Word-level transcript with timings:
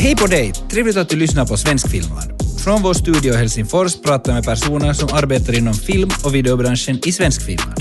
Hej 0.00 0.16
på 0.16 0.26
dig! 0.26 0.52
Trevligt 0.70 0.96
att 0.96 1.08
du 1.08 1.16
lyssnar 1.16 1.46
på 1.46 1.56
Svensk 1.56 1.88
Filmland. 1.88 2.30
Från 2.64 2.82
vår 2.82 2.94
studio 2.94 3.34
i 3.34 3.36
Helsingfors 3.36 3.96
pratar 4.02 4.32
med 4.32 4.44
personer 4.44 4.92
som 4.92 5.08
arbetar 5.12 5.58
inom 5.58 5.74
film 5.74 6.10
och 6.24 6.34
videobranschen 6.34 7.00
i 7.06 7.12
svensk 7.12 7.42
Filmland. 7.42 7.80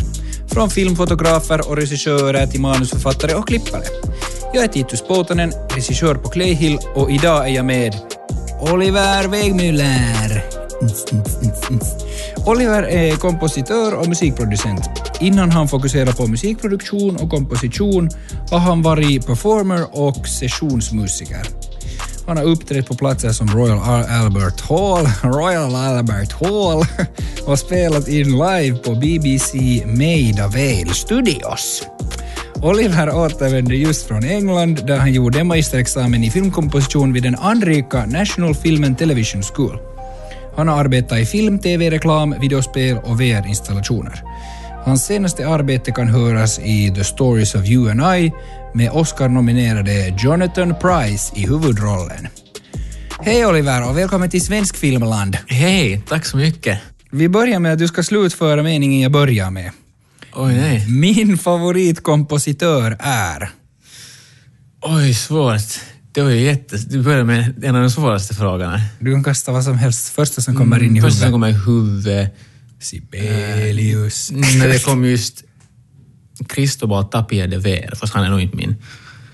Från 0.51 0.69
filmfotografer 0.69 1.69
och 1.69 1.75
regissörer 1.75 2.47
till 2.47 2.61
manusförfattare 2.61 3.33
och 3.33 3.47
klippare. 3.47 3.83
Jag 4.53 4.63
är 4.63 4.67
Titus 4.67 5.01
Poutanen, 5.01 5.51
regissör 5.75 6.15
på 6.15 6.29
Clayhill 6.29 6.79
och 6.95 7.11
idag 7.11 7.49
är 7.49 7.53
jag 7.53 7.65
med 7.65 7.95
Oliver 8.73 9.23
Wegmüller. 9.23 10.41
Oliver 12.45 12.83
är 12.83 13.15
kompositör 13.15 13.95
och 13.95 14.07
musikproducent. 14.07 14.89
Innan 15.19 15.51
han 15.51 15.67
fokuserar 15.67 16.11
på 16.11 16.27
musikproduktion 16.27 17.15
och 17.15 17.29
komposition 17.29 18.09
har 18.51 18.59
han 18.59 18.81
varit 18.81 19.25
performer 19.25 19.85
och 19.91 20.27
sessionsmusiker. 20.27 21.66
Han 22.27 22.37
har 22.37 22.43
uppträtt 22.43 22.87
på 22.87 22.95
platser 22.95 23.29
som 23.29 23.47
Royal 23.47 23.79
Albert 24.09 24.61
Hall, 24.61 25.07
Royal 25.33 25.75
Albert 25.75 26.31
Hall 26.31 26.85
och 27.45 27.59
spelat 27.59 28.07
in 28.07 28.31
live 28.31 28.77
på 28.77 28.95
BBC 28.95 29.57
Maida 29.85 30.47
Vale 30.47 30.93
Studios. 30.93 31.87
Oliver 32.61 33.15
återvände 33.15 33.75
just 33.75 34.07
från 34.07 34.23
England 34.23 34.85
där 34.87 34.97
han 34.97 35.13
gjorde 35.13 35.43
magisterexamen 35.43 36.23
i 36.23 36.31
filmkomposition 36.31 37.13
vid 37.13 37.23
den 37.23 37.35
anrika 37.35 38.05
National 38.05 38.55
Film 38.55 38.83
and 38.83 38.97
Television 38.97 39.43
School. 39.43 39.79
Han 40.55 40.67
har 40.67 40.79
arbetat 40.79 41.19
i 41.19 41.25
film, 41.25 41.59
tv-reklam, 41.59 42.35
videospel 42.41 42.97
och 42.97 43.21
VR-installationer. 43.21 44.23
Hans 44.85 45.05
senaste 45.05 45.47
arbete 45.47 45.91
kan 45.91 46.07
höras 46.07 46.59
i 46.59 46.91
The 46.95 47.03
Stories 47.03 47.55
of 47.55 47.65
You 47.65 47.89
and 47.89 48.01
I 48.01 48.31
med 48.77 48.91
Oscar-nominerade 48.91 50.15
Jonathan 50.17 50.75
Price 50.81 51.33
i 51.35 51.47
huvudrollen. 51.47 52.27
Hej 53.21 53.45
Oliver 53.45 53.89
och 53.89 53.97
välkommen 53.97 54.29
till 54.29 54.41
Svensk 54.41 54.77
Filmland. 54.77 55.37
Hej, 55.47 56.01
tack 56.07 56.25
så 56.25 56.37
mycket. 56.37 56.79
Vi 57.11 57.29
börjar 57.29 57.59
med 57.59 57.73
att 57.73 57.79
du 57.79 57.87
ska 57.87 58.03
slutföra 58.03 58.63
meningen 58.63 59.01
jag 59.01 59.11
börjar 59.11 59.51
med. 59.51 59.71
Oj, 60.33 60.53
nej. 60.53 60.85
Min 60.89 61.37
favoritkompositör 61.37 62.97
är... 62.99 63.49
Oj, 64.81 65.13
svårt. 65.13 65.79
Det 66.11 66.21
var 66.21 66.29
ju 66.29 66.41
jätte... 66.41 66.77
Du 66.77 67.03
började 67.03 67.23
med 67.23 67.63
en 67.63 67.75
av 67.75 67.81
de 67.81 67.91
svåraste 67.91 68.35
frågorna. 68.35 68.81
Du 68.99 69.13
kan 69.13 69.23
kasta 69.23 69.51
vad 69.51 69.63
som 69.63 69.77
helst, 69.77 70.09
första 70.09 70.41
som 70.41 70.55
kommer 70.55 70.83
in 70.83 70.97
i 70.97 71.01
Första 71.01 71.19
som 71.19 71.33
huvudet. 71.33 71.65
kommer 71.65 71.81
i 71.81 71.81
huvudet. 71.81 72.35
Sibelius. 72.79 74.31
När 74.31 74.67
det 74.67 74.85
kom 74.85 75.05
just 75.05 75.43
Cristobal 76.49 77.05
Tapia 77.05 77.47
de 77.47 77.57
Ver, 77.57 77.93
fast 77.95 78.13
han 78.13 78.23
är 78.23 78.29
nog 78.29 78.41
inte 78.41 78.57
min, 78.57 78.75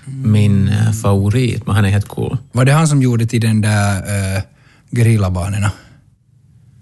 min 0.04 0.68
eh, 0.68 0.92
favorit, 0.92 1.66
men 1.66 1.74
han 1.76 1.84
är 1.84 1.90
helt 1.90 2.08
cool. 2.08 2.36
Var 2.52 2.64
det 2.64 2.72
han 2.72 2.88
som 2.88 3.02
gjorde 3.02 3.26
till 3.26 3.40
den 3.40 3.60
där 3.60 3.96
uh, 4.36 4.42
gerillabanorna? 4.90 5.70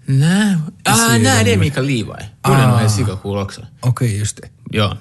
Nej, 0.05 0.57
ah, 0.83 1.17
nej 1.17 1.43
det 1.43 1.53
är 1.53 1.57
Mikael 1.57 1.85
Levi. 1.85 2.03
Hon 2.41 2.55
är 2.55 2.67
nog 2.67 2.75
Ah. 2.75 2.77
helt 2.77 3.21
cool 3.21 3.37
också. 3.37 3.61
Okej, 3.79 4.17
just 4.19 4.37
det. 4.41 4.47
Ja, 4.71 4.97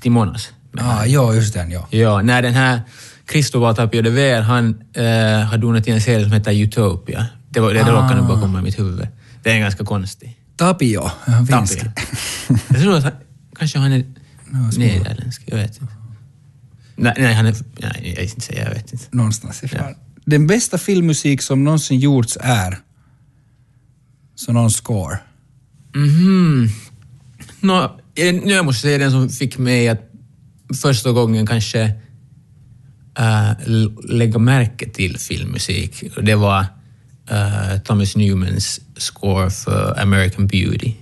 Timonas. 0.00 0.48
Ah, 0.78 1.04
ja, 1.04 1.34
just 1.34 1.54
den, 1.54 1.70
ja. 1.70 1.86
Ja, 1.90 2.22
när 2.22 2.42
den 2.42 2.54
här 2.54 2.80
Cristobal 3.26 3.76
Tapia 3.76 4.02
de 4.02 4.10
Ver, 4.10 4.40
han 4.40 4.82
eh, 4.94 5.04
har 5.48 5.58
donat 5.58 5.84
till 5.84 5.92
en 5.92 6.00
serie 6.00 6.24
som 6.24 6.32
heter 6.32 6.52
Utopia. 6.52 7.26
Det, 7.50 7.60
var, 7.60 7.74
det, 7.74 7.82
det 7.82 7.90
råkar 7.90 8.14
nu 8.14 8.22
bara 8.22 8.40
komma 8.40 8.58
i 8.58 8.62
mitt 8.62 8.78
huvud. 8.78 9.08
Det 9.42 9.50
är 9.52 9.58
ganska 9.58 9.84
konstig. 9.84 10.36
Tapio, 10.56 11.10
Tapia. 11.50 11.64
det. 11.84 11.92
Jag 12.68 12.80
tror 12.80 12.96
att 12.96 13.02
han, 13.04 13.12
kanske 13.58 13.78
han 13.78 13.92
är 13.92 14.04
nederländsk, 14.78 15.42
jag 15.46 15.56
vet 15.56 15.80
inte. 15.80 15.92
Nej, 16.96 17.14
nej, 17.18 17.34
han 17.34 17.46
är... 17.46 17.54
Nej, 17.76 18.14
jag 18.16 18.24
inte 18.24 18.40
säga, 18.40 18.64
jag 18.64 18.74
vet 18.74 18.92
inte. 18.92 19.04
Någonstans 19.10 19.62
ifrån. 19.62 19.94
Den 20.24 20.46
bästa 20.46 20.78
filmmusik 20.78 21.42
som 21.42 21.64
någonsin 21.64 21.98
gjorts 21.98 22.38
är... 22.40 22.78
Så 24.34 24.52
någon 24.52 24.70
score. 24.70 25.18
Mhm. 25.94 26.68
Nå, 27.60 28.00
jag, 28.14 28.34
nu 28.34 28.52
jag 28.52 28.64
måste 28.64 28.82
säga 28.82 28.98
den 28.98 29.10
som 29.10 29.28
fick 29.28 29.58
mig 29.58 29.88
att 29.88 30.10
första 30.82 31.12
gången 31.12 31.46
kanske 31.46 31.82
äh, 33.18 33.68
lägga 34.04 34.38
märke 34.38 34.88
till 34.88 35.18
filmmusik. 35.18 36.04
Det 36.22 36.34
var 36.34 36.66
äh, 37.30 37.78
Thomas 37.84 38.16
Newmans 38.16 38.80
score 38.96 39.50
för 39.50 40.00
American 40.00 40.46
Beauty. 40.46 40.92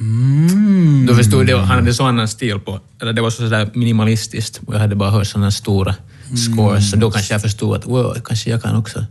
Mm. 0.00 1.06
Då 1.06 1.14
förstod 1.14 1.48
jag, 1.48 1.58
han 1.58 1.76
hade 1.78 1.94
så 1.94 2.04
annan 2.06 2.28
stil 2.28 2.58
på, 2.58 2.80
eller 3.00 3.12
det 3.12 3.20
var 3.22 3.30
så 3.30 3.36
sådär 3.42 3.70
minimalistiskt 3.74 4.60
och 4.66 4.74
jag 4.74 4.78
hade 4.78 4.96
bara 4.96 5.10
hört 5.10 5.26
sådana 5.26 5.50
stora 5.50 5.94
scores, 6.36 6.90
så 6.90 6.96
då 6.96 7.10
kanske 7.10 7.34
jag 7.34 7.42
förstod 7.42 7.76
att 7.76 7.86
wow, 7.86 8.16
kanske 8.24 8.50
jag 8.50 8.62
kan 8.62 8.76
också 8.76 9.04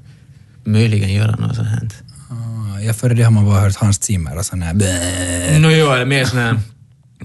möjligen 0.63 1.13
göra 1.13 1.35
något 1.35 1.55
sånt 1.55 1.67
här. 1.67 1.89
Ah, 2.29 2.79
ja, 2.79 2.93
före 2.93 3.13
det 3.13 3.23
har 3.23 3.31
man 3.31 3.45
bara 3.45 3.59
hört 3.59 3.75
Hans 3.75 4.03
Zimmer 4.03 4.37
och 4.37 4.45
sån 4.45 4.61
här... 4.61 4.73
Nå 5.59 5.71
jo, 5.71 5.91
eller 5.91 6.05
mer 6.05 6.25
sån 6.25 6.39
här 6.39 6.59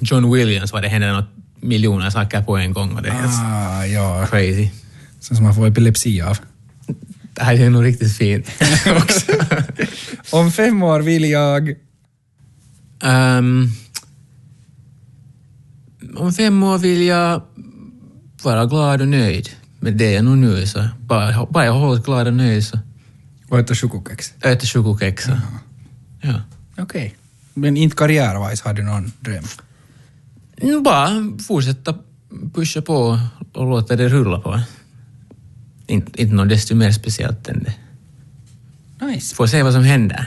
John 0.00 0.32
Williams, 0.32 0.72
var 0.72 0.82
det 0.82 0.88
händer 0.88 1.12
något 1.12 1.28
miljoner 1.60 2.10
saker 2.10 2.42
på 2.42 2.56
en 2.56 2.72
gång 2.72 2.92
och 2.96 3.02
det 3.02 3.08
är 3.08 3.12
helt 3.12 3.32
Ah, 3.44 3.84
ja. 3.86 4.26
crazy. 4.30 4.68
Sånt 5.20 5.36
som 5.36 5.44
man 5.44 5.54
får 5.54 5.66
epilepsi 5.66 6.20
av. 6.22 6.38
Det 7.34 7.42
här 7.44 7.54
är 7.60 7.70
nog 7.70 7.84
riktigt 7.84 8.16
fint 8.16 8.46
också. 8.96 9.32
Om 10.30 10.52
fem 10.52 10.82
år 10.82 11.00
vill 11.00 11.30
jag... 11.30 11.74
Ehm, 13.02 13.68
om 16.16 16.32
fem 16.32 16.62
år 16.62 16.78
vill 16.78 17.02
jag 17.02 17.42
vara 18.42 18.66
glad 18.66 19.00
och 19.00 19.08
nöjd 19.08 19.48
med 19.80 19.96
det 19.96 20.10
jag 20.12 20.24
nog 20.24 20.38
nu. 20.38 20.66
Så 20.66 20.88
bara, 21.00 21.46
bara 21.50 21.64
jag 21.64 21.72
håller 21.72 22.02
glad 22.02 22.26
och 22.26 22.34
nöjd 22.34 22.64
så 22.66 22.78
Och 23.48 23.58
äta 23.58 23.74
chokokex. 23.74 24.32
äter 24.40 24.66
chokokex. 24.66 25.24
så- 25.24 25.38
Ja. 26.20 26.42
Okej. 26.78 27.16
Men 27.54 27.76
inte 27.76 27.96
karriärwise 27.96 28.62
har 28.68 28.74
du 28.74 28.82
någon 28.82 29.12
dröm? 29.20 29.44
Mm, 30.56 30.82
Bara 30.82 31.08
fortsätta 31.46 31.94
pusha 32.54 32.82
på 32.82 33.18
och 33.52 33.66
låta 33.70 33.96
det 33.96 34.08
rulla 34.08 34.40
på. 34.40 34.60
Inte, 35.86 36.22
inte 36.22 36.34
något 36.34 36.48
desto 36.48 36.74
mer 36.74 36.92
speciellt 36.92 37.48
än 37.48 37.62
det. 37.64 37.74
Nice. 39.06 39.34
Får 39.34 39.46
se 39.46 39.62
vad 39.62 39.72
som 39.72 39.82
händer. 39.84 40.26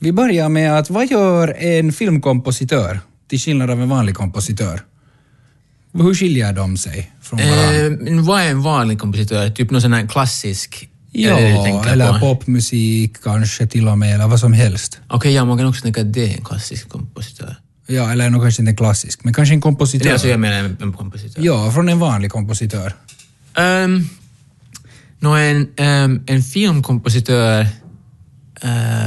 Vi 0.00 0.12
börjar 0.12 0.48
med 0.48 0.78
att 0.78 0.90
vad 0.90 1.10
gör 1.10 1.56
en 1.58 1.92
filmkompositör 1.92 3.00
till 3.28 3.38
skillnad 3.38 3.70
av 3.70 3.82
en 3.82 3.88
vanlig 3.88 4.14
kompositör? 4.14 4.80
Hur 5.92 6.14
skiljer 6.14 6.52
de 6.52 6.76
sig 6.76 7.12
från 7.22 7.38
varandra? 7.38 7.74
Eh, 7.74 7.90
men 7.90 8.24
vad 8.24 8.40
är 8.40 8.50
en 8.50 8.62
vanlig 8.62 8.98
kompositör? 9.00 9.50
Typ 9.50 9.70
någon 9.70 9.82
sån 9.82 9.92
här 9.92 10.06
klassisk? 10.06 10.88
ja, 11.12 11.36
det 11.36 11.90
eller 11.90 12.12
på? 12.12 12.18
popmusik 12.18 13.22
kanske 13.22 13.66
till 13.66 13.88
och 13.88 13.98
med, 13.98 14.14
eller 14.14 14.28
vad 14.28 14.40
som 14.40 14.52
helst. 14.52 15.00
Okej, 15.08 15.32
ja, 15.32 15.44
man 15.44 15.58
kan 15.58 15.66
också 15.66 15.82
tänka 15.82 16.00
att 16.00 16.12
det 16.12 16.32
är 16.32 16.36
en 16.36 16.44
klassisk 16.44 16.88
kompositör. 16.88 17.56
Ja, 17.86 18.12
eller 18.12 18.30
nog 18.30 18.42
kanske 18.42 18.62
inte 18.62 18.70
en 18.70 18.76
klassisk, 18.76 19.24
men 19.24 19.34
kanske 19.34 19.54
en 19.54 19.58
Det 19.58 19.62
kompositör. 19.62 20.08
är 20.08 20.12
alltså 20.12 20.28
jag 20.28 20.40
menar 20.40 20.56
en, 20.56 20.76
en 20.80 20.92
kompositör. 20.92 21.42
Ja, 21.42 21.70
från 21.72 21.88
en 21.88 21.98
vanlig 21.98 22.30
kompositör. 22.30 22.92
Um, 23.58 24.08
nå, 25.20 25.34
en, 25.34 25.68
ehm, 25.76 26.22
en 26.26 26.42
filmkompositör... 26.42 27.68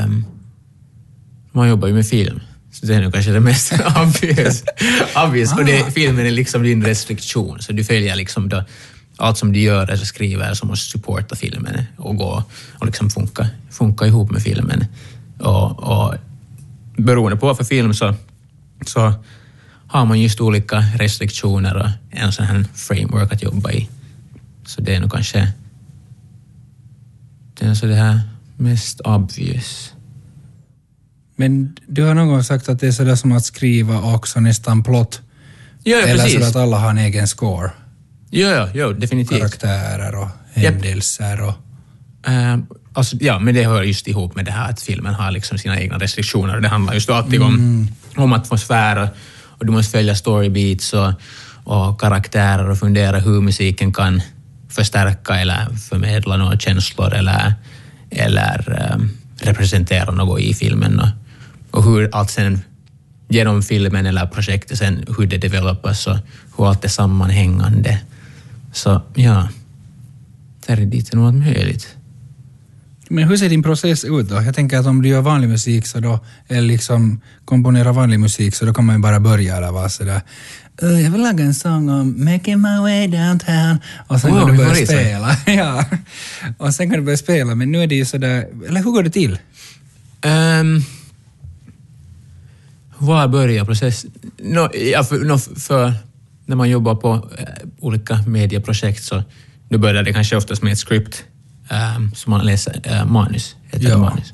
Um, 0.03 0.25
man 1.59 1.69
jobbar 1.69 1.87
ju 1.87 1.93
med 1.93 2.07
film, 2.07 2.39
så 2.71 2.85
det 2.85 2.95
är 2.95 3.01
nog 3.01 3.13
kanske 3.13 3.31
det 3.31 3.39
mest 3.39 3.73
obvious. 4.03 4.63
obvious. 5.25 5.53
Och 5.53 5.65
det, 5.65 5.93
filmen 5.93 6.25
är 6.25 6.31
liksom 6.31 6.63
din 6.63 6.85
restriktion, 6.85 7.61
så 7.61 7.73
du 7.73 7.83
följer 7.83 8.15
liksom 8.15 8.49
då, 8.49 8.63
allt 9.17 9.37
som 9.37 9.53
du 9.53 9.59
gör 9.59 9.87
eller 9.87 10.05
skriver 10.05 10.53
som 10.53 10.67
måste 10.67 10.91
supporta 10.91 11.35
filmen 11.35 11.83
och 11.97 12.15
gå 12.15 12.43
och 12.79 12.85
liksom 12.85 13.09
funka, 13.09 13.47
funka 13.69 14.05
ihop 14.05 14.31
med 14.31 14.41
filmen. 14.41 14.85
Och, 15.39 15.83
och 15.83 16.15
beroende 16.97 17.37
på 17.37 17.45
vad 17.45 17.57
för 17.57 17.63
film 17.63 17.93
så, 17.93 18.15
så 18.85 19.13
har 19.87 20.05
man 20.05 20.21
just 20.21 20.41
olika 20.41 20.83
restriktioner 20.95 21.75
och 21.75 21.89
en 22.11 22.31
sån 22.31 22.45
här 22.45 22.65
framework 22.75 23.33
att 23.33 23.43
jobba 23.43 23.71
i. 23.71 23.89
Så 24.65 24.81
det 24.81 24.95
är 24.95 24.99
nog 24.99 25.11
kanske 25.11 25.53
det 27.59 27.65
är 27.65 27.73
så 27.73 27.85
det 27.85 27.95
här 27.95 28.19
mest 28.57 29.01
obvious. 29.01 29.93
Men 31.39 31.75
du 31.87 32.03
har 32.03 32.13
någon 32.13 32.27
gång 32.27 32.43
sagt 32.43 32.69
att 32.69 32.79
det 32.79 32.87
är 32.87 32.91
sådär 32.91 33.15
som 33.15 33.31
att 33.31 33.45
skriva 33.45 34.01
också 34.13 34.39
nästan 34.39 34.83
plott. 34.83 35.21
Ja, 35.83 35.97
ja 35.97 36.07
eller 36.07 36.23
precis. 36.23 36.39
så 36.39 36.45
att 36.45 36.55
alla 36.55 36.77
har 36.77 36.89
en 36.89 36.97
egen 36.97 37.27
score. 37.27 37.71
Ja, 38.29 38.47
ja, 38.47 38.69
ja, 38.73 38.89
definitivt. 38.89 39.39
Karaktärer 39.39 40.15
och 40.15 40.27
händelser 40.53 41.41
och... 41.41 41.53
Uh, 42.29 42.57
alltså, 42.93 43.15
ja, 43.19 43.39
men 43.39 43.55
det 43.55 43.63
hör 43.63 43.83
just 43.83 44.07
ihop 44.07 44.35
med 44.35 44.45
det 44.45 44.51
här 44.51 44.69
att 44.69 44.81
filmen 44.81 45.13
har 45.13 45.31
liksom 45.31 45.57
sina 45.57 45.79
egna 45.79 45.97
restriktioner. 45.97 46.55
och 46.55 46.61
Det 46.61 46.67
handlar 46.67 46.93
just 46.93 47.09
alltid 47.09 47.41
om, 47.41 47.87
om 48.15 48.33
atmosfär 48.33 49.03
och, 49.03 49.09
och 49.43 49.65
du 49.65 49.71
måste 49.71 49.91
följa 49.91 50.15
storybeats 50.15 50.93
och, 50.93 51.13
och 51.63 52.01
karaktärer 52.01 52.69
och 52.69 52.77
fundera 52.77 53.19
hur 53.19 53.41
musiken 53.41 53.93
kan 53.93 54.21
förstärka 54.69 55.35
eller 55.35 55.67
förmedla 55.89 56.37
några 56.37 56.59
känslor 56.59 57.13
eller, 57.13 57.53
eller 58.09 58.91
ehm, 58.93 59.09
representera 59.41 60.11
något 60.11 60.39
i 60.39 60.53
filmen. 60.53 60.99
Och, 60.99 61.07
och 61.71 61.83
hur 61.83 62.09
allt 62.11 62.31
sen 62.31 62.61
genom 63.27 63.63
filmen 63.63 64.05
eller 64.05 64.25
projektet 64.25 64.77
sen, 64.77 65.05
hur 65.17 65.27
det 65.27 65.37
developas 65.37 66.07
och 66.07 66.17
hur 66.57 66.67
allt 66.69 66.85
är 66.85 66.89
sammanhängande. 66.89 67.99
Så 68.73 69.01
ja, 69.15 69.47
hittar 70.69 70.85
dit 70.85 71.13
nog 71.13 71.25
allt 71.27 71.35
möjligt. 71.35 71.95
Men 73.09 73.27
hur 73.27 73.37
ser 73.37 73.49
din 73.49 73.63
process 73.63 74.03
ut 74.03 74.29
då? 74.29 74.35
Jag 74.35 74.55
tänker 74.55 74.77
att 74.77 74.85
om 74.85 75.01
du 75.01 75.09
gör 75.09 75.21
vanlig 75.21 75.49
musik 75.49 75.87
så 75.87 75.99
då, 75.99 76.19
eller 76.47 76.61
liksom 76.67 77.21
komponerar 77.45 77.93
vanlig 77.93 78.19
musik 78.19 78.55
så 78.55 78.65
då 78.65 78.73
kan 78.73 78.85
man 78.85 78.95
ju 78.95 79.01
bara 79.01 79.19
börja 79.19 79.57
eller 79.57 79.71
vara 79.71 79.89
sådär 79.89 80.21
"Uh, 80.83 81.01
jag 81.01 81.11
vill 81.11 81.21
laga 81.21 81.43
en 81.43 81.53
sång 81.53 81.89
om 81.89 82.25
making 82.25 82.61
my 82.61 82.77
way 82.79 83.07
downtown 83.07 83.77
och 84.07 84.19
sen 84.21 84.31
Wow, 84.31 84.39
kan 84.39 84.51
du 84.51 84.57
börja 84.57 84.85
spela. 84.85 85.37
ja. 85.45 85.85
Och 86.57 86.73
sen 86.73 86.89
kan 86.89 86.99
du 86.99 87.05
börja 87.05 87.17
spela 87.17 87.55
men 87.55 87.71
nu 87.71 87.83
är 87.83 87.87
det 87.87 87.95
ju 87.95 88.05
sådär, 88.05 88.47
eller 88.67 88.83
hur 88.83 88.91
går 88.91 89.03
det 89.03 89.09
till? 89.09 89.37
Um, 90.25 90.83
var 92.99 93.27
börjar 93.27 93.65
processen? 93.65 94.11
No, 94.37 94.69
ja, 94.75 95.03
för, 95.03 95.19
no, 95.19 95.37
för 95.37 95.93
när 96.45 96.55
man 96.55 96.69
jobbar 96.69 96.95
på 96.95 97.29
eh, 97.37 97.45
olika 97.79 98.23
medieprojekt 98.27 99.03
så 99.03 99.23
då 99.69 99.77
börjar 99.77 100.03
det 100.03 100.13
kanske 100.13 100.35
oftast 100.35 100.63
med 100.63 100.71
ett 100.73 100.79
script 100.79 101.23
um, 101.97 102.11
som 102.15 102.31
man 102.31 102.45
läser, 102.45 102.81
eh, 102.83 103.05
manus, 103.05 103.55
heter 103.71 103.89
Ja. 103.89 103.97
manus. 103.97 104.33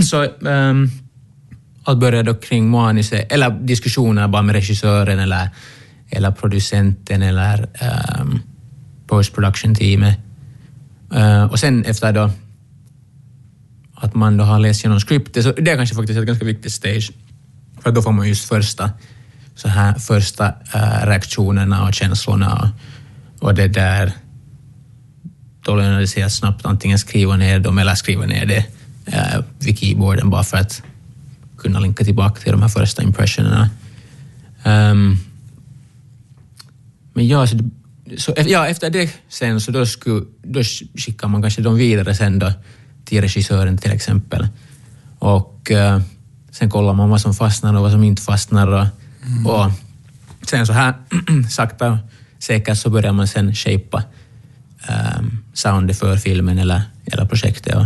så 0.10 0.24
um, 0.24 0.90
allt 1.84 1.98
börjar 1.98 2.22
då 2.22 2.34
kring 2.34 2.70
manuset, 2.70 3.32
eller 3.32 3.50
diskussioner 3.50 4.28
bara 4.28 4.42
med 4.42 4.54
regissören 4.54 5.18
eller, 5.18 5.48
eller 6.10 6.30
producenten 6.30 7.22
eller 7.22 7.68
um, 8.20 8.40
post 9.06 9.34
production 9.34 9.74
teamet. 9.74 10.18
Uh, 11.16 11.44
och 11.44 11.58
sen 11.58 11.84
efter 11.84 12.12
då 12.12 12.30
att 13.94 14.14
man 14.14 14.36
då 14.36 14.44
har 14.44 14.58
läst 14.58 14.80
igenom 14.84 15.00
scriptet, 15.00 15.44
så 15.44 15.52
det 15.52 15.70
är 15.70 15.76
kanske 15.76 15.94
faktiskt 15.94 16.18
ett 16.18 16.26
ganska 16.26 16.44
viktigt 16.44 16.72
stage. 16.72 17.12
För 17.88 17.92
då 17.92 18.02
får 18.02 18.12
man 18.12 18.28
just 18.28 18.48
första, 18.48 18.90
så 19.54 19.68
här, 19.68 19.94
första 19.94 20.46
äh, 20.74 21.06
reaktionerna 21.06 21.86
och 21.86 21.94
känslorna 21.94 22.72
och, 23.40 23.48
och 23.48 23.54
det 23.54 23.68
där. 23.68 24.12
Då 25.62 25.74
lönar 25.74 26.00
det 26.00 26.06
sig 26.06 26.22
att 26.22 26.32
snabbt 26.32 26.66
antingen 26.66 26.98
skriva 26.98 27.36
ner 27.36 27.58
dem 27.58 27.78
eller 27.78 27.94
skriva 27.94 28.26
ner 28.26 28.46
det 28.46 28.64
äh, 29.06 29.44
vid 29.58 29.78
keyboarden 29.78 30.30
bara 30.30 30.42
för 30.42 30.56
att 30.56 30.82
kunna 31.58 31.80
linka 31.80 32.04
tillbaka 32.04 32.40
till 32.40 32.52
de 32.52 32.62
här 32.62 32.68
första 32.68 33.02
impressionerna. 33.02 33.70
Um, 34.64 35.20
men 37.12 37.28
ja, 37.28 37.46
så, 37.46 37.58
så, 38.16 38.34
ja, 38.46 38.66
efter 38.66 38.90
det 38.90 39.10
sen 39.28 39.60
så 39.60 39.70
då, 39.70 39.86
skulle, 39.86 40.24
då 40.42 40.62
skickar 40.94 41.28
man 41.28 41.42
kanske 41.42 41.62
dem 41.62 41.76
vidare 41.76 42.14
sen 42.14 42.38
då 42.38 42.52
till 43.04 43.20
regissören 43.20 43.78
till 43.78 43.92
exempel. 43.92 44.48
Och 45.18 45.70
eh, 45.70 46.00
sen 46.58 46.70
kollar 46.70 46.94
man 46.94 47.10
vad 47.10 47.20
som 47.20 47.34
fastnar 47.34 47.74
och 47.74 47.82
vad 47.82 47.92
som 47.92 48.04
inte 48.04 48.22
fastnar. 48.22 48.66
Och, 48.66 48.86
och 49.46 49.70
sen 50.42 50.66
så 50.66 50.72
här 50.72 50.94
sakta 51.50 51.98
säkert 52.38 52.78
så 52.78 52.90
börjar 52.90 53.12
man 53.12 53.28
sen 53.28 53.54
shapea 53.54 54.02
um, 54.88 55.44
soundet 55.54 55.98
för 55.98 56.16
filmen 56.16 56.58
eller, 56.58 56.82
eller 57.06 57.24
projektet. 57.24 57.76
Och, 57.76 57.84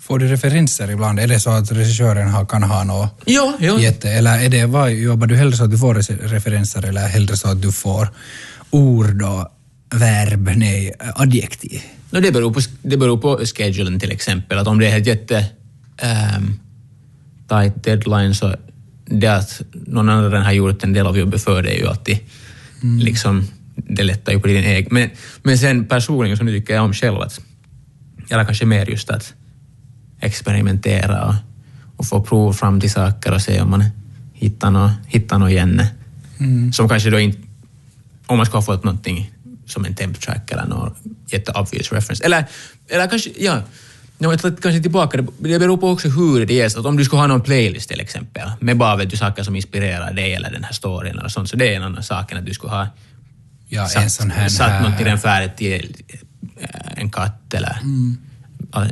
Får 0.00 0.18
du 0.18 0.28
referenser 0.28 0.90
ibland? 0.90 1.20
Är 1.20 1.26
det 1.26 1.40
så 1.40 1.50
att 1.50 1.72
regissören 1.72 2.46
kan 2.46 2.62
ha 2.62 2.84
något 2.84 3.20
ja, 3.24 3.54
ja. 3.60 3.78
jätte... 3.78 4.10
Eller 4.10 4.44
är 4.44 4.48
det, 4.48 4.66
vad, 4.66 4.92
jobbar 4.92 5.26
du 5.26 5.36
hellre 5.36 5.56
så 5.56 5.64
att 5.64 5.70
du 5.70 5.78
får 5.78 5.94
referenser 6.28 6.86
eller 6.86 7.08
hellre 7.08 7.36
så 7.36 7.48
att 7.48 7.62
du 7.62 7.72
får 7.72 8.08
ord 8.70 9.22
och 9.22 9.48
verb, 9.90 10.50
nej, 10.56 10.94
adjektiv? 11.14 11.82
No, 12.10 12.20
det, 12.20 12.32
beror 12.32 12.52
på, 12.52 12.60
det 12.82 12.96
beror 12.96 13.18
på 13.18 13.40
schedulen 13.44 14.00
till 14.00 14.12
exempel. 14.12 14.58
Att 14.58 14.66
om 14.66 14.78
det 14.78 14.86
är 14.86 14.98
ett 14.98 15.06
jätte 15.06 15.46
um, 16.36 16.60
tight 17.48 17.84
deadline 17.84 18.34
så 18.34 18.54
det 19.04 19.26
att 19.26 19.62
någon 19.72 20.08
annan 20.08 20.42
har 20.42 20.52
gjort 20.52 20.84
en 20.84 20.92
del 20.92 21.06
av 21.06 21.18
jobbet 21.18 21.44
för 21.44 21.62
dig 21.62 21.74
är 21.74 21.78
ju 21.78 21.86
alltid 21.86 22.18
liksom, 23.00 23.48
det 23.76 24.02
lättar 24.02 24.32
ju 24.32 24.40
på 24.40 24.46
din 24.46 24.64
egen. 24.64 24.88
Men, 24.90 25.10
men 25.42 25.58
sen 25.58 25.84
personligen 25.84 26.36
så 26.36 26.44
tycker 26.44 26.74
jag 26.74 26.84
om 26.84 26.92
själv 26.92 27.20
att, 27.20 27.40
eller 28.30 28.44
kanske 28.44 28.66
mer 28.66 28.90
just 28.90 29.10
att 29.10 29.34
experimentera 30.20 31.24
och, 31.24 31.34
och 31.96 32.06
få 32.06 32.22
prova 32.22 32.52
fram 32.52 32.80
till 32.80 32.90
saker 32.90 33.34
och 33.34 33.42
se 33.42 33.60
om 33.60 33.70
man 33.70 33.84
hittar 34.32 34.70
något, 34.70 34.92
hittar 35.06 35.38
något 35.38 35.50
igen. 35.50 35.82
Som 36.72 36.88
kanske 36.88 37.10
då 37.10 37.18
inte, 37.18 37.38
om 38.26 38.36
man 38.36 38.46
ska 38.46 38.56
ha 38.56 38.62
fått 38.62 38.84
någonting 38.84 39.32
som 39.66 39.84
en 39.84 39.94
temp 39.94 40.20
track 40.20 40.52
eller 40.52 40.66
någon 40.66 40.94
jätteobvious 41.26 41.92
reference. 41.92 42.24
Eller, 42.24 42.44
eller 42.88 43.06
kanske, 43.06 43.30
ja, 43.38 43.62
No, 44.20 44.30
jag 44.30 44.40
tar 44.40 44.50
kanske 44.62 44.80
tillbaka 44.82 45.16
det. 45.22 45.26
Det 45.38 45.58
beror 45.58 45.76
på 45.76 45.90
också 45.90 46.08
hur 46.08 46.46
det 46.46 46.60
är. 46.60 46.68
Så 46.68 46.80
att 46.80 46.86
om 46.86 46.96
du 46.96 47.04
skulle 47.04 47.20
ha 47.20 47.26
någon 47.26 47.40
playlist 47.40 47.88
till 47.88 48.00
exempel, 48.00 48.50
med 48.60 48.76
bara 48.76 48.96
vet 48.96 49.10
du, 49.10 49.16
saker 49.16 49.42
som 49.42 49.56
inspirerar 49.56 50.12
dig 50.12 50.34
eller 50.34 50.50
den 50.50 50.64
här 50.64 50.72
storyn 50.72 51.18
eller 51.18 51.28
sånt, 51.28 51.50
så 51.50 51.56
det 51.56 51.72
är 51.72 51.76
en 51.76 51.82
annan 51.82 52.02
sak 52.02 52.32
än 52.32 52.38
att 52.38 52.46
du 52.46 52.54
skulle 52.54 52.72
ha 52.72 52.86
Ja, 53.70 53.88
en 53.96 54.10
sån 54.10 54.30
här... 54.30 54.48
satt 54.48 54.82
något 54.82 55.00
i 55.00 55.04
den 55.04 55.18
färdigt 55.18 55.56
till 55.56 55.96
en 56.96 57.10
katt 57.10 57.54
eller 57.54 57.78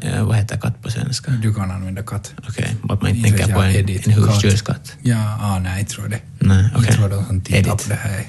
eh, 0.03 0.25
vad 0.25 0.37
heter 0.37 0.59
katt 0.59 0.83
på 0.83 0.91
svenska? 0.91 1.31
Du 1.33 1.55
kan 1.55 1.71
använda 1.71 2.03
katt. 2.03 2.33
Okej, 2.49 2.77
att 2.89 3.03
man 3.03 3.11
inte 3.11 3.31
tänker 3.31 3.55
på 3.55 3.63
en, 3.63 3.89
en 3.89 4.13
husdjurskatt. 4.13 4.93
Ja, 5.03 5.39
ah, 5.41 5.59
nej, 5.59 5.79
jag 5.81 5.89
tror 5.89 6.09
det. 6.09 6.21
Nej, 6.39 6.69
okej. 6.75 6.87
Jag 6.89 6.97
tror 6.97 7.09
de 7.09 7.25
som 7.25 7.41
tittar 7.41 7.71
på 7.77 7.89
det 7.89 7.95
här. 7.95 8.25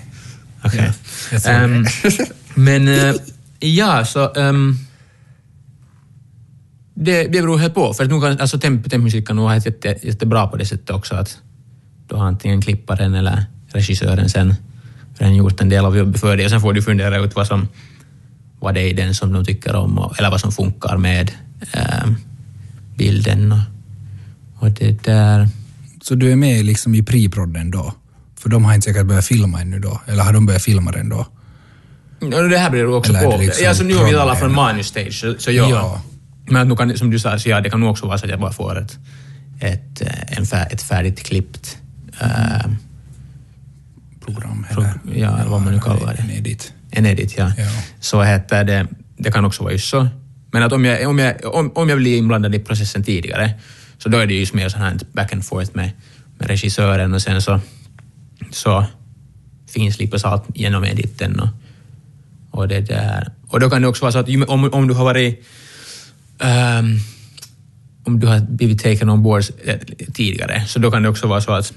Okej. 0.63 0.91
Ja, 1.31 1.39
tror 1.39 1.53
Ehm, 1.53 1.83
det. 1.83 2.31
men 2.55 2.87
eh, 2.87 3.15
ja, 3.59 4.05
så 4.05 4.33
ehm, 4.33 4.77
det, 6.99 7.23
det 7.23 7.41
beror 7.41 7.57
helt 7.57 7.73
på. 7.73 7.93
För 7.93 8.03
att 8.03 8.09
nu 8.09 8.21
kan, 8.21 8.39
alltså 8.39 8.59
temp, 8.59 8.89
tempmusik 8.89 9.27
kan 9.27 9.35
nog 9.35 9.45
vara 9.45 9.57
jätte, 9.57 9.95
jättebra 10.01 10.47
på 10.47 10.57
det 10.57 10.65
sättet 10.65 10.89
också 10.89 11.15
att 11.15 11.37
då 12.07 12.17
har 12.17 12.25
antingen 12.25 12.61
klipparen 12.61 13.13
eller 13.15 13.45
regissören 13.67 14.29
sen 14.29 14.55
redan 15.17 15.35
gjort 15.35 15.61
en 15.61 15.69
del 15.69 15.85
av 15.85 15.97
jobbet 15.97 16.19
för 16.21 16.37
dig 16.37 16.45
och 16.45 16.51
sen 16.51 16.61
får 16.61 16.73
du 16.73 16.81
fundera 16.81 17.17
ut 17.17 17.35
vad 17.35 17.47
som 17.47 17.67
vad 18.59 18.73
det 18.73 18.81
är 18.81 18.87
i 18.87 18.93
den 18.93 19.15
som 19.15 19.33
de 19.33 19.45
tycker 19.45 19.75
om 19.75 19.99
och, 19.99 20.19
eller 20.19 20.29
vad 20.29 20.39
som 20.41 20.51
funkar 20.51 20.97
med 20.97 21.31
ehm, 21.71 22.15
bilden 22.95 23.51
och, 23.51 23.59
och 24.63 24.71
det 24.71 25.03
där. 25.03 25.47
Så 26.01 26.15
du 26.15 26.31
är 26.31 26.35
med 26.35 26.65
liksom 26.65 26.95
i 26.95 27.01
pre-prodden 27.01 27.71
då? 27.71 27.93
För 28.39 28.49
de 28.49 28.65
har 28.65 28.73
inte 28.73 28.85
säkert 28.85 29.05
börjat 29.05 29.25
filma 29.25 29.61
ännu 29.61 29.79
då? 29.79 30.01
Eller 30.05 30.23
har 30.23 30.33
de 30.33 30.45
börjat 30.45 30.63
filma 30.63 30.91
den 30.91 31.09
då? 31.09 31.27
Ja, 32.19 32.41
det 32.41 32.57
här 32.57 32.69
beror 32.69 32.95
också 32.95 33.13
Eller 33.13 33.31
på. 33.31 33.37
liksom 33.37 33.65
ja, 33.65 33.73
så 33.73 33.83
nu 33.83 33.95
har 33.95 34.05
vi 34.05 34.11
talat 34.11 34.39
från 34.39 34.51
promo- 34.51 34.55
manus-stage, 34.55 35.13
så, 35.13 35.35
så 35.37 35.51
ja. 35.51 35.69
Ja. 35.69 36.01
Men 36.47 36.67
nu 36.67 36.75
kan, 36.75 36.97
som 36.97 37.09
du 37.09 37.19
sa, 37.19 37.39
så 37.39 37.49
ja, 37.49 37.61
det 37.61 37.69
kan 37.69 37.79
nog 37.79 37.89
också 37.89 38.05
vara 38.07 38.17
så 38.17 38.25
att 38.25 38.31
jag 38.31 38.39
bara 38.39 38.51
får 38.51 38.79
ett, 38.79 38.99
ett, 39.59 40.01
en 40.27 40.45
fär, 40.45 40.67
ett 40.71 40.81
färdigt 40.81 41.23
klippt 41.23 41.77
eh, 42.21 42.71
Program 44.25 44.65
Pro- 44.71 44.81
eller? 44.81 45.19
ja, 45.21 45.39
eller 45.39 45.49
vad 45.49 45.61
man 45.61 45.73
nu 45.73 45.79
kallar 45.79 46.13
det. 46.13 46.21
En 46.21 46.31
edit. 46.31 46.73
en 46.91 47.05
edit, 47.05 47.37
ja. 47.37 47.51
Ja. 47.57 47.69
Så 47.99 48.21
heter 48.21 48.63
det, 48.63 48.87
det 49.17 49.31
kan 49.31 49.45
också 49.45 49.63
vara 49.63 49.73
just 49.73 49.89
så. 49.89 50.07
Men 50.51 50.63
att 50.63 50.73
om 50.73 50.85
jag, 50.85 51.09
om, 51.09 51.19
jag, 51.19 51.55
om, 51.55 51.71
om 51.75 51.89
jag 51.89 51.97
blir 51.97 52.17
inblandad 52.17 52.55
i 52.55 52.59
processen 52.59 53.03
tidigare, 53.03 53.53
så 53.97 54.09
då 54.09 54.17
är 54.17 54.27
det 54.27 54.33
just 54.33 54.53
mer 54.53 54.69
så 54.69 54.77
här 54.77 54.97
back 55.11 55.33
and 55.33 55.45
forth 55.45 55.71
med, 55.73 55.91
med 56.37 56.49
regissören 56.49 57.13
och 57.13 57.21
sen 57.21 57.41
så, 57.41 57.59
så 58.51 58.85
finslipas 59.69 60.25
allt 60.25 60.43
genom 60.55 60.85
editen 60.85 61.39
och, 61.39 61.49
och 62.51 62.67
det 62.67 62.81
där. 62.81 63.31
Och 63.47 63.59
då 63.59 63.69
kan 63.69 63.81
det 63.81 63.87
också 63.87 64.01
vara 64.05 64.11
så 64.11 64.19
att 64.19 64.49
om, 64.49 64.73
om 64.73 64.87
du 64.87 64.93
har 64.93 65.03
varit 65.03 65.45
ehm, 66.39 66.99
om 68.03 68.19
du 68.19 68.27
har 68.27 68.39
blivit 68.39 68.83
taken 68.83 69.09
on 69.09 69.23
board 69.23 69.43
eh, 69.65 69.75
tidigare, 70.13 70.65
så 70.67 70.79
då 70.79 70.91
kan 70.91 71.03
det 71.03 71.09
också 71.09 71.27
vara 71.27 71.41
så 71.41 71.51
att 71.51 71.73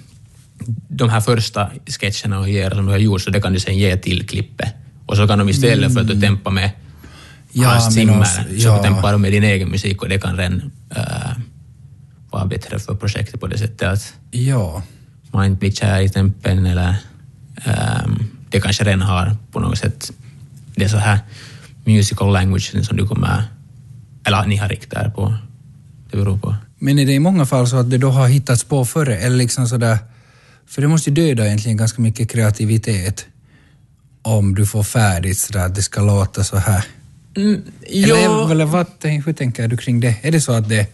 de 0.88 1.09
här 1.11 1.21
första 1.21 1.71
sketcherna 1.87 2.38
och 2.38 2.45
grejer 2.47 2.71
som 2.71 2.87
du 2.87 2.90
har 2.93 2.99
gjort, 2.99 3.23
så 3.23 3.31
det 3.31 3.40
kan 3.40 3.52
du 3.52 3.61
sen 3.61 3.79
ge 3.79 3.97
till 3.97 4.26
klippet. 4.29 4.75
Och 5.07 5.17
så 5.17 5.26
kan 5.29 5.38
de 5.38 5.49
istället 5.49 5.95
för 5.95 6.00
att 6.00 6.09
du 6.09 6.21
tempar 6.21 6.50
med 6.50 6.71
Ja, 7.52 7.69
Hans 7.69 7.95
Zimmer, 7.95 8.21
också- 8.21 8.43
så 8.43 8.69
ja. 8.69 8.83
tempar 8.83 9.12
de 9.12 9.23
med 9.23 9.33
din 9.33 9.45
egen 9.45 9.69
musik 9.69 10.02
och 10.02 10.09
det 10.09 10.19
kan 10.19 10.37
redan 10.37 10.71
äh, 10.97 11.05
vara 12.31 12.47
bättre 12.47 12.79
för 12.79 12.95
projektet 12.95 13.40
på 13.40 13.47
det 13.47 13.59
sättet 13.59 13.88
att 13.88 14.14
Ja. 14.31 14.83
man 15.33 15.45
inte 15.47 15.59
blir 15.61 15.73
kär 15.73 16.00
i 16.00 16.09
tempen 16.09 16.67
eller 16.67 16.95
ehm, 17.64 18.19
det 18.50 18.61
kanske 18.61 18.85
redan 18.85 19.00
har 19.02 19.37
på 19.52 19.61
något 19.61 19.79
sätt 19.79 20.12
det 20.76 20.85
är 20.85 20.88
så 20.88 20.97
här 20.99 21.19
musical 21.85 22.33
language 22.33 22.85
som 22.87 22.97
du 22.97 23.07
kommer, 23.07 23.43
eller 24.24 24.46
ni 24.46 24.56
har 24.56 24.68
riktat 24.68 25.06
er 25.06 25.10
på. 25.10 25.34
Det 26.10 26.16
beror 26.16 26.38
på. 26.38 26.54
Men 26.78 26.98
är 26.98 27.06
det 27.06 27.12
i 27.12 27.18
många 27.20 27.46
fall 27.46 27.68
så 27.68 27.76
att 27.76 27.90
det 27.90 27.98
då 27.98 28.10
har 28.10 28.28
hittats 28.28 28.64
på 28.64 28.84
före? 28.84 29.16
Eller 29.16 29.36
liksom 29.36 29.66
sådär... 29.68 29.98
För 30.66 30.82
det 30.82 30.88
måste 30.88 31.10
ju 31.10 31.14
döda 31.16 31.46
egentligen 31.46 31.76
ganska 31.76 32.02
mycket 32.02 32.30
kreativitet 32.30 33.26
om 34.22 34.54
du 34.54 34.66
får 34.66 34.82
färdigt 34.82 35.38
sådär 35.38 35.66
att 35.66 35.74
det 35.74 35.82
ska 35.82 36.00
låta 36.00 36.44
så 36.44 36.56
här. 36.56 36.84
Mm, 37.36 37.62
Eller, 37.82 38.50
eller 38.50 38.64
vad, 38.64 38.86
hur 39.02 39.32
tänker 39.32 39.68
du 39.68 39.76
kring 39.76 40.00
det? 40.00 40.16
Är 40.22 40.32
det 40.32 40.40
så 40.40 40.52
att 40.52 40.68
det 40.68 40.86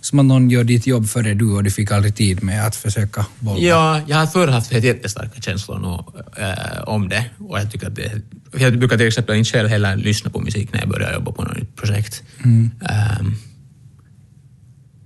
som 0.00 0.18
att 0.18 0.26
någon 0.26 0.50
gör 0.50 0.64
ditt 0.64 0.86
jobb 0.86 1.08
före 1.08 1.34
du 1.34 1.50
och 1.50 1.64
du 1.64 1.70
fick 1.70 1.90
aldrig 1.90 2.16
tid 2.16 2.42
med 2.42 2.66
att 2.66 2.76
försöka 2.76 3.26
bolma? 3.38 3.60
Ja, 3.60 4.00
jag 4.06 4.16
har 4.16 4.26
förr 4.26 4.48
haft 4.48 4.72
helt 4.72 4.84
jättestarka 4.84 5.40
känslor 5.40 5.78
nog, 5.78 6.14
eh, 6.36 6.82
om 6.86 7.08
det. 7.08 7.24
Och 7.38 7.58
jag, 7.58 7.70
tycker 7.70 7.86
att 7.86 7.96
det, 7.96 8.12
jag 8.58 8.78
brukar 8.78 8.96
till 8.96 9.06
exempel 9.06 9.36
inte 9.36 9.50
själv 9.50 9.68
heller 9.68 9.96
lyssna 9.96 10.30
på 10.30 10.40
musik 10.40 10.72
när 10.72 10.80
jag 10.80 10.88
börjar 10.88 11.12
jobba 11.12 11.32
på 11.32 11.42
något 11.42 11.56
nytt 11.56 11.76
projekt. 11.76 12.22
Ehm, 12.44 13.34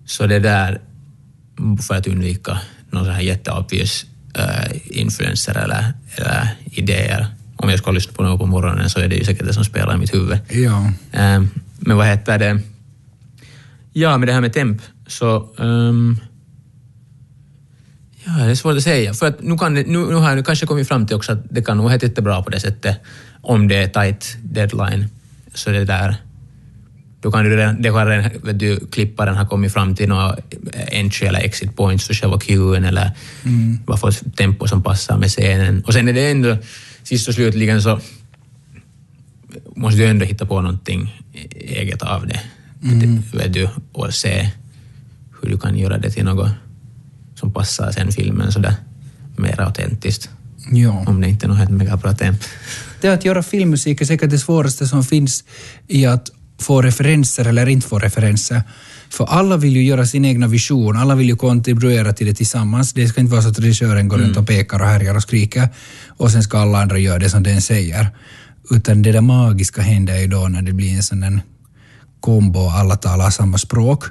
så 0.06 0.26
det 0.26 0.38
där, 0.38 0.80
för 1.82 1.94
att 1.94 2.06
undvika 2.06 2.58
någon 2.90 3.04
sån 3.04 3.14
här 3.14 3.22
jätteobvious 3.22 4.06
uh, 4.38 4.98
influenser 4.98 5.54
eller, 5.54 5.92
eller 6.16 6.48
idéer 6.64 7.26
om 7.62 7.70
jag 7.70 7.78
ska 7.78 7.90
lyssna 7.90 8.12
på 8.12 8.22
något 8.22 8.40
på 8.40 8.46
morgonen 8.46 8.90
så 8.90 9.00
är 9.00 9.08
det 9.08 9.16
ju 9.16 9.24
säkert 9.24 9.46
det 9.46 9.54
som 9.54 9.64
spelar 9.64 9.94
i 9.94 9.98
mitt 9.98 10.14
huvud. 10.14 10.38
Ja. 10.48 10.92
Ehm, 11.12 11.50
men 11.78 11.96
vad 11.96 12.06
heter 12.06 12.38
det? 12.38 12.60
Ja, 13.92 14.18
med 14.18 14.28
det 14.28 14.32
här 14.32 14.40
med 14.40 14.52
temp 14.52 14.82
så... 15.06 15.48
ehm, 15.58 16.16
ja, 18.24 18.32
det 18.32 18.50
är 18.50 18.54
svårt 18.54 18.76
att 18.76 18.82
säga. 18.82 19.14
För 19.14 19.26
att 19.26 19.42
nu, 19.42 19.58
kan 19.58 19.74
nu, 19.74 19.84
nu 19.86 20.14
har 20.14 20.36
jag 20.36 20.46
kanske 20.46 20.66
kommit 20.66 20.88
fram 20.88 21.06
till 21.06 21.16
också 21.16 21.32
att 21.32 21.44
det 21.50 21.62
kan 21.62 21.76
nog 21.76 21.84
vara 21.84 21.94
jättebra 21.94 22.42
på 22.42 22.50
det 22.50 22.60
sättet 22.60 22.96
om 23.40 23.68
det 23.68 23.76
är 23.76 23.88
tight 23.88 24.36
deadline. 24.42 25.06
Så 25.54 25.70
det 25.70 25.84
där... 25.84 26.16
Då 27.20 27.30
kan 27.32 27.44
du 27.44 27.56
redan, 27.56 27.82
det 27.82 27.90
kan 27.90 28.06
redan, 28.06 28.30
vet 28.42 28.58
du, 28.58 28.80
klipparen 28.92 29.36
ha 29.36 29.48
kommit 29.48 29.72
fram 29.72 29.94
till 29.94 30.08
några 30.08 30.36
entry 30.92 31.26
eller 31.26 31.40
exit 31.40 31.76
points 31.76 32.06
för 32.06 32.14
själva 32.14 32.38
queuen 32.38 32.84
eller 32.84 33.10
vad 33.86 34.00
för 34.00 34.30
tempo 34.30 34.66
som 34.66 34.82
passar 34.82 35.18
med 35.18 35.28
scenen. 35.28 35.82
Och 35.86 35.92
sen 35.92 36.08
är 36.08 36.12
det 36.12 36.30
ändå, 36.30 36.56
sist 37.02 37.28
och 37.28 37.34
slutligen 37.34 37.82
så 37.82 38.00
måste 39.76 39.98
du 39.98 40.06
ändå 40.06 40.24
hitta 40.24 40.46
på 40.46 40.60
någonting 40.60 41.22
eget 41.54 42.02
av 42.02 42.26
det. 42.26 42.40
Vet 43.32 43.52
du, 43.52 43.68
och 43.92 44.14
se 44.14 44.50
hur 45.40 45.50
du 45.50 45.58
kan 45.58 45.78
göra 45.78 45.98
det 45.98 46.10
till 46.10 46.24
något 46.24 46.50
som 47.34 47.52
passar 47.52 47.92
sen 47.92 48.12
filmen 48.12 48.52
sådär 48.52 48.74
mer 49.36 49.60
autentiskt. 49.60 50.30
ja. 50.72 51.04
Om 51.06 51.20
det 51.20 51.28
inte 51.28 51.46
är 51.46 51.48
något 51.48 51.58
helt 51.58 51.70
megabra 51.70 52.12
temp. 52.12 52.40
Det 53.00 53.08
att 53.08 53.24
göra 53.24 53.42
filmmusik 53.42 54.00
är 54.00 54.04
säkert 54.04 54.30
det 54.30 54.38
svåraste 54.38 54.86
som 54.86 55.04
finns 55.04 55.44
i 55.88 56.06
att 56.06 56.30
få 56.58 56.82
referenser 56.82 57.44
eller 57.44 57.68
inte 57.68 57.88
få 57.88 57.98
referenser. 57.98 58.62
För 59.10 59.24
alla 59.24 59.56
vill 59.56 59.76
ju 59.76 59.82
göra 59.82 60.06
sin 60.06 60.24
egna 60.24 60.46
vision, 60.46 60.96
alla 60.96 61.14
vill 61.14 61.28
ju 61.28 61.36
kontribuera 61.36 62.12
till 62.12 62.26
det 62.26 62.34
tillsammans. 62.34 62.92
Det 62.92 63.08
ska 63.08 63.20
inte 63.20 63.32
vara 63.32 63.42
så 63.42 63.48
att 63.48 63.58
regissören 63.58 64.08
går 64.08 64.18
runt 64.18 64.36
och 64.36 64.46
pekar 64.46 64.80
och 64.80 64.86
härjar 64.86 65.16
och 65.16 65.22
skriker 65.22 65.68
och 66.08 66.30
sen 66.30 66.42
ska 66.42 66.58
alla 66.58 66.82
andra 66.82 66.98
göra 66.98 67.18
det 67.18 67.30
som 67.30 67.42
den 67.42 67.62
säger. 67.62 68.06
Utan 68.70 69.02
det 69.02 69.12
där 69.12 69.20
magiska 69.20 69.82
händer 69.82 70.18
ju 70.18 70.26
då 70.26 70.48
när 70.48 70.62
det 70.62 70.72
blir 70.72 70.96
en 70.96 71.02
sån 71.02 71.40
kombo, 72.22 72.68
alla 72.68 72.96
talar 72.96 73.30
samma 73.30 73.58
språk. 73.58 74.04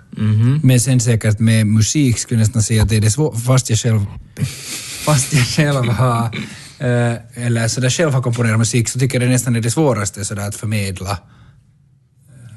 Men 0.64 0.80
sen 0.80 1.00
säkert 1.00 1.40
med 1.40 1.68
musik 1.68 2.20
skulle 2.20 2.40
jag 2.40 2.46
nästan 2.46 2.64
säga 2.64 2.84
att 2.84 2.90
det 2.90 2.98
är 2.98 3.02
det 3.02 3.12
svårt, 3.12 3.44
fast 3.46 3.70
jag 3.70 3.80
själv, 3.80 4.06
fast 5.06 5.34
jag 5.34 5.46
själv 5.46 5.90
har, 5.90 6.26
eh, 6.80 7.46
eller 7.46 7.68
sådär 7.68 7.90
själv 7.90 8.14
har 8.14 8.22
komponerat 8.22 8.60
musik 8.60 8.90
så 8.90 9.00
tycker 9.00 9.20
jag 9.20 9.28
det 9.28 9.32
nästan 9.32 9.56
är 9.56 9.62
det 9.62 9.72
svåraste 9.72 10.26
sådär 10.26 10.48
att 10.48 10.56
förmedla. 10.56 11.18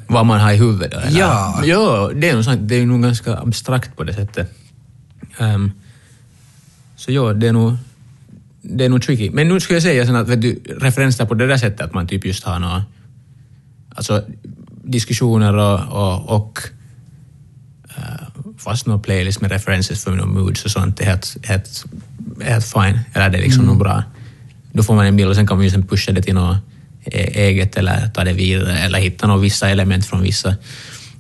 Vad 0.07 0.27
man 0.27 0.41
har 0.41 0.53
i 0.53 0.57
huvudet 0.57 0.93
eller? 0.93 1.19
Ja. 1.19 1.61
Ja, 1.65 2.11
det 2.15 2.29
är 2.29 2.35
nog, 2.35 2.45
sant. 2.45 2.61
det 2.69 2.75
är 2.75 2.87
nog 2.87 3.03
ganska 3.03 3.37
abstrakt 3.39 3.97
på 3.97 4.05
det 4.05 4.15
sättet. 4.15 4.53
Ehm, 5.39 5.73
så 6.97 7.13
ja, 7.13 7.33
det 7.33 7.49
är 7.49 7.53
nog, 7.53 7.77
det 8.63 8.85
är 8.85 8.89
nog 8.89 9.03
tricky. 9.03 9.31
Men 9.31 9.49
nu 9.49 9.61
skulle 9.61 9.77
jag 9.77 9.83
säga 9.83 10.07
sen 10.07 10.17
att 10.17 10.29
vet 10.29 10.43
du, 10.43 10.61
referenser 10.81 11.25
på 11.27 11.35
det 11.35 11.47
där 11.47 11.57
sättet 11.57 11.81
att 11.81 11.95
man 11.95 12.07
typ 12.07 12.25
just 12.25 12.45
har 12.45 12.59
några 12.59 12.85
alltså, 13.95 14.25
diskussioner 14.85 15.55
och, 15.55 15.81
och, 15.81 16.37
och 16.37 16.61
eh, 17.97 18.27
fast 18.59 18.87
någon 18.87 19.03
playlist 19.03 19.41
med 19.41 19.51
referenser 19.51 19.95
för 19.95 20.11
några 20.11 20.27
moods 20.27 20.65
och 20.65 20.71
sånt 20.71 21.01
är 21.01 21.05
helt, 21.05 21.37
helt, 21.43 21.85
helt 22.43 22.65
fine. 22.67 23.01
Eller 23.13 23.31
det 23.31 23.39
är 23.39 23.43
liksom 23.43 23.65
nog 23.65 23.79
bra. 23.79 24.03
Då 24.73 24.83
får 24.83 24.95
man 24.95 25.07
en 25.07 25.17
bild 25.17 25.29
och 25.29 25.37
sen 25.37 25.47
kan 25.47 25.57
man 25.57 25.65
ju 25.65 25.71
sen 25.71 25.87
pusha 25.87 26.13
det 26.13 26.23
till 26.23 26.35
något 26.35 26.57
e- 27.05 27.31
eget 27.35 27.77
eller 27.77 28.09
ta 28.09 28.25
det 28.25 28.33
vidare 28.33 28.79
eller 28.79 28.99
hitta 28.99 29.27
några 29.27 29.41
vissa 29.41 29.69
element 29.69 30.07
från 30.07 30.23
vissa, 30.23 30.55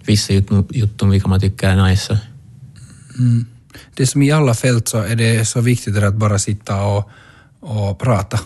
vissa 0.06 0.33
jut- 0.33 0.71
jutton 0.71 1.11
vilka 1.11 1.28
man 1.28 1.40
tycker 1.40 1.68
är 1.68 1.88
nice. 1.88 2.21
Det 3.94 4.06
som 4.06 4.23
i 4.23 4.33
alla 4.33 4.54
fält 4.54 4.88
så 4.88 4.99
är 5.02 5.16
det 5.16 5.44
så 5.44 5.61
viktigt 5.61 5.97
att 5.97 6.14
bara 6.14 6.38
sitta 6.38 6.83
och, 6.83 7.11
och 7.61 7.99
prata. 7.99 8.40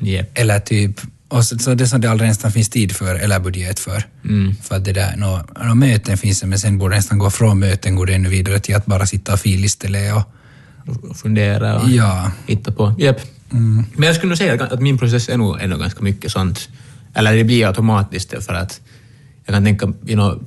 Yep. 0.00 0.30
Eller 0.38 0.58
typ, 0.60 1.00
och 1.28 1.44
så, 1.44 1.58
så 1.58 1.74
det 1.74 1.86
som 1.86 2.00
det 2.00 2.10
aldrig 2.10 2.28
nästan 2.28 2.52
finns 2.52 2.68
tid 2.68 2.92
för 2.92 3.14
eller 3.14 3.40
budget 3.40 3.78
för. 3.78 4.04
Mm. 4.24 4.54
För 4.62 4.76
att 4.76 4.84
det 4.84 4.92
där, 4.92 5.16
nå 5.16 5.44
nå 5.64 5.74
möten 5.74 6.18
finns 6.18 6.40
det, 6.40 6.46
men 6.46 6.58
sen 6.58 6.78
borde 6.78 6.96
nästan 6.96 7.18
gå 7.18 7.30
från 7.30 7.58
möten 7.58 7.94
går 7.94 8.06
det 8.06 8.14
ännu 8.14 8.28
vidare 8.28 8.58
till 8.60 8.76
att 8.76 8.86
bara 8.86 9.06
sitta 9.06 9.32
och 9.32 9.40
filistele 9.40 10.12
och 10.12 11.16
fundera 11.16 11.80
och 11.80 11.90
ja. 11.90 12.32
hitta 12.46 12.72
på. 12.72 12.94
Yep. 12.98 13.20
Men 13.50 14.02
jag 14.06 14.16
skulle 14.16 14.28
nog 14.28 14.38
säga 14.38 14.64
att 14.64 14.80
min 14.80 14.98
process 14.98 15.28
är 15.28 15.36
nog 15.36 15.60
ändå 15.60 15.76
ganska 15.76 16.02
mycket 16.02 16.32
sånt. 16.32 16.68
Eller 17.14 17.36
det 17.36 17.44
blir 17.44 17.66
automatiskt 17.66 18.44
för 18.44 18.54
att 18.54 18.80
jag 19.44 19.54
kan 19.54 19.64
tänka, 19.64 19.86
you 19.86 20.14
know, 20.14 20.44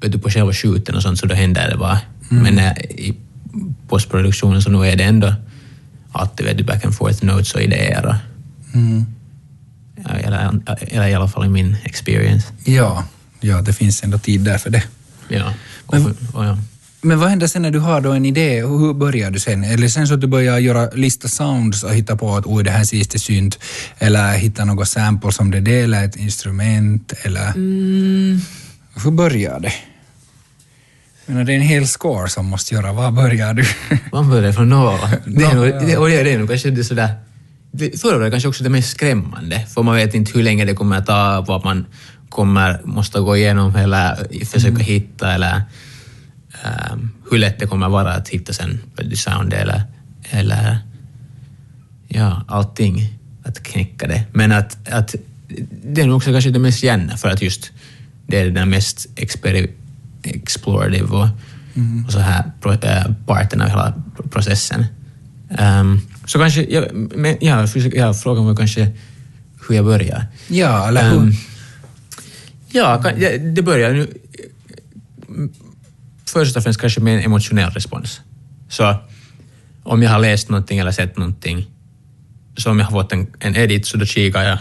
vet 0.00 0.12
du, 0.12 0.18
på 0.18 0.30
själva 0.30 0.52
shooten 0.52 0.94
och 0.94 1.02
sånt 1.02 1.18
så 1.18 1.26
då 1.26 1.34
händer 1.34 1.70
det 1.70 1.76
bara. 1.76 1.98
Men 2.28 2.54
när, 2.54 2.92
i 2.92 3.16
postproduktionen 3.88 4.62
så 4.62 4.70
nu 4.70 4.86
är 4.86 4.96
det 4.96 5.04
ändå 5.04 5.34
alltid 6.12 6.46
vet 6.46 6.58
du, 6.58 6.64
back 6.64 6.84
and 6.84 6.94
forth 6.94 7.24
notes 7.24 7.54
och 7.54 7.62
idéer. 7.62 8.06
Och, 8.06 8.14
Mm. 8.74 9.06
Ja, 10.04 10.10
eller, 10.10 10.60
eller 10.80 11.08
i 11.08 11.14
alla 11.14 11.28
fall 11.28 11.46
i 11.46 11.48
min 11.48 11.76
experience. 11.84 12.46
Ja, 12.64 13.04
ja, 13.40 13.60
det 13.60 13.72
finns 13.72 14.02
ändå 14.02 14.18
tid 14.18 14.40
där 14.40 14.58
för 14.58 14.70
det. 14.70 14.82
Ja. 15.28 15.52
Men- 15.92 16.16
och, 16.32 16.44
ja. 16.44 16.58
Men 17.00 17.20
vad 17.20 17.28
händer 17.28 17.46
sen 17.46 17.62
när 17.62 17.70
du 17.70 17.78
har 17.78 18.00
då 18.00 18.12
en 18.12 18.26
idé? 18.26 18.60
Hur 18.60 18.94
börjar 18.94 19.30
du 19.30 19.38
sen? 19.38 19.64
Eller 19.64 19.88
sen 19.88 20.06
så 20.06 20.14
att 20.14 20.20
du 20.20 20.26
börjar 20.26 20.58
göra 20.58 20.90
lista 20.90 21.28
sounds 21.28 21.82
och 21.82 21.94
hitta 21.94 22.16
på 22.16 22.36
att 22.36 22.46
oj, 22.46 22.64
det 22.64 22.70
här 22.70 22.80
är 22.80 22.84
sista 22.84 23.18
synt. 23.18 23.58
Eller 23.98 24.32
hitta 24.32 24.64
något 24.64 24.88
sample 24.88 25.32
som 25.32 25.50
det 25.50 25.60
delar 25.60 26.04
ett 26.04 26.16
instrument. 26.16 27.12
Eller 27.22 27.52
hur 29.04 29.10
börjar 29.10 29.60
det? 29.60 29.72
Menar, 31.26 31.44
det 31.44 31.52
är 31.52 31.56
en 31.56 31.62
hel 31.62 31.88
score 31.88 32.28
som 32.28 32.46
måste 32.46 32.74
göra. 32.74 32.92
Var 32.92 33.10
börjar 33.10 33.54
du? 33.54 33.64
Man 34.12 34.30
börjar 34.30 34.52
från 34.52 34.68
noll. 34.68 34.98
Det 35.26 35.44
är, 35.44 35.54
nog, 35.54 35.66
ja. 35.66 35.80
det, 35.80 36.32
är 36.32 36.38
nog 36.38 36.48
kanske 36.48 36.70
det 36.70 36.84
sådär... 36.84 37.14
Det 37.78 38.00
förra 38.00 38.18
var 38.18 38.24
det 38.24 38.30
kanske 38.30 38.48
också 38.48 38.64
det 38.64 38.70
mest 38.70 38.90
skrämmande, 38.90 39.66
för 39.74 39.82
man 39.82 39.94
vet 39.94 40.14
inte 40.14 40.32
hur 40.34 40.42
länge 40.42 40.64
det 40.64 40.74
kommer 40.74 40.96
att 40.96 41.06
ta, 41.06 41.44
vad 41.48 41.64
man 41.64 41.86
kommer, 42.28 42.80
måste 42.84 43.20
gå 43.20 43.36
igenom 43.36 43.76
eller 43.76 44.44
försöka 44.44 44.68
Mm. 44.68 44.80
hitta 44.80 45.32
eller 45.32 45.62
ehm, 46.64 47.10
hur 47.30 47.38
lätt 47.38 47.58
det 47.58 47.66
kommer 47.66 47.88
vara 47.88 48.12
att 48.12 48.28
hitta 48.28 48.52
sen 48.52 48.80
sound 49.14 49.52
eller, 49.52 49.82
eller 50.30 50.78
ja, 52.08 52.42
allting, 52.48 53.12
att 53.44 53.62
knäcka 53.62 54.06
det. 54.06 54.24
Men 54.32 54.52
att, 54.52 54.88
att 54.88 55.14
det 55.84 56.00
är 56.02 56.06
nog 56.06 56.16
också 56.16 56.32
kanske 56.32 56.50
det 56.50 56.58
mest 56.58 56.82
gärna 56.82 57.16
för 57.16 57.28
att 57.28 57.42
just 57.42 57.72
det 58.26 58.40
är 58.40 58.50
den 58.50 58.70
mest 58.70 59.06
explorative 59.16 61.08
och, 61.08 61.28
och 62.06 62.12
så 62.12 62.18
här 62.18 62.44
pro, 62.60 62.72
äh, 62.72 63.04
parten 63.26 63.60
av 63.60 63.68
hela 63.68 63.94
processen. 64.30 64.86
Ehm, 65.58 66.00
så 66.26 66.38
kanske, 66.38 66.66
ja, 66.70 66.84
men, 66.92 67.36
ja, 67.40 67.66
ja, 67.92 68.14
frågan 68.14 68.46
var 68.46 68.56
kanske 68.56 68.92
hur 69.68 69.76
jag 69.76 69.84
börjar. 69.84 70.26
ja, 70.48 70.88
eller 70.88 71.10
hur? 71.10 71.18
Ehm, 71.18 71.32
ja, 72.68 73.02
det 73.54 73.62
börjar 73.62 73.92
nu 73.92 74.08
först 76.28 76.56
och 76.56 76.62
främst 76.62 76.80
kanske 76.80 77.00
med 77.00 77.14
en 77.16 77.24
emotionell 77.24 77.70
respons. 77.70 78.20
Så 78.68 78.96
om 79.82 80.02
jag 80.02 80.10
har 80.10 80.18
läst 80.18 80.48
någonting 80.48 80.78
eller 80.78 80.92
sett 80.92 81.16
någonting, 81.16 81.66
så 82.56 82.70
om 82.70 82.78
jag 82.78 82.86
har 82.86 83.02
fått 83.02 83.12
en, 83.12 83.26
en 83.38 83.56
edit 83.56 83.86
så 83.86 83.96
då 83.96 84.06
kikar 84.06 84.42
jag, 84.42 84.58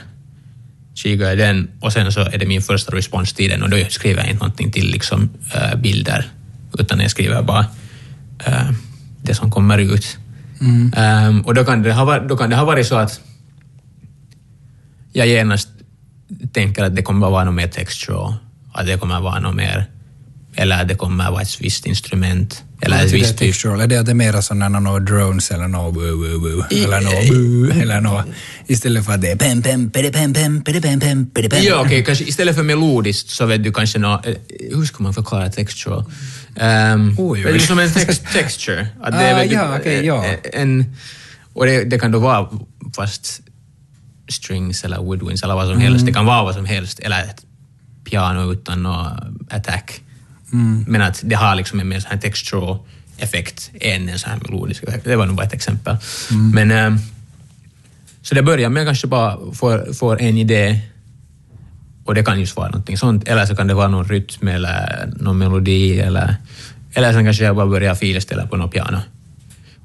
kikar 0.93 1.25
jag 1.25 1.37
den 1.37 1.71
och 1.79 1.93
sen 1.93 2.11
så 2.11 2.19
är 2.19 2.37
det 2.37 2.45
min 2.45 2.61
första 2.61 2.95
respons 2.95 3.33
till 3.33 3.49
den 3.49 3.63
och 3.63 3.69
då 3.69 3.77
skriver 3.89 4.21
jag 4.21 4.29
inte 4.29 4.43
någonting 4.43 4.71
till 4.71 4.91
liksom, 4.91 5.29
äh, 5.55 5.75
bilder, 5.75 6.31
utan 6.79 6.99
jag 6.99 7.11
skriver 7.11 7.41
bara 7.41 7.65
äh, 8.45 8.71
det 9.21 9.35
som 9.35 9.51
kommer 9.51 9.77
ut. 9.77 10.17
Mm. 10.61 10.93
Ehm, 10.95 11.41
och 11.41 11.53
då 11.53 11.63
kan, 11.65 11.83
det 11.83 11.93
ha, 11.93 12.05
varit- 12.05 12.29
då 12.29 12.37
kan 12.37 12.49
det 12.49 12.55
ha 12.55 12.65
varit 12.65 12.87
så 12.87 12.95
att 12.95 13.21
jag 15.13 15.27
genast 15.27 15.69
tänker 16.51 16.83
att 16.83 16.95
det 16.95 17.01
kommer 17.03 17.27
att 17.27 17.31
vara 17.31 17.43
något 17.43 17.55
mer 17.55 17.67
textual, 17.67 18.33
att 18.73 18.85
det 18.85 18.97
kommer 18.97 19.15
att 19.15 19.23
vara 19.23 19.39
något 19.39 19.55
mer, 19.55 19.85
eller 20.55 20.81
att 20.81 20.87
det 20.87 20.95
kommer 20.95 21.23
att 21.23 21.31
vara 21.31 21.41
ett 21.41 21.61
visst 21.61 21.85
instrument, 21.85 22.63
eller 22.81 22.97
betyder 22.97 23.17
visst 23.17 23.29
typ... 23.29 23.47
textural? 23.47 23.81
Är 23.81 23.87
det 23.87 23.97
att 23.97 24.05
det 24.05 24.11
är 24.11 24.13
mera 24.15 24.41
sådana 24.41 24.79
några 24.79 24.99
drones 24.99 25.51
eller 25.51 25.67
något 25.67 25.97
eller 26.71 27.01
något 27.01 27.75
eller 27.81 28.01
något 28.01 28.25
istället 28.67 29.05
för 29.05 29.13
att 29.13 29.21
det 29.21 29.31
är 29.31 29.35
pem 29.35 29.61
pem 29.61 29.89
pede 29.89 30.11
pem 30.11 30.33
pem 30.33 30.61
pede 30.61 30.81
pem 30.81 30.99
pem 30.99 31.25
pede 31.29 31.49
pem. 31.49 31.63
Ja, 31.63 31.81
okej, 31.85 32.03
kanske 32.05 32.23
istället 32.23 32.55
för 32.55 32.63
melodiskt 32.63 33.29
så 33.29 33.45
vet 33.45 33.63
du 33.63 33.71
kanske 33.71 33.99
nå, 33.99 34.21
eh, 34.25 34.35
hur 34.75 34.85
ska 34.85 35.03
man 35.03 35.13
förklara 35.13 35.49
textual? 35.49 36.03
Um, 36.61 37.15
Oj, 37.17 37.45
oj. 37.45 37.51
Det 37.51 37.57
är 37.57 37.59
som 37.59 37.79
en 37.79 37.91
text, 37.93 38.23
texture. 38.33 38.87
Att 39.01 39.11
det 39.13 39.19
är, 39.23 39.33
Ah, 39.33 39.37
vet 39.37 39.49
du, 39.49 39.55
ja, 39.55 39.77
okej, 39.79 40.05
ja. 40.05 40.25
eh, 40.25 40.61
En, 40.61 40.95
och 41.53 41.65
det, 41.65 41.83
det 41.83 41.99
kan 41.99 42.11
då 42.11 42.19
vara 42.19 42.49
fast 42.95 43.41
strings 44.29 44.83
eller 44.83 44.97
woodwinds 44.97 45.43
eller 45.43 45.55
vad 45.55 45.67
som 45.67 45.79
helst. 45.79 45.95
Mm. 46.01 46.05
Det 46.05 46.13
kan 46.13 46.25
vara 46.25 46.43
vad 46.43 46.55
som 46.55 46.65
helst. 46.65 46.99
Eller 46.99 47.23
ett 47.23 47.45
piano 48.03 48.51
utan 48.53 48.83
någon 48.83 49.47
attack. 49.49 50.01
Mm. 50.55 50.85
Men 50.87 51.01
att 51.01 51.21
det 51.23 51.35
har 51.35 51.55
liksom 51.55 51.79
en 51.79 51.87
mer 51.87 51.99
sån 51.99 52.11
här 52.11 52.17
textural 52.17 52.79
effekt 53.17 53.71
än 53.81 54.09
en 54.09 54.19
sån 54.19 54.31
här 54.31 54.39
melodisk 54.39 54.83
effekt. 54.83 55.05
Det 55.05 55.15
var 55.15 55.25
nog 55.25 55.35
bara 55.35 55.45
ett 55.45 55.53
exempel. 55.53 55.97
Mm. 56.31 56.51
Men, 56.51 56.71
ehm, 56.71 56.97
så 58.21 58.35
det 58.35 58.43
börjar 58.43 58.69
med 58.69 58.81
att 58.81 58.87
kanske 58.87 59.07
bara 59.07 59.37
få, 59.53 59.93
få 59.93 60.17
en 60.17 60.37
idé 60.37 60.79
och 62.05 62.15
det 62.15 62.23
kan 62.23 62.39
just 62.39 62.57
vara 62.57 62.67
någonting 62.67 62.97
sånt. 62.97 63.27
Eller 63.27 63.45
så 63.45 63.55
kan 63.55 63.67
det 63.67 63.73
vara 63.73 63.87
någon 63.87 64.05
rytm 64.05 64.47
eller 64.47 65.09
någon 65.19 65.37
melodi 65.37 65.99
eller, 65.99 66.35
eller 66.93 67.13
sen 67.13 67.25
kanske 67.25 67.43
jag 67.43 67.55
bara 67.55 67.67
börjar 67.67 67.95
filställa 67.95 68.47
på 68.47 68.57
något 68.57 68.71
piano 68.71 68.99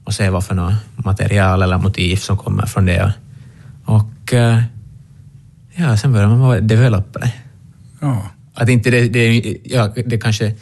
och 0.04 0.14
se 0.14 0.30
vad 0.30 0.44
för 0.44 0.54
något 0.54 0.74
material 0.94 1.62
eller 1.62 1.78
motiv 1.78 2.16
som 2.16 2.36
kommer 2.36 2.66
från 2.66 2.86
det. 2.86 3.12
Och 3.84 4.32
eh, 4.32 4.62
Ja, 5.74 5.96
sen 5.96 6.12
börjar 6.12 6.28
man 6.28 6.40
vara 6.40 6.60
developer. 6.60 7.30
Ja. 8.00 8.30
Att 8.60 8.68
inte 8.68 8.90
det, 8.90 9.08
det, 9.08 9.56
ja, 9.64 9.92
det 10.06 10.18
kanske... 10.18 10.54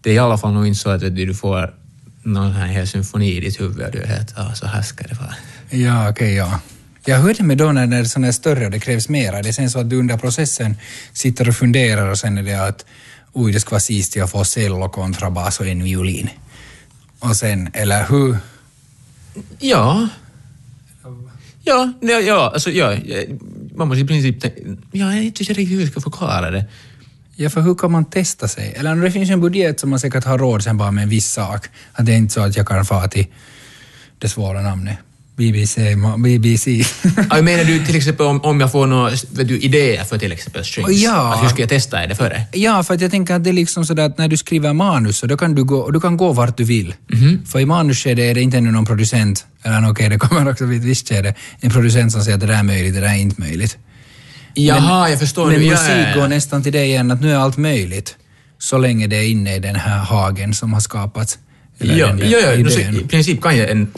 Det 0.00 0.10
är 0.10 0.14
i 0.14 0.18
alla 0.18 0.38
fall 0.38 0.52
nog 0.52 0.66
inte 0.66 0.80
så 0.80 0.90
att 0.90 1.02
vet 1.02 1.16
du, 1.16 1.34
får 1.34 1.74
någon 2.22 2.52
här 2.52 2.66
hel 2.66 2.88
symfoni 2.88 3.36
i 3.36 3.40
ditt 3.40 3.60
huvud 3.60 3.86
och 3.86 3.92
du 3.92 4.06
helt, 4.06 4.34
ja, 4.36 4.54
så 4.54 4.66
här 4.66 4.82
ska 4.82 5.04
det 5.06 5.14
vara. 5.14 5.34
Ja, 5.70 6.10
okej, 6.10 6.34
ja. 6.34 6.60
Jag 7.04 7.18
hörde 7.18 7.42
med 7.42 7.58
då 7.58 7.72
när 7.72 7.86
det 7.86 7.96
är 7.96 8.04
sådana 8.04 8.32
större 8.32 8.64
och 8.64 8.70
det 8.70 8.80
krävs 8.80 9.08
mera. 9.08 9.42
Det 9.42 9.48
är 9.48 9.52
sen 9.52 9.70
så 9.70 9.78
att 9.78 9.90
du 9.90 9.96
under 9.96 10.16
processen 10.16 10.76
sitter 11.12 11.48
och 11.48 11.56
funderar 11.56 12.10
och 12.10 12.18
sen 12.18 12.38
är 12.38 12.42
det 12.42 12.66
att 12.66 12.84
oj, 13.32 13.52
det 13.52 13.60
ska 13.60 13.70
vara 13.70 13.80
sist 13.80 14.16
jag 14.16 14.30
får 14.30 14.44
cello, 14.44 14.88
kontrabas 14.88 15.60
och 15.60 15.66
en 15.66 15.82
violin. 15.84 16.30
Och 17.18 17.36
sen, 17.36 17.70
eller 17.72 18.06
hur? 18.08 18.36
Ja. 19.58 20.08
Ja, 21.62 21.92
ja, 22.00 22.20
ja, 22.20 22.50
alltså, 22.54 22.70
ja, 22.70 22.96
man 23.74 23.88
måste 23.88 24.00
i 24.00 24.06
princip 24.06 24.40
tänka... 24.40 24.60
Ja, 24.92 25.14
jag 25.14 25.22
vet 25.22 25.40
inte 25.40 25.52
riktigt 25.52 25.68
hur 25.70 25.80
jag 25.80 25.90
ska 25.90 26.00
förklara 26.00 26.50
det. 26.50 26.64
Ja, 27.36 27.50
för 27.50 27.60
hur 27.60 27.74
kan 27.74 27.92
man 27.92 28.04
testa 28.04 28.48
sig? 28.48 28.74
Eller 28.76 28.96
det 28.96 29.10
finns 29.10 29.30
ju 29.30 29.32
en 29.32 29.40
budget 29.40 29.80
som 29.80 29.90
man 29.90 30.00
säkert 30.00 30.24
har 30.24 30.38
råd 30.38 30.62
sen 30.62 30.76
bara 30.76 30.90
med 30.90 31.02
en 31.02 31.08
viss 31.08 31.32
sak. 31.32 31.66
Att 31.92 32.06
det 32.06 32.12
är 32.12 32.16
inte 32.16 32.34
så 32.34 32.40
att 32.40 32.56
jag 32.56 32.66
kan 32.66 32.84
få 32.84 33.08
till 33.08 33.26
det 34.18 34.28
svåra 34.28 34.62
namnet. 34.62 34.98
BBC. 35.36 35.96
BBC. 36.18 36.70
Ja, 37.30 37.42
menar 37.42 37.64
du 37.64 37.84
till 37.84 37.96
exempel 37.96 38.26
om, 38.26 38.40
om 38.44 38.60
jag 38.60 38.72
får 38.72 38.86
några 38.86 39.10
du, 39.30 39.58
idéer 39.58 40.04
för 40.04 40.18
till 40.18 40.32
exempel 40.32 40.64
strings? 40.64 40.90
Ja. 40.90 41.34
Att 41.34 41.44
hur 41.44 41.48
ska 41.48 41.62
jag 41.62 41.68
testa 41.68 42.06
det 42.06 42.14
före? 42.14 42.42
Ja, 42.52 42.82
för 42.82 42.94
att 42.94 43.00
jag 43.00 43.10
tänker 43.10 43.34
att 43.34 43.44
det 43.44 43.50
är 43.50 43.54
liksom 43.54 43.86
sådär 43.86 44.06
att 44.06 44.18
när 44.18 44.28
du 44.28 44.36
skriver 44.36 44.72
manus 44.72 45.18
så 45.18 45.26
då 45.26 45.36
kan 45.36 45.54
du 45.54 45.64
gå, 45.64 45.90
du 45.90 46.00
kan 46.00 46.16
gå 46.16 46.32
vart 46.32 46.56
du 46.56 46.64
vill. 46.64 46.94
För 47.46 47.60
i 47.60 47.66
manusskedet 47.66 48.22
är 48.22 48.34
det 48.34 48.40
inte 48.40 48.58
ännu 48.58 48.70
någon 48.70 48.86
producent, 48.86 49.46
eller 49.62 49.90
okej, 49.90 50.08
det 50.08 50.18
kommer 50.18 50.50
också 50.50 50.64
vid 50.64 50.80
ett 50.80 50.84
visst 50.84 51.08
skede, 51.08 51.34
en 51.60 51.70
producent 51.70 52.12
som 52.12 52.22
säger 52.22 52.34
att 52.34 52.40
det 52.40 52.46
där 52.46 52.58
är 52.58 52.62
möjligt, 52.62 52.94
det 52.94 53.00
där 53.00 53.08
är 53.08 53.14
inte 53.14 53.40
möjligt. 53.40 53.78
Jaha, 54.54 55.10
jag 55.10 55.18
förstår 55.18 55.46
Men 55.46 55.60
musik 55.60 56.06
ja. 56.14 56.20
går 56.20 56.28
nästan 56.28 56.62
till 56.62 56.72
det 56.72 56.84
igen, 56.84 57.10
att 57.10 57.20
nu 57.20 57.30
är 57.30 57.36
allt 57.36 57.56
möjligt. 57.56 58.16
Så 58.58 58.78
länge 58.78 59.06
det 59.06 59.16
är 59.16 59.30
inne 59.30 59.56
i 59.56 59.58
den 59.58 59.76
här 59.76 59.98
hagen 59.98 60.54
som 60.54 60.72
har 60.72 60.80
skapats. 60.80 61.38
Ja, 61.78 62.06
den 62.06 62.30
ja, 62.30 62.38
ja. 62.38 62.56
No. 62.56 62.98
I 62.98 63.04
princip 63.08 63.42
kan 63.42 63.56
jag 63.56 63.70
en... 63.70 63.92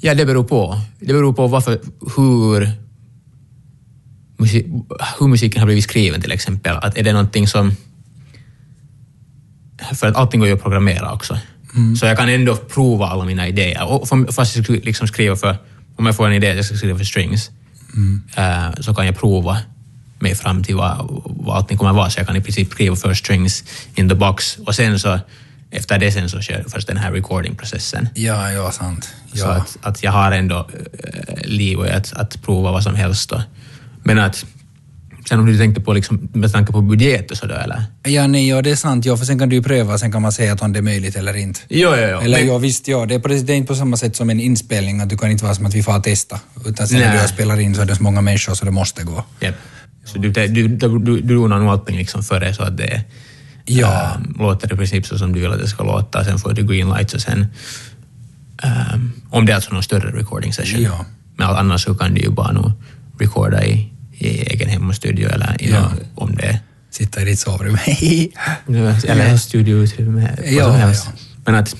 Ja, 0.00 0.14
det 0.14 0.26
beror 0.26 0.44
på. 0.44 0.80
Det 1.00 1.12
beror 1.12 1.32
på 1.32 1.46
varför, 1.46 1.80
hur, 2.16 2.72
musik, 4.36 4.66
hur 5.20 5.28
musiken 5.28 5.60
har 5.60 5.66
blivit 5.66 5.84
skriven 5.84 6.20
till 6.20 6.32
exempel. 6.32 6.76
Att 6.76 6.98
är 6.98 7.02
det 7.02 7.12
någonting 7.12 7.48
som... 7.48 7.76
För 9.94 10.06
att 10.06 10.16
allting 10.16 10.40
går 10.40 10.48
ju 10.48 10.54
att 10.54 10.62
programmera 10.62 11.12
också. 11.12 11.38
Så 12.00 12.06
jag 12.06 12.16
kan 12.16 12.28
ändå 12.28 12.56
prova 12.56 13.06
alla 13.06 13.24
mina 13.24 13.48
idéer. 13.48 13.84
Och 13.84 14.08
fast 14.34 14.56
jag 14.56 14.64
skulle 14.64 14.80
liksom 14.80 15.08
skriva 15.08 15.36
för... 15.36 15.56
Om 15.96 16.06
jag 16.06 16.16
får 16.16 16.26
en 16.26 16.32
idé 16.32 16.50
att 16.50 16.56
jag 16.56 16.64
ska 16.64 16.76
skriva 16.76 16.98
för 16.98 17.04
strings, 17.04 17.50
eh, 18.36 18.70
så 18.80 18.94
kan 18.94 19.06
jag 19.06 19.16
prova 19.18 19.58
mig 20.18 20.34
fram 20.34 20.64
till 20.64 20.74
vad, 20.76 21.22
vad 21.24 21.56
allting 21.56 21.78
kommer 21.78 21.90
att 21.90 21.96
vara. 21.96 22.10
Så 22.10 22.20
jag 22.20 22.26
kan 22.26 22.36
i 22.36 22.40
princip 22.40 22.72
skriva 22.72 22.96
för 22.96 23.14
strings 23.14 23.64
in 23.94 24.08
the 24.08 24.14
box 24.14 24.56
och 24.66 24.74
sen 24.74 24.98
så 24.98 25.18
efter 25.70 25.98
det 25.98 26.12
sen 26.12 26.28
så 26.30 26.40
kör 26.40 26.64
först 26.68 26.86
den 26.88 26.96
här 26.96 27.12
recording-processen. 27.12 28.08
Ja, 28.14 28.50
ja, 28.52 28.70
sant. 28.70 29.14
Så 29.32 29.38
Ja. 29.38 29.50
att, 29.52 29.78
att 29.82 30.02
jag 30.02 30.12
har 30.12 30.32
ändå 30.32 30.58
äh, 30.58 31.46
liv 31.46 31.78
i 31.86 31.90
att, 31.90 32.12
att 32.12 32.42
prova 32.42 32.72
vad 32.72 32.82
som 32.82 32.94
helst. 32.94 33.30
Då. 33.30 33.42
Men 34.02 34.18
att, 34.18 34.44
sen 35.28 35.40
om 35.40 35.46
du 35.46 35.58
tänkte 35.58 35.80
på 35.80 35.92
liksom, 35.92 36.28
med 36.32 36.52
tanke 36.52 36.72
på 36.72 36.80
budget 36.80 37.30
och 37.30 37.36
sådär 37.36 37.60
eller? 37.64 37.84
Ja, 38.02 38.26
nej, 38.26 38.48
ja, 38.48 38.62
det 38.62 38.70
är 38.70 38.76
sant. 38.76 39.04
Ja, 39.04 39.16
för 39.16 39.24
sen 39.24 39.38
kan 39.38 39.48
du 39.48 39.56
ju 39.56 39.62
pröva, 39.62 39.98
sen 39.98 40.12
kan 40.12 40.22
man 40.22 40.32
säga 40.32 40.52
att 40.52 40.62
om 40.62 40.72
det 40.72 40.78
är 40.78 40.82
möjligt 40.82 41.16
eller 41.16 41.36
inte. 41.36 41.60
Jo, 41.68 41.90
jo, 41.96 42.06
jo. 42.12 42.18
Eller 42.20 42.38
Men- 42.38 42.46
ja, 42.48 42.58
visst, 42.58 42.88
ja. 42.88 43.06
Det 43.06 43.14
är, 43.14 43.18
precis, 43.18 43.42
det 43.42 43.52
är 43.52 43.56
inte 43.56 43.68
på 43.68 43.74
samma 43.74 43.96
sätt 43.96 44.16
som 44.16 44.30
en 44.30 44.40
inspelning, 44.40 45.00
att 45.00 45.08
du 45.08 45.16
kan 45.16 45.30
inte 45.30 45.44
vara 45.44 45.54
som 45.54 45.66
att 45.66 45.74
vi 45.74 45.82
får 45.82 46.00
testa. 46.00 46.40
Utan 46.66 46.88
sen 46.88 46.98
när 46.98 47.06
Nej. 47.06 47.14
du 47.16 47.20
har 47.20 47.28
spelat 47.28 47.60
in 47.60 47.74
så 47.74 47.80
är 47.82 47.86
det 47.86 47.96
så 47.96 48.02
många 48.02 48.20
människor 48.20 48.54
så 48.54 48.64
det 48.64 48.70
måste 48.70 49.02
gå. 49.02 49.24
Japp. 49.40 49.54
Så 50.04 50.18
du, 50.18 50.30
du, 50.30 50.46
du, 50.48 50.68
du, 50.98 51.20
du 51.20 51.34
donar 51.34 51.58
nog 51.58 51.68
allting 51.68 51.96
liksom 51.96 52.22
före 52.22 52.54
så 52.54 52.62
att 52.62 52.76
det 52.76 53.04
Ja. 53.66 54.10
ähm, 54.16 54.34
låter 54.38 54.72
i 54.72 54.76
princip 54.76 55.06
så 55.06 55.18
som 55.18 55.32
du 55.32 55.40
vill 55.40 55.50
att 55.52 55.58
det 55.60 55.68
ska 55.68 55.84
låta. 55.84 56.24
Sen 56.24 56.38
får 56.38 56.52
du 56.52 56.66
green 56.66 56.88
lights 56.88 57.14
och 57.14 57.20
sen... 57.20 57.46
ähm, 58.62 59.12
om 59.30 59.46
det 59.46 59.52
är 59.52 59.56
alltså 59.56 59.72
någon 59.74 59.82
större 59.82 60.18
recording 60.18 60.52
session. 60.52 60.82
Ja. 60.82 61.04
Men 61.36 61.46
annars 61.48 61.84
så 61.84 61.94
kan 61.94 62.14
du 62.14 62.20
ju 62.20 62.30
bara 62.30 62.52
nog 62.52 62.72
recorda 63.20 63.64
i, 63.64 63.92
i 64.18 64.28
egen 64.28 64.68
hemmastudio 64.68 65.28
eller 65.28 65.62
i 65.62 65.70
Ja. 65.70 65.92
om 66.14 66.36
det 66.36 66.60
Sitta 66.90 67.22
i 67.22 67.24
ditt 67.24 67.38
sovrum. 67.38 67.78
Eller 69.08 69.28
ja. 69.28 69.38
studioutrymme, 69.38 70.36
Ja, 70.44 70.64
som 70.64 70.74
helst. 70.74 71.06
ja. 71.06 71.12
Men, 71.44 71.54
att, 71.54 71.76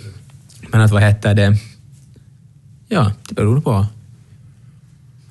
men 0.72 0.80
att 0.80 0.90
vad 0.90 1.02
heter 1.02 1.34
det... 1.34 1.56
Ja, 2.88 3.12
det 3.28 3.34
beror 3.34 3.60
på 3.60 3.86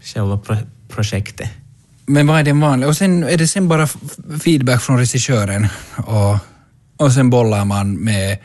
själva 0.01 0.37
pro, 0.37 0.55
projektet. 0.89 1.49
Men 2.05 2.27
vad 2.27 2.39
är 2.39 2.43
det 2.43 2.53
vanliga? 2.53 2.87
Och 2.89 2.97
sen 2.97 3.23
är 3.23 3.37
det 3.37 3.47
sen 3.47 3.67
bara 3.67 3.87
feedback 4.43 4.81
från 4.81 4.97
regissören 4.97 5.67
och, 5.97 6.37
och 6.97 7.11
sen 7.11 7.29
bollar 7.29 7.65
man 7.65 7.95
med, 7.95 8.37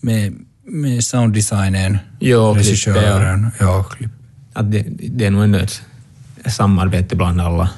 med, 0.00 0.34
med 0.64 1.04
sounddesignen, 1.04 1.98
Jo, 2.20 2.54
regissören. 2.54 3.50
Ja, 3.60 3.82
klipp. 3.82 4.10
Att 4.52 4.72
det, 4.72 4.84
det 4.88 5.26
är 5.26 5.30
nog 5.30 5.44
ändå 5.44 5.58
ett 5.58 5.82
samarbete 6.46 7.16
bland 7.16 7.40
alla, 7.40 7.70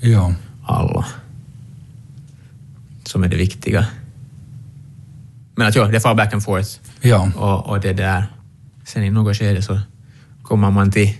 Ja. 0.00 0.34
alla 0.62 1.06
som 3.04 3.24
är 3.24 3.28
det 3.28 3.36
viktiga. 3.36 3.86
Men 5.56 5.66
att 5.66 5.74
ja, 5.74 5.84
det 5.84 6.00
far 6.00 6.14
back 6.14 6.32
and 6.32 6.42
forth. 6.42 6.70
Ja. 7.00 7.30
Och, 7.36 7.66
och 7.66 7.80
det 7.80 7.92
där. 7.92 8.26
Sen 8.84 9.04
i 9.04 9.10
något 9.10 9.36
skede 9.36 9.62
så 9.62 9.80
kommer 10.42 10.70
man 10.70 10.90
till, 10.90 11.12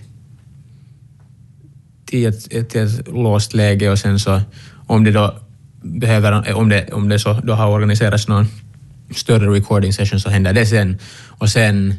till 2.05 2.25
ett, 2.25 2.53
ett, 2.53 2.75
ett 2.75 3.07
låst 3.07 3.53
läge 3.53 3.89
och 3.89 3.99
sen 3.99 4.19
så 4.19 4.41
om 4.87 5.03
det 5.03 5.11
då 5.11 5.39
behöver, 5.81 6.53
om 6.53 6.69
det, 6.69 6.93
om 6.93 7.09
det 7.09 7.19
så 7.19 7.33
då 7.33 7.53
har 7.53 7.67
organiserats 7.67 8.27
någon 8.27 8.47
större 9.15 9.53
recording 9.53 9.93
session 9.93 10.19
så 10.19 10.29
händer 10.29 10.53
det 10.53 10.65
sen. 10.65 10.97
Och 11.27 11.49
sen 11.49 11.93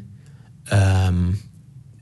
ehm, 0.71 1.37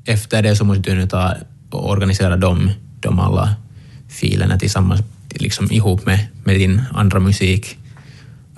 efter 0.05 0.43
det 0.43 0.57
så 0.57 0.65
måste 0.65 0.91
du 0.91 0.97
nu 0.97 1.07
ta 1.07 1.35
och 1.71 1.91
organisera 1.91 2.37
de, 2.37 2.71
de 3.01 3.19
alla 3.19 3.57
filerna 4.09 4.59
tillsammans, 4.59 5.01
liksom 5.31 5.73
ihop 5.73 6.07
med, 6.07 6.27
med 6.45 6.57
din 6.57 6.83
andra 6.93 7.21
musik, 7.21 7.79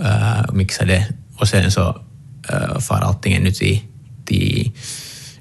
uh, 0.00 0.40
och 0.48 0.56
mixa 0.56 0.84
det 0.84 1.06
och 1.36 1.48
sen 1.48 1.70
så 1.70 2.00
uh, 2.52 2.78
far 2.78 3.00
allting 3.00 3.32
ännu 3.32 3.52
till, 3.52 3.80
till 4.24 4.72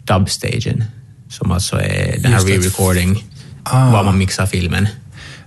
dubstagen 0.03 0.83
som 1.29 1.51
alltså 1.51 1.75
är 1.81 2.17
den 2.19 2.33
här 2.33 2.39
re-recording, 2.39 3.23
Ah. 3.63 3.91
var 3.91 4.03
man 4.03 4.17
mixar 4.17 4.45
filmen. 4.45 4.87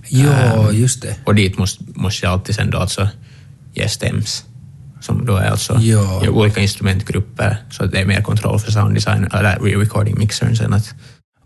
Ja, 0.09 0.73
just 0.73 1.03
det. 1.03 1.17
Och 1.25 1.35
dit 1.35 1.59
måste, 1.59 1.85
måste 1.95 2.27
jag 2.27 2.33
alltid 2.33 2.55
sen 2.55 2.71
då 2.71 2.79
alltså 2.79 3.09
ge 3.75 3.89
stems, 3.89 4.45
som 5.01 5.27
då 5.27 5.37
är 5.37 5.51
alltså 5.51 5.81
i 6.25 6.29
olika 6.29 6.61
instrumentgrupper, 6.61 7.57
så 7.71 7.87
det 7.87 8.01
är 8.01 8.07
mer 8.07 8.23
kontroll 8.23 8.59
för 8.59 8.73
sounddesign, 8.73 9.25
eller 9.33 9.57
re-recording 9.57 10.19
mixern 10.19 10.57
sen 10.57 10.73
att 10.73 10.95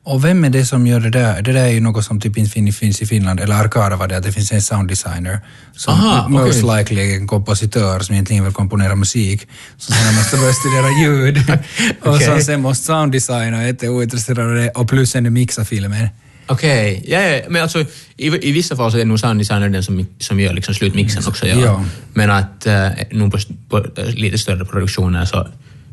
Och 0.06 0.24
vem 0.24 0.44
är 0.44 0.50
det 0.50 0.66
som 0.66 0.86
gör 0.86 1.00
det 1.00 1.10
där? 1.10 1.42
Det 1.42 1.52
där 1.52 1.64
är 1.64 1.68
ju 1.68 1.80
något 1.80 2.04
som 2.04 2.20
typ 2.20 2.38
inte 2.38 2.50
fin- 2.50 2.72
finns 2.72 3.02
i 3.02 3.06
Finland, 3.06 3.40
eller 3.40 3.54
Arkada 3.54 3.96
var 3.96 4.08
det, 4.08 4.16
att 4.16 4.22
det 4.22 4.32
finns 4.32 4.52
en 4.52 4.62
sounddesigner 4.62 5.40
som 5.76 5.94
Aha, 5.94 6.28
most 6.28 6.64
okej. 6.64 6.78
likely 6.78 7.12
är 7.12 7.16
en 7.16 7.26
kompositör 7.26 8.00
som 8.00 8.14
egentligen 8.14 8.44
vill 8.44 8.52
komponera 8.52 8.94
musik, 8.94 9.48
som 9.76 9.94
sen 9.94 10.14
måste 10.14 10.36
börja 10.36 10.52
studera 10.52 10.90
ljud. 11.02 11.38
och 12.02 12.14
Okej. 12.14 12.26
som 12.26 12.40
sen 12.40 12.60
måste 12.60 12.84
sounddesigna 12.84 13.56
och 13.56 13.62
är 13.62 13.66
jätteointresserad 13.66 14.38
av 14.38 14.54
det, 14.54 14.70
och 14.70 14.88
plus 14.88 15.16
ännu 15.16 15.30
mixa 15.30 15.64
filmen. 15.64 16.08
Okej, 16.46 17.04
ja, 17.08 17.20
ja, 17.20 17.42
men 17.48 17.62
alltså 17.62 17.80
i, 18.16 18.48
i 18.48 18.52
vissa 18.52 18.76
fall 18.76 18.92
så 18.92 18.98
är 18.98 19.04
nog 19.04 19.20
sounddesigner 19.20 19.68
den 19.68 19.82
som, 19.82 20.06
som 20.18 20.40
gör 20.40 20.52
liksom 20.52 20.74
slutmixen 20.74 21.22
också. 21.28 21.46
Ja. 21.46 21.56
Ja. 21.56 21.84
Men 22.14 22.30
att 22.30 22.66
uh, 22.66 23.18
nog 23.18 23.32
på, 23.32 23.38
på 23.68 24.00
eh, 24.00 24.14
lite 24.14 24.38
större 24.38 24.64
produktioner 24.64 25.24
så, 25.24 25.48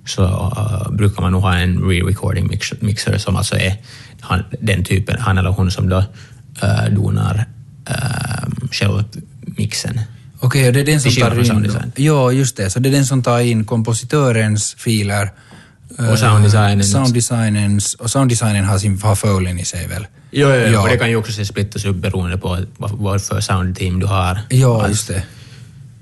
så 0.05 0.23
eh, 0.23 0.91
brukar 0.91 1.21
man 1.21 1.31
nog 1.31 1.41
ha 1.41 1.55
en 1.55 1.79
re-recording 1.79 2.47
mix, 2.47 2.73
mixer 2.79 3.17
som 3.17 3.35
alltså 3.35 3.55
är 3.55 3.77
han, 4.21 4.43
den 4.59 4.83
typen, 4.83 5.19
han 5.19 5.37
eller 5.37 5.49
hon 5.49 5.71
som 5.71 5.89
då 5.89 5.97
uh, 6.63 6.95
donar 6.95 7.45
uh, 7.89 8.69
själva 8.71 9.03
mixen. 9.57 9.99
Okej, 10.39 10.67
och 10.67 10.73
det 10.73 10.79
är 10.79 10.85
den 10.85 11.01
som 11.01 11.11
tar 11.11 11.55
in... 11.55 11.91
Ja, 11.95 12.31
just 12.31 12.57
det. 12.57 12.69
Så 12.69 12.79
det 12.79 12.89
är 12.89 12.91
den 12.91 13.05
som 13.05 13.23
tar 13.23 13.39
in 13.39 13.65
kompositörens 13.65 14.75
filer. 14.77 15.31
Och 15.97 16.03
eh, 16.03 16.15
sounddesignens. 16.15 17.93
Och 17.93 18.11
sounddesignen 18.11 18.65
har, 18.65 18.77
sin, 18.77 19.01
har 19.01 19.15
folien 19.15 19.59
i 19.59 19.65
sig 19.65 19.87
väl? 19.87 20.07
Jo, 20.31 20.47
jo, 20.49 20.55
jo. 20.55 20.71
Ja. 20.71 20.81
och 20.81 20.89
det 20.89 20.97
kan 20.97 21.09
ju 21.09 21.15
också 21.15 21.31
se 21.31 21.45
splittas 21.45 21.85
upp 21.85 21.95
beroende 21.95 22.37
på 22.37 22.59
vad, 22.77 22.91
vad 22.91 23.21
för 23.21 23.41
soundteam 23.41 23.99
du 23.99 24.05
har. 24.05 24.39
Ja, 24.49 24.87
just 24.87 25.07
det. 25.07 25.23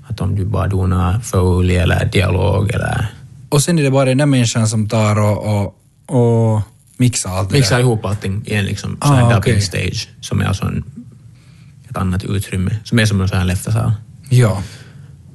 Att 0.06 0.20
om 0.20 0.36
du 0.36 0.44
bara 0.44 0.68
donar 0.68 1.20
foley 1.20 1.76
eller 1.76 2.04
dialog 2.04 2.70
eller 2.70 3.08
Och 3.52 3.62
sen 3.62 3.78
är 3.78 3.82
det 3.82 3.90
bara 3.90 4.04
den 4.04 4.18
där 4.18 4.26
människan 4.26 4.68
som 4.68 4.88
tar 4.88 5.16
och, 5.18 5.38
och, 5.60 5.76
och 6.06 6.62
mixar 6.96 7.30
allt 7.30 7.50
det 7.50 7.56
mixar 7.58 7.76
där. 7.76 7.82
ihop 7.82 8.04
allting 8.04 8.42
i 8.46 8.54
en 8.54 8.64
liksom, 8.64 8.96
Ah, 9.00 9.06
sån 9.06 9.16
här 9.16 9.22
dubbing 9.24 9.38
okej. 9.38 9.60
stage 9.60 10.08
som 10.20 10.40
är 10.40 10.44
alltså 10.44 10.64
en, 10.64 10.84
ett 11.90 11.96
annat 11.96 12.24
utrymme, 12.24 12.76
som 12.84 12.98
är 12.98 13.04
som 13.06 13.20
en 13.20 13.28
sån 13.28 13.38
här 13.38 13.44
läftasal. 13.44 13.92
Ja. 14.28 14.62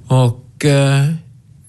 Och 0.07 0.65
eh, 0.65 1.05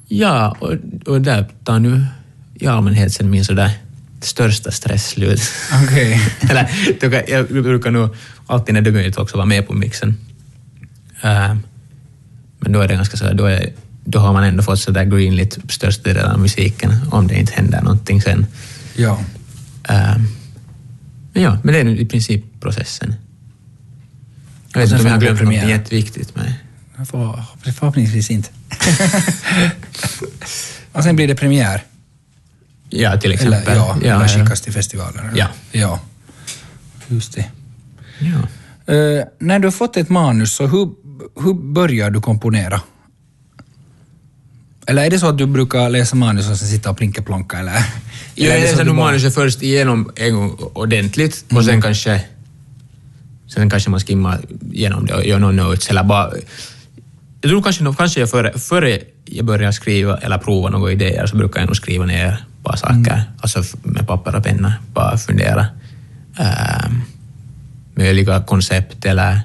ja, 0.09 0.57
och, 0.61 0.75
och 1.07 1.21
där 1.21 1.47
tar 1.65 1.79
nu 1.79 2.07
i 2.55 2.67
allmänhet 2.67 3.13
sen 3.13 3.31
min 3.31 3.45
sådär 3.45 3.71
största 4.21 4.71
stress 4.71 5.09
slut. 5.09 5.41
Okej. 5.85 6.21
Kan- 7.01 7.23
jag 7.29 7.47
brukar 7.49 7.91
nog 7.91 8.15
alltid 8.47 8.75
när 8.75 8.81
det 8.81 8.91
är 8.91 8.93
möjligt 8.95 9.19
också 9.19 9.37
vara 9.37 9.47
med 9.47 9.67
på 9.67 9.73
mixen. 9.73 10.17
Eh, 11.23 11.55
men 12.61 12.73
då 12.73 12.81
är 12.81 12.89
det 12.89 12.95
ganska 12.95 13.17
så 13.17 13.25
här, 13.25 13.35
då, 13.35 13.45
är, 13.47 13.73
då 14.11 14.19
har 14.19 14.33
man 14.33 14.45
ändå 14.45 14.63
fått 14.63 14.81
så 14.81 14.91
där 14.91 15.05
greenlit 15.05 15.59
största 15.69 16.03
delen 16.03 16.31
av 16.31 16.39
musiken 16.39 16.93
om 17.11 17.27
det 17.27 17.35
inte 17.35 17.53
händer 17.53 17.83
någonting 17.83 18.23
sen. 18.23 18.47
Ja. 18.97 19.21
Eh, 19.89 20.17
men 21.33 21.43
ja, 21.43 21.59
men 21.63 21.75
det 21.75 21.81
är 21.81 21.87
i 21.87 22.07
princip 22.07 22.45
processen. 22.61 23.15
Jag 24.73 24.81
vet 24.81 24.91
inte 24.91 25.03
om 25.03 25.07
jag 25.07 25.15
har 25.15 25.21
glömt 25.21 25.41
något 25.41 25.55
jätteviktigt. 25.55 26.33
Men... 26.37 27.07
Får, 27.07 27.43
förhoppningsvis 27.73 28.31
inte. 28.31 28.51
och 30.93 31.05
sen 31.05 31.17
blir 31.17 31.29
det 31.29 31.35
premiär. 31.35 31.83
Ja, 32.91 33.21
till 33.21 33.33
exempel. 33.33 33.63
Eller, 33.63 33.75
ja, 33.75 33.97
ja, 34.03 34.17
eller 34.17 34.29
skickas 34.29 34.61
till 34.61 34.73
festivalen. 34.73 35.29
eller? 35.29 35.39
Ja. 35.39 35.49
ja. 35.73 36.01
Just 37.07 37.35
det. 37.35 37.45
ja. 38.19 38.39
Eh, 38.95 39.25
när 39.39 39.59
du 39.59 39.67
har 39.67 39.73
fått 39.73 39.97
ett 39.97 40.09
manus, 40.09 40.53
så 40.53 40.67
hur, 40.67 40.91
hur 41.43 41.55
börjar 41.55 42.11
du 42.11 42.21
komponera? 42.21 42.81
Eller 44.89 45.05
är 45.07 45.11
det 45.11 45.19
så 45.19 45.29
att 45.29 45.39
du 45.39 45.47
brukar 45.47 45.89
läsa 45.91 46.17
manus 46.17 46.51
och 46.51 46.57
sen 46.57 46.69
sitta 46.69 46.91
och 46.91 46.97
plinka-plonka? 46.97 47.59
Eller? 47.59 47.73
Jag 48.35 48.55
eller 48.57 48.67
så 48.67 48.71
läser 48.73 48.85
nog 48.85 48.97
bara- 48.97 49.07
manuset 49.07 49.35
först 49.35 49.63
igenom 49.63 50.11
en 50.17 50.35
gång 50.35 50.57
ordentligt 50.75 51.45
och 51.53 51.65
sen 51.65 51.83
kanske 51.83 52.25
sen 53.55 53.71
kanske 53.71 53.91
man 53.91 54.01
skimmar 54.01 54.41
igenom 54.73 55.07
det 55.07 55.15
och 55.15 55.27
gör 55.27 55.39
någon 55.39 55.57
notes 55.57 55.89
eller 55.91 56.05
bara... 56.05 56.31
Jag 57.41 57.51
tror 57.51 57.63
kanske, 57.63 57.85
kanske 57.99 58.21
jag 58.21 58.31
före, 58.31 58.59
före 58.59 58.99
jag 59.25 59.45
börjar 59.45 59.73
skriva 59.73 60.17
eller 60.19 60.39
prova 60.39 60.69
några 60.71 60.93
idéer 60.93 61.27
så 61.27 61.37
brukar 61.37 61.61
jag 61.61 61.67
nog 61.67 61.77
skriva 61.77 62.05
ner 62.05 62.45
bara 62.63 62.77
saker, 62.77 63.23
alltså 63.41 63.61
f- 63.61 63.75
med 63.83 64.07
papper 64.07 64.35
och 64.37 64.45
penna, 64.45 64.75
bara 64.95 65.19
fundera. 65.19 65.67
Um, 66.39 67.03
möjliga 67.95 68.41
koncept 68.43 69.05
eller, 69.05 69.41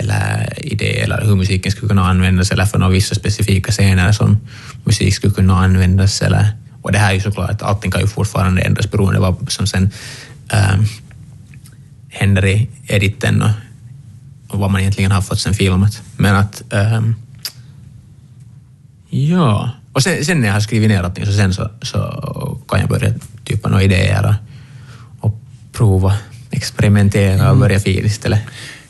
eller 0.00 0.52
idéer 0.66 1.04
eller 1.04 1.24
hur 1.24 1.36
musiken 1.36 1.72
skulle 1.72 1.88
kunna 1.88 2.08
användas 2.08 2.50
eller 2.50 2.66
för 2.66 2.78
några 2.78 2.92
vissa 2.92 3.14
specifika 3.14 3.72
scener 3.72 4.12
som 4.12 4.38
musik 4.84 5.14
skulle 5.14 5.34
kunna 5.34 5.58
användas. 5.58 6.22
Eller, 6.22 6.48
och 6.82 6.92
det 6.92 6.98
här 6.98 7.10
är 7.10 7.14
ju 7.14 7.20
såklart 7.20 7.50
att 7.50 7.62
allting 7.62 7.90
kan 7.90 8.00
ju 8.00 8.06
fortfarande 8.06 8.62
ändras 8.62 8.90
beroende 8.90 9.20
på 9.20 9.30
vad 9.30 9.52
som 9.52 9.66
sen 9.66 9.90
ehm, 10.48 10.84
händer 12.08 12.46
i 12.46 12.68
editen 12.86 13.42
och, 13.42 13.50
och 14.48 14.58
vad 14.58 14.70
man 14.70 14.80
egentligen 14.80 15.12
har 15.12 15.22
fått 15.22 15.40
sen 15.40 15.54
filmat. 15.54 16.02
Men 16.16 16.36
att... 16.36 16.72
ehm, 16.72 17.14
ja. 19.10 19.70
Och 19.92 20.02
sen, 20.02 20.24
sen 20.24 20.40
när 20.40 20.46
jag 20.46 20.54
har 20.54 20.60
skrivit 20.60 20.88
ner 20.88 21.02
allting 21.02 21.26
så 21.26 21.32
sen 21.32 21.54
så, 21.54 21.70
så 21.82 21.98
kan 22.68 22.80
jag 22.80 22.88
börja 22.88 23.12
typa 23.44 23.68
några 23.68 23.82
idéer 23.82 24.24
och, 24.26 24.34
och 25.28 25.40
prova, 25.72 26.14
experimentera 26.50 27.50
och 27.50 27.56
börja 27.56 27.80
fila 27.80 28.06
istället. 28.06 28.40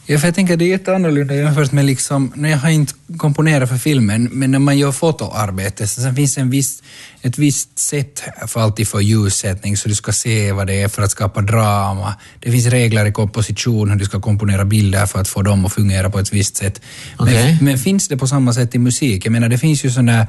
Ja, 0.08 0.18
för 0.18 0.26
jag 0.26 0.34
tänker 0.34 0.56
det 0.56 0.64
är 0.64 0.68
jätteannorlunda 0.68 1.34
jämfört 1.34 1.72
med 1.72 1.84
liksom, 1.84 2.32
när 2.34 2.48
jag 2.48 2.58
har 2.58 2.70
inte 2.70 2.94
komponerat 3.16 3.68
för 3.68 3.76
filmen, 3.76 4.28
men 4.32 4.50
när 4.50 4.58
man 4.58 4.78
gör 4.78 4.92
fotoarbete, 4.92 5.86
så 5.86 6.12
finns 6.12 6.38
en 6.38 6.50
viss, 6.50 6.82
ett 7.22 7.38
visst 7.38 7.78
sätt 7.78 8.22
för 8.46 8.60
alltid 8.60 8.88
för 8.88 9.00
ljussättning, 9.00 9.76
så 9.76 9.88
du 9.88 9.94
ska 9.94 10.12
se 10.12 10.52
vad 10.52 10.66
det 10.66 10.82
är 10.82 10.88
för 10.88 11.02
att 11.02 11.10
skapa 11.10 11.40
drama. 11.40 12.14
Det 12.40 12.52
finns 12.52 12.66
regler 12.66 13.06
i 13.06 13.12
komposition, 13.12 13.90
hur 13.90 13.96
du 13.96 14.04
ska 14.04 14.20
komponera 14.20 14.64
bilder 14.64 15.06
för 15.06 15.20
att 15.20 15.28
få 15.28 15.42
dem 15.42 15.64
att 15.64 15.72
fungera 15.72 16.10
på 16.10 16.18
ett 16.18 16.32
visst 16.32 16.56
sätt. 16.56 16.80
Men, 17.18 17.28
Okej. 17.28 17.58
men 17.60 17.78
finns 17.78 18.08
det 18.08 18.16
på 18.16 18.26
samma 18.26 18.52
sätt 18.52 18.74
i 18.74 18.78
musik? 18.78 19.26
Jag 19.26 19.32
menar, 19.32 19.48
det 19.48 19.58
finns 19.58 19.84
ju 19.84 19.88
där 19.88 20.26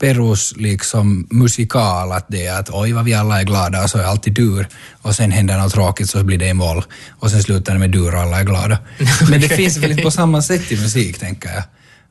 perus 0.00 0.54
liksom 0.56 1.26
musikal, 1.30 2.12
att 2.12 2.24
det 2.28 2.46
är 2.46 2.60
att 2.60 2.70
oj 2.70 2.92
vad 2.92 3.04
vi 3.04 3.14
alla 3.14 3.40
är 3.40 3.44
glada 3.44 3.82
och 3.82 3.90
så 3.90 3.98
är 3.98 4.04
alltid 4.04 4.32
dur 4.32 4.68
och 5.02 5.14
sen 5.14 5.30
händer 5.30 5.58
något 5.58 5.72
tråkigt 5.72 6.10
så 6.10 6.24
blir 6.24 6.38
det 6.38 6.48
i 6.48 6.54
moll 6.54 6.82
och 7.10 7.30
sen 7.30 7.42
slutar 7.42 7.72
det 7.72 7.78
med 7.78 7.90
dur 7.90 8.14
och 8.14 8.20
alla 8.20 8.40
är 8.40 8.44
glada. 8.44 8.78
Men 9.30 9.40
det 9.40 9.48
finns 9.48 9.76
väl 9.76 9.90
inte 9.90 10.02
på 10.02 10.10
samma 10.10 10.42
sätt 10.42 10.72
i 10.72 10.76
musik, 10.76 11.18
tänker 11.18 11.50
jag. 11.54 11.62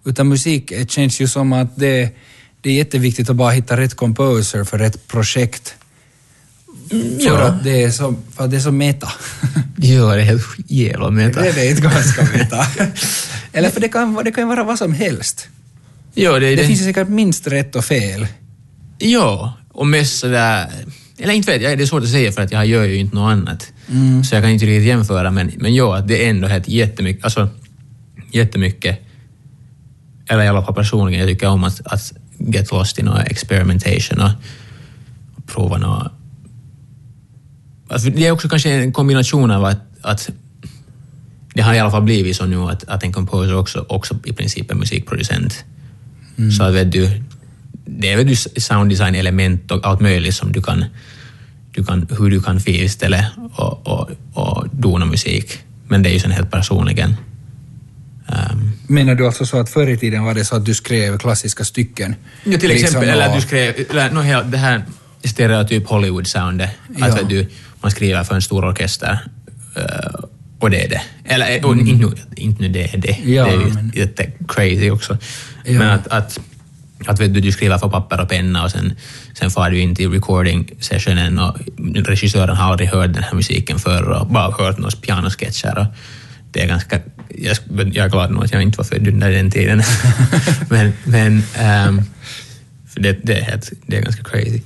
Utan 0.06 0.28
musik 0.28 0.72
eh, 0.72 0.86
känns 0.86 1.22
ju 1.22 1.28
som 1.28 1.54
att 1.54 1.76
det, 1.76 2.10
det 2.62 2.70
är 2.70 2.74
jätteviktigt 2.74 3.30
att 3.30 3.36
bara 3.36 3.52
hitta 3.52 3.78
rätt 3.78 3.96
composer 3.96 4.64
för 4.64 4.78
rätt 4.78 5.08
projekt. 5.08 5.76
För, 6.90 7.26
ja. 7.26 7.42
att, 7.42 7.64
det 7.64 7.84
är 7.84 7.92
så, 7.92 8.16
för 8.36 8.44
att 8.44 8.52
det 8.52 8.58
är 8.58 8.62
så 8.62 8.72
meta. 8.72 9.12
Ja, 9.82 10.16
det 10.16 10.22
är 10.22 10.26
helt 10.26 10.46
jävla 10.68 11.10
meta. 11.10 11.42
det 11.42 11.50
är 11.50 11.54
det 11.54 11.70
inte 11.70 11.82
ganska 11.82 12.24
meta. 12.24 12.66
Eller 13.54 13.70
för 13.70 13.82
det 13.82 13.90
kan, 13.90 14.22
det 14.24 14.32
kan 14.32 14.48
vara 14.48 14.64
vad 14.64 14.78
som 14.78 14.94
helst. 14.94 15.48
Ja, 16.14 16.32
det, 16.32 16.40
Det 16.40 16.56
det, 16.56 16.68
finns 16.68 16.82
ju 16.82 16.84
säkert 16.84 17.08
minst 17.08 17.48
rätt 17.48 17.76
och 17.76 17.86
fel. 17.86 18.28
Ja, 18.98 19.54
och 19.72 19.88
mest 19.88 20.20
sådär... 20.20 20.72
Eller 21.20 21.34
inte 21.34 21.52
vet 21.52 21.62
jag, 21.62 21.78
det 21.78 21.84
är 21.84 21.86
svårt 21.86 22.04
att 22.04 22.10
säga 22.10 22.32
för 22.32 22.42
att 22.42 22.52
jag 22.52 22.66
gör 22.66 22.84
ju 22.84 22.96
inte 22.96 23.16
något 23.16 23.32
annat. 23.32 23.74
Så 24.24 24.36
jag 24.36 24.44
kan 24.44 24.52
inte 24.52 24.66
riktigt 24.66 24.88
jämföra, 24.88 25.32
men, 25.32 25.52
men 25.58 25.76
ja, 25.76 26.04
det 26.08 26.26
är 26.26 26.30
ändå 26.30 26.48
helt 26.48 26.68
jättemycket, 26.68 27.24
alltså 27.24 27.50
jättemycket, 28.32 29.00
eller 30.28 30.44
i 30.44 30.48
alla 30.48 30.64
fall 30.64 30.76
personligen, 30.76 31.20
jag 31.20 31.30
tycker 31.30 31.48
om 31.48 31.64
att, 31.64 31.82
att 31.86 32.14
get 32.38 32.72
lost 32.72 33.00
i 33.00 33.04
någon 33.04 33.18
experimentation 33.18 34.20
och, 34.20 34.32
och 35.36 35.48
prova 35.48 35.78
något. 35.78 36.12
Alltså, 37.90 38.10
det 38.10 38.28
är 38.28 38.32
också 38.32 38.50
kanske 38.50 38.72
en 38.72 38.94
kombination 38.94 39.52
av 39.52 39.66
att, 39.66 39.80
att 40.02 40.30
det 41.54 41.62
har 41.62 41.74
i 41.74 41.80
alla 41.80 41.92
fall 41.92 42.04
blivit 42.04 42.36
så 42.36 42.46
nu 42.46 42.58
att, 42.58 42.84
att 42.84 43.04
en 43.04 43.14
composer 43.14 43.56
också, 43.56 43.86
också 43.90 44.16
i 44.26 44.34
princip 44.34 44.72
är 44.72 44.76
musikproducent. 44.76 45.66
Så 46.58 46.64
att 46.64 46.74
vet 46.74 46.92
du, 46.92 47.24
det 48.00 48.12
är 48.12 48.18
väl 48.18 48.28
du 48.28 48.36
sounddesign-element 48.62 49.72
och 49.72 49.86
allt 49.88 50.00
möjligt 50.02 50.36
som 50.36 50.52
du 50.52 50.62
kan, 50.62 50.86
du 51.72 51.84
kan 51.84 52.08
hur 52.20 52.30
du 52.30 52.42
kan 52.42 52.60
finställa 52.60 53.26
och, 53.56 53.88
och, 53.88 54.10
och 54.34 54.68
dona 54.72 55.06
musik. 55.06 55.60
Men 55.88 56.04
det 56.04 56.10
är 56.10 56.14
ju 56.14 56.20
sen 56.20 56.32
helt 56.32 56.52
personligen. 56.52 57.16
Um, 58.28 58.72
Menar 58.88 59.16
du 59.16 59.26
alltså 59.26 59.46
så 59.46 59.60
att 59.60 59.70
förr 59.70 59.88
i 59.90 59.98
tiden 59.98 60.24
var 60.24 60.34
det 60.34 60.46
så 60.46 60.56
att 60.56 60.66
du 60.66 60.74
skrev 60.74 61.18
klassiska 61.18 61.64
stycken? 61.64 62.16
ja, 62.44 62.58
till 62.58 62.70
Liksom, 62.70 62.86
exempel, 62.86 63.10
eller 63.10 63.26
att 63.28 63.36
du 63.36 63.42
skrev, 63.42 63.74
eller, 63.90 64.12
no, 64.12 64.50
det 64.52 64.58
här 64.58 64.84
stereotyp 65.24 65.88
Hollywood-soundet, 65.88 66.70
Ja. 66.98 67.06
att 67.06 67.30
du, 67.30 67.48
man 67.82 67.92
skriver 67.92 68.24
för 68.24 68.36
en 68.36 68.42
stor 68.42 68.66
orkester 68.66 69.20
eh, 69.76 70.20
och 70.60 70.70
det 70.70 70.86
är 70.86 70.90
det. 70.90 71.02
Eller 71.26 71.66
och 71.66 71.78
inte, 71.78 71.94
nu- 72.08 72.14
inte 72.36 72.62
nu 72.62 72.70
det 72.70 72.94
är 72.94 72.98
det, 72.98 73.14
Mm. 73.14 73.34
Ja, 73.34 73.46
det 73.46 73.52
är 73.52 73.58
ju 73.68 73.74
men- 73.74 73.92
jätte 73.96 74.32
crazy 74.48 74.90
också. 74.90 75.18
Ja. 75.66 75.72
Men 75.80 75.90
att, 75.90 76.08
att, 76.08 76.40
att 77.06 77.20
vet 77.20 77.34
du, 77.34 77.40
du 77.40 77.52
skriver 77.52 77.78
för 77.78 77.90
papper 77.90 78.22
och 78.22 78.30
penna 78.30 78.64
och 78.64 78.72
sen, 78.72 78.94
sen 79.34 79.52
far 79.52 79.70
du 79.70 79.80
in 79.80 79.96
till 79.96 80.12
recording 80.12 80.72
sessionen 80.80 81.40
och 81.40 81.58
regissören 81.96 82.56
har 82.56 82.72
aldrig 82.72 82.90
hört 82.90 83.14
den 83.14 83.24
här 83.24 83.34
musiken 83.34 83.80
förr 83.80 84.10
och 84.10 84.28
bara 84.28 84.52
hört 84.52 84.78
några 84.78 84.98
pianosketcher. 85.02 85.78
Och 85.80 85.86
det 86.52 86.62
är 86.62 86.68
ganska, 86.68 87.00
jag, 87.30 87.58
jag 87.94 88.06
är 88.06 88.10
glad 88.10 88.32
nog 88.32 88.44
att 88.44 88.54
jag 88.54 88.62
inte 88.62 88.78
var 88.78 88.86
född 88.86 89.08
under 89.08 89.32
den 89.32 89.52
tiden. 89.52 89.84
men 90.70 90.94
men 91.04 91.34
um, 91.88 92.02
för 92.94 93.00
det, 93.00 93.20
det, 93.24 93.34
är 93.34 93.42
helt, 93.42 93.72
det 93.88 93.98
är 93.98 94.02
ganska 94.02 94.24
crazy. 94.24 94.62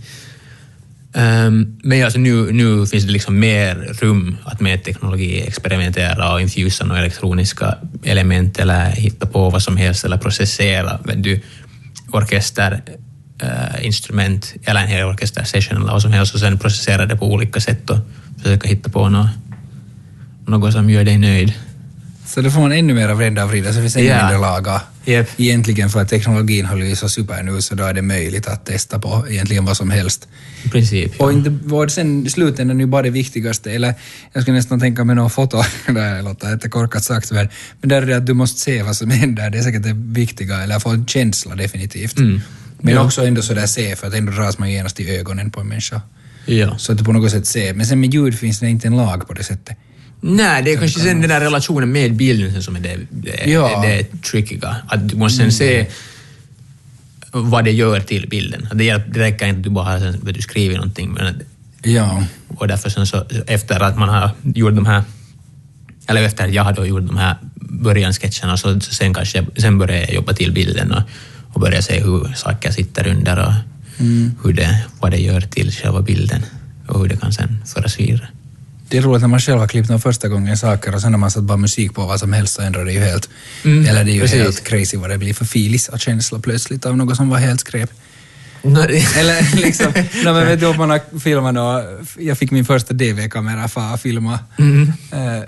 Um, 1.15 1.79
men 1.83 2.03
alltså 2.03 2.19
nu, 2.19 2.51
nu 2.51 2.85
finns 2.85 3.05
det 3.05 3.11
liksom 3.11 3.39
mer 3.39 3.75
rum 3.75 4.37
att 4.43 4.59
med 4.59 4.83
teknologi 4.83 5.41
experimentera 5.47 6.33
och 6.33 6.41
infusa 6.41 6.85
några 6.85 7.01
elektroniska 7.01 7.77
element 8.03 8.59
eller 8.59 8.91
hitta 8.91 9.25
på 9.25 9.49
vad 9.49 9.63
som 9.63 9.77
helst 9.77 10.05
eller 10.05 10.17
processera 10.17 10.99
Men 11.03 11.21
du, 11.21 11.41
orkester, 12.17 12.81
eh, 13.41 13.85
instrument 13.85 14.53
eller 14.63 14.81
en 14.81 14.87
vad 15.85 16.01
som 16.01 16.11
helst 16.11 16.33
och 16.33 16.39
sen 16.39 16.59
processera 16.59 17.05
det 17.05 17.15
på 17.15 17.31
olika 17.31 17.59
sätt 17.59 17.89
och 17.89 17.97
försöka 18.41 18.67
hitta 18.67 18.89
på 18.89 19.09
något, 19.09 19.27
något 20.47 20.73
som 20.73 20.89
gör 20.89 21.03
dig 21.03 21.17
nöjd. 21.17 21.53
Så 22.25 22.41
då 22.41 22.51
får 22.51 22.59
man 22.61 22.71
ännu 22.71 22.93
mer 22.93 23.13
vrida 23.13 23.43
och 23.43 23.49
vrida, 23.49 23.73
så 23.73 23.79
finns 23.79 23.93
det 23.93 23.99
ännu 23.99 24.09
Ja. 24.09 24.21
mindre 24.27 24.37
laga. 24.41 24.81
Japp. 25.05 25.27
Egentligen 25.37 25.89
för 25.89 26.01
att 26.01 26.09
teknologin 26.09 26.65
har 26.65 26.75
blivit 26.75 26.97
så 26.99 27.09
super 27.09 27.43
nu, 27.43 27.61
så 27.61 27.75
då 27.75 27.83
är 27.83 27.93
det 27.93 28.01
möjligt 28.01 28.47
att 28.47 28.65
testa 28.65 28.99
på 28.99 29.25
egentligen 29.29 29.65
vad 29.65 29.77
som 29.77 29.89
helst. 29.91 30.27
I 30.63 30.69
princip. 30.69 31.11
ja. 31.19 31.25
Och 31.25 31.33
inte 31.33 31.49
var 31.49 31.87
sen 31.87 32.25
i 32.25 32.29
slutändan 32.29 32.79
ju 32.79 32.85
bara 32.85 33.01
det 33.01 33.09
viktigaste, 33.09 33.71
eller 33.71 33.93
jag 34.33 34.43
skulle 34.43 34.57
nästan 34.57 34.79
tänka 34.79 35.03
mig 35.03 35.15
någon 35.15 35.29
foto, 35.29 35.63
det 35.87 36.21
låter 36.21 36.49
jättekorkat 36.51 37.03
sagt, 37.03 37.31
men, 37.31 37.49
men 37.81 37.89
där 37.89 38.01
är 38.01 38.05
det 38.05 38.17
att 38.17 38.25
du 38.25 38.33
måste 38.33 38.59
se 38.59 38.83
vad 38.83 38.95
som 38.95 39.09
händer, 39.09 39.49
det 39.49 39.57
är 39.57 39.61
säkert 39.63 39.83
det 39.83 39.93
viktiga, 39.95 40.63
eller 40.63 40.79
få 40.79 40.89
en 40.89 41.05
känsla 41.05 41.55
definitivt. 41.55 42.17
Mm. 42.17 42.41
Men 42.81 42.93
Ja. 42.93 43.03
också 43.05 43.25
ändå 43.25 43.41
sådär 43.41 43.65
se, 43.67 43.95
för 43.95 44.07
att 44.07 44.13
ändå 44.13 44.31
dras 44.31 44.57
man 44.59 44.71
genast 44.71 44.99
i 44.99 45.17
ögonen 45.17 45.51
på 45.51 45.59
en 45.61 45.67
människa. 45.67 46.01
Ja. 46.45 46.77
Så 46.77 46.91
att 46.91 46.97
du 46.97 47.03
på 47.03 47.11
något 47.13 47.31
sätt 47.31 47.47
ser. 47.47 47.73
Men 47.73 47.85
sen 47.85 47.99
med 47.99 48.13
ljud 48.13 48.39
finns 48.39 48.59
det 48.59 48.69
inte 48.69 48.87
en 48.87 48.97
lag 48.97 49.27
på 49.27 49.33
det 49.33 49.43
sättet. 49.43 49.77
Nej, 50.25 50.63
det 50.63 50.73
är 50.73 50.77
kanske 50.77 50.99
sen 50.99 51.21
den 51.21 51.29
där 51.29 51.39
relationen 51.41 51.91
med 51.91 52.13
bilden 52.15 52.63
som 52.63 52.75
är 52.75 52.79
det, 52.79 52.97
det, 53.09 53.51
Ja. 53.51 53.81
det, 53.81 54.21
trickiga. 54.21 54.75
Att 54.87 55.09
du 55.09 55.15
måste 55.15 55.37
sen 55.37 55.51
se 55.51 55.85
vad 57.31 57.63
det 57.65 57.71
gör 57.71 57.99
till 57.99 58.27
bilden. 58.29 58.67
Det, 58.73 58.83
hjälp, 58.83 59.03
det 59.07 59.19
räcker 59.19 59.45
inte 59.47 59.57
att 59.57 59.63
du 59.63 59.69
bara 59.69 59.85
har 59.85 59.99
sen, 59.99 60.19
vet 60.23 60.35
du, 60.35 60.41
skrivit 60.41 60.77
någonting. 60.77 61.11
Men 61.13 61.25
att, 61.27 61.35
Ja. 61.83 62.23
och 62.47 62.67
därför 62.67 62.89
sen 62.89 63.07
så, 63.07 63.25
efter 63.47 63.79
att 63.79 63.97
man 63.97 64.09
har 64.09 64.29
gjort 64.43 64.75
de 64.75 64.85
här, 64.85 65.03
eller 66.07 66.23
efter 66.23 66.45
att 66.47 66.53
jag 66.53 66.63
har 66.63 66.85
gjort 66.85 67.07
de 67.07 67.17
här 67.17 67.35
börjansketcherna, 67.55 68.57
så, 68.57 68.79
så 68.79 68.93
sen 68.93 69.13
kanske 69.13 69.45
sen 69.57 69.77
börjar 69.77 69.99
jag 70.01 70.13
jobba 70.13 70.33
till 70.33 70.51
bilden 70.51 70.91
och, 70.91 71.01
och 71.53 71.61
börja 71.61 71.81
se 71.81 71.99
hur 71.99 72.33
saker 72.35 72.71
sitter 72.71 73.07
under 73.07 73.39
och 73.47 73.53
hur 74.43 74.53
det, 74.53 74.83
vad 74.99 75.11
det 75.11 75.17
gör 75.17 75.41
till 75.41 75.71
själva 75.71 76.01
bilden 76.01 76.41
och 76.87 76.99
hur 76.99 77.07
det 77.09 77.17
kan 77.17 77.33
sen 77.33 77.57
föras 77.65 77.99
vidare. 77.99 78.27
Det 78.93 78.97
är 78.97 79.01
roligt 79.01 79.21
när 79.21 79.27
man 79.27 79.39
själv 79.39 79.59
har 79.59 79.67
klippt 79.67 79.87
de 79.87 80.01
första 80.01 80.27
gången 80.27 80.57
saker 80.57 80.95
och 80.95 81.01
sen 81.01 81.11
när 81.11 81.19
man 81.19 81.31
satt 81.31 81.43
bara 81.43 81.57
musik 81.57 81.93
på 81.93 82.05
vad 82.05 82.19
som 82.19 82.33
helst 82.33 82.53
så 82.53 82.61
ändrar 82.61 82.85
det 82.85 82.93
ju 82.93 82.99
helt. 82.99 83.29
Mm, 83.65 83.85
Eller 83.85 84.03
det 84.03 84.11
är 84.11 84.13
ju 84.13 84.21
precis. 84.21 84.41
helt 84.41 84.63
crazy 84.63 84.97
vad 84.97 85.09
det 85.09 85.17
blir 85.17 85.33
för 85.33 85.45
filis 85.45 85.89
och 85.89 85.99
känsla 85.99 86.39
plötsligt 86.39 86.85
av 86.85 86.97
något 86.97 87.17
som 87.17 87.29
var 87.29 87.37
helt 87.37 87.59
skräp. 87.59 87.89
Eller 89.17 89.55
liksom, 89.55 89.91
nej, 89.95 90.07
men 90.23 90.47
vet 90.47 90.59
du 90.59 90.65
om 90.65 90.77
man 90.77 90.89
har 90.89 91.19
filmat 91.19 91.57
och 91.57 92.05
jag 92.23 92.37
fick 92.37 92.51
min 92.51 92.65
första 92.65 92.93
DV-kamera 92.93 93.67
för 93.67 93.93
att 93.93 94.01
filma 94.01 94.39
eh, 95.11 95.43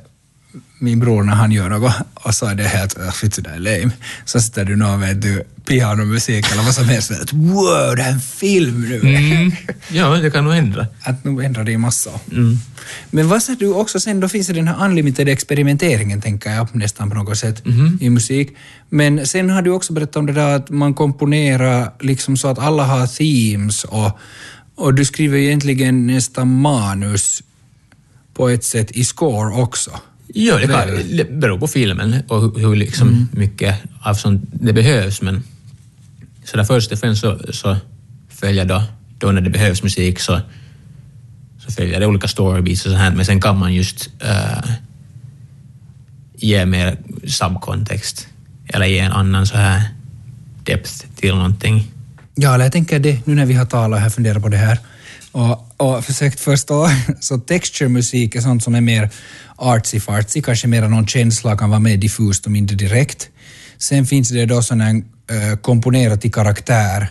min 0.79 0.99
bror 0.99 1.23
när 1.23 1.33
han 1.33 1.51
gör 1.51 1.69
något 1.69 1.93
och 2.13 2.35
så 2.35 2.45
är 2.45 2.55
det 2.55 2.63
helt, 2.63 2.97
"Äh, 2.97 3.13
vet 3.23 3.35
du 3.35 3.41
det 3.41 3.49
är 3.49 3.59
lame. 3.59 3.91
Så 4.25 4.39
sitter 4.39 4.65
du 4.65 4.75
någon 4.75 4.99
vet 5.01 5.21
du, 5.21 5.43
pianomusik 5.67 6.51
eller 6.51 6.63
vad 6.63 6.73
som 6.73 6.85
helst 6.85 7.11
och 7.11 7.33
wow, 7.33 7.95
det 7.95 8.01
är 8.03 8.11
en 8.11 8.19
film 8.19 8.81
nu. 8.89 8.99
Mm. 8.99 9.51
Ja, 9.89 10.09
det 10.09 10.31
kan 10.31 10.43
nog 10.43 10.53
ändra. 10.53 10.87
Att 11.01 11.23
nu 11.23 11.45
ändrar 11.45 11.63
det 11.63 11.71
ju 11.71 11.77
massa. 11.77 12.09
Mm. 12.31 12.57
Men 13.09 13.29
vad 13.29 13.43
sa 13.43 13.55
du 13.59 13.73
också 13.73 13.99
sen, 13.99 14.19
då 14.19 14.29
finns 14.29 14.47
det 14.47 14.53
den 14.53 14.67
här 14.67 14.85
unlimited 14.85 15.27
experimenteringen 15.29 16.21
tänker 16.21 16.51
jag 16.51 16.75
nästan 16.75 17.09
på 17.09 17.15
något 17.15 17.37
sätt 17.37 17.63
i 17.99 18.09
musik. 18.09 18.55
Men 18.89 19.25
sen 19.27 19.49
har 19.49 19.61
du 19.61 19.71
också 19.71 19.93
berättat 19.93 20.15
om 20.15 20.25
det 20.25 20.33
där 20.33 20.55
att 20.55 20.69
man 20.69 20.93
komponerar 20.93 21.91
liksom 21.99 22.37
så 22.37 22.47
att 22.47 22.59
alla 22.59 22.83
har 22.83 23.07
themes 23.07 23.83
och, 23.83 24.19
och 24.75 24.93
du 24.93 25.05
skriver 25.05 25.37
egentligen 25.37 26.07
nästan 26.07 26.61
manus 26.61 27.43
på 28.33 28.49
ett 28.49 28.63
sätt 28.63 28.91
i 28.91 29.03
score 29.03 29.61
också. 29.61 29.91
Ja, 30.27 30.57
det, 30.57 30.67
kan, 30.67 31.17
det 31.17 31.31
beror 31.31 31.59
på 31.59 31.67
filmen 31.67 32.23
och 32.27 32.41
hur, 32.41 32.59
hur 32.59 32.75
liksom 32.75 33.29
mycket 33.31 33.75
av 34.01 34.13
sånt 34.13 34.41
det 34.51 34.73
behövs. 34.73 35.21
Men 35.21 35.43
så 36.43 36.57
där 36.57 36.63
först 36.63 36.91
och 36.91 36.99
främst 36.99 37.21
så, 37.21 37.39
så 37.49 37.77
följer 38.29 38.65
då, 38.65 38.83
då 39.17 39.31
när 39.31 39.41
det 39.41 39.49
behövs 39.49 39.83
musik 39.83 40.19
så, 40.19 40.41
så 41.59 41.71
följer 41.71 41.99
det 41.99 42.05
olika 42.05 42.27
storybeats 42.27 42.85
och 42.85 42.91
så 42.91 42.97
här. 42.97 43.11
Men 43.11 43.25
sen 43.25 43.41
kan 43.41 43.57
man 43.57 43.73
just 43.73 44.09
äh, 44.19 44.71
ge 46.35 46.65
mer 46.65 46.97
subkontext 47.27 48.27
eller 48.67 48.85
ge 48.85 48.99
en 48.99 49.11
annan 49.11 49.47
så 49.47 49.57
här 49.57 49.81
depth 50.63 51.05
till 51.15 51.35
någonting. 51.35 51.91
Ja, 52.35 52.53
eller 52.53 52.65
jag 52.65 52.71
tänker 52.71 52.99
det, 52.99 53.27
nu 53.27 53.35
när 53.35 53.45
vi 53.45 53.53
har 53.53 53.65
talat 53.65 53.99
här, 53.99 54.09
funderat 54.09 54.43
på 54.43 54.49
det 54.49 54.57
här 54.57 54.79
och, 55.31 55.64
och 55.77 56.05
försökt 56.05 56.39
förstå, 56.39 56.89
så 57.19 57.37
texture-musik 57.37 58.35
är 58.35 58.41
sånt 58.41 58.63
som 58.63 58.75
är 58.75 58.81
mer 58.81 59.09
artsy-fartsy, 59.57 60.41
kanske 60.41 60.67
mer 60.67 60.81
någon 60.81 61.07
känsla 61.07 61.57
kan 61.57 61.69
vara 61.69 61.79
mer 61.79 61.97
diffust 61.97 62.45
och 62.45 62.51
mindre 62.51 62.75
direkt. 62.75 63.29
Sen 63.77 64.05
finns 64.05 64.29
det 64.29 64.45
då 64.45 64.61
sån 64.61 64.81
här 64.81 64.95
äh, 64.95 65.57
komponerat 65.57 66.25
i 66.25 66.31
karaktär 66.31 67.07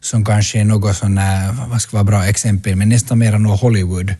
som 0.00 0.24
kanske 0.24 0.60
är 0.60 0.64
något 0.64 0.96
sån 0.96 1.18
här, 1.18 1.54
vad 1.68 1.82
ska 1.82 1.96
vara 1.96 2.04
bra 2.04 2.26
exempel, 2.26 2.76
men 2.76 2.88
nästan 2.88 3.18
mer 3.18 3.38
något 3.38 3.60
Hollywood. 3.60 4.14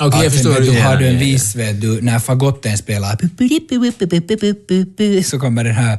Okej, 0.00 0.18
jag 0.18 0.26
Att, 0.26 0.32
förstår 0.32 0.60
Du 0.60 0.80
har 0.80 0.96
du 0.96 1.08
en 1.08 1.18
viss, 1.18 1.56
vet 1.56 1.80
du, 1.80 2.00
när 2.02 2.18
fagotten 2.18 2.78
spelar 2.78 3.16
så 5.22 5.38
kommer 5.38 5.64
den 5.64 5.74
här 5.74 5.98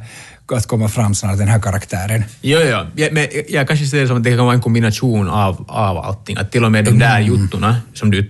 att 0.52 0.66
komma 0.66 0.88
fram 0.88 1.14
snart, 1.14 1.38
den 1.38 1.48
här 1.48 1.58
karaktären. 1.60 2.24
Jo, 2.42 2.58
jo. 2.62 2.78
Jag, 2.96 3.12
men 3.12 3.26
jag- 3.48 3.68
kanske 3.68 3.86
ser 3.86 4.00
det 4.00 4.06
som 4.08 4.16
att 4.16 4.24
det 4.24 4.30
kan 4.36 4.44
vara 4.44 4.54
en 4.54 4.60
kombination 4.60 5.28
av, 5.28 5.64
av 5.68 5.98
allting. 5.98 6.36
Att 6.36 6.52
till 6.52 6.64
och 6.64 6.72
med 6.72 6.84
de 6.84 6.98
där 6.98 7.20
juttorna, 7.20 7.76
som 7.94 8.10
du, 8.10 8.28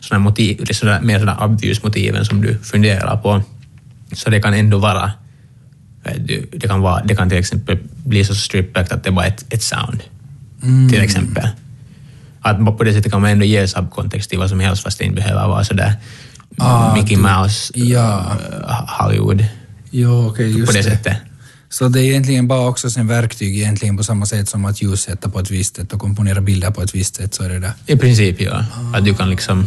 såna 0.00 0.18
motiv, 0.18 0.64
sådär, 0.72 1.00
mer 1.00 1.18
sådana 1.18 1.44
obvious 1.44 1.82
motiven 1.82 2.24
som 2.24 2.40
du 2.40 2.58
funderar 2.58 3.16
på, 3.16 3.42
så 4.12 4.30
det 4.30 4.40
kan 4.40 4.54
ändå 4.54 4.78
vara, 4.78 5.12
du, 6.18 6.48
det 6.52 6.68
kan, 6.68 6.80
vara, 6.80 7.02
det 7.04 7.14
kan 7.16 7.28
till 7.28 7.38
exempel 7.38 7.78
bli 8.04 8.24
så 8.24 8.34
strippback 8.34 8.92
att 8.92 9.04
det 9.04 9.10
bara 9.10 9.26
är 9.26 9.30
ett, 9.30 9.44
ett 9.54 9.62
sound, 9.62 10.02
till 10.90 11.00
exempel. 11.02 11.48
Att 12.42 12.78
på 12.78 12.84
det 12.84 12.92
sättet 12.92 13.12
kan 13.12 13.20
man 13.20 13.30
ändå 13.30 13.44
ge 13.44 13.68
subkontext 13.68 14.30
till 14.30 14.38
vad 14.38 14.48
som 14.48 14.60
helst 14.60 14.82
fast 14.82 14.98
det 14.98 15.04
inte 15.04 15.16
behöver 15.16 15.48
vara 15.48 15.64
sådär 15.64 15.92
Ah, 16.58 16.94
Mickey 16.94 17.16
Mouse, 17.16 17.72
ja. 17.74 18.36
eh, 18.68 18.84
Hollywood, 18.98 19.44
Jo, 19.90 20.36
just 20.38 20.66
på 20.66 20.72
det 20.72 20.78
det. 20.78 20.82
sättet. 20.84 21.16
Så 21.72 21.88
det 21.88 22.00
är 22.00 22.04
egentligen 22.04 22.48
bara 22.48 22.68
också 22.68 22.90
sen 22.90 23.06
verktyg 23.06 23.56
egentligen 23.56 23.96
på 23.96 24.04
samma 24.04 24.26
sätt 24.26 24.48
som 24.48 24.64
att 24.64 24.82
ljussätta 24.82 25.28
på 25.28 25.38
ett 25.38 25.50
visst 25.50 25.76
sätt 25.76 25.92
och 25.92 26.00
komponera 26.00 26.40
bilder 26.40 26.70
på 26.70 26.82
ett 26.82 26.94
visst 26.94 27.14
sätt, 27.14 27.34
så 27.34 27.42
är 27.42 27.48
det 27.48 27.58
där. 27.58 27.72
I 27.86 27.96
princip, 27.96 28.40
ja. 28.40 28.64
Att 28.94 29.04
du 29.04 29.14
kan 29.14 29.30
liksom... 29.30 29.66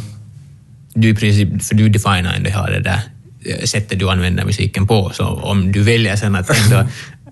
Du 0.94 1.10
i 1.10 1.16
princip, 1.16 1.63
för 1.63 1.76
du 1.76 1.89
definar 1.89 2.34
ändå 2.34 2.50
hela 2.50 2.70
det 2.70 2.80
där 2.80 3.02
eh, 3.46 3.63
sättet 3.66 4.00
du 4.00 4.10
använder 4.10 4.46
musiken 4.46 4.88
på. 4.88 5.12
Så 5.13 5.26
om 5.26 5.72
du 5.72 5.84
väljer 5.84 6.16
sen 6.16 6.36
att 6.36 6.50
ändå, 6.50 6.88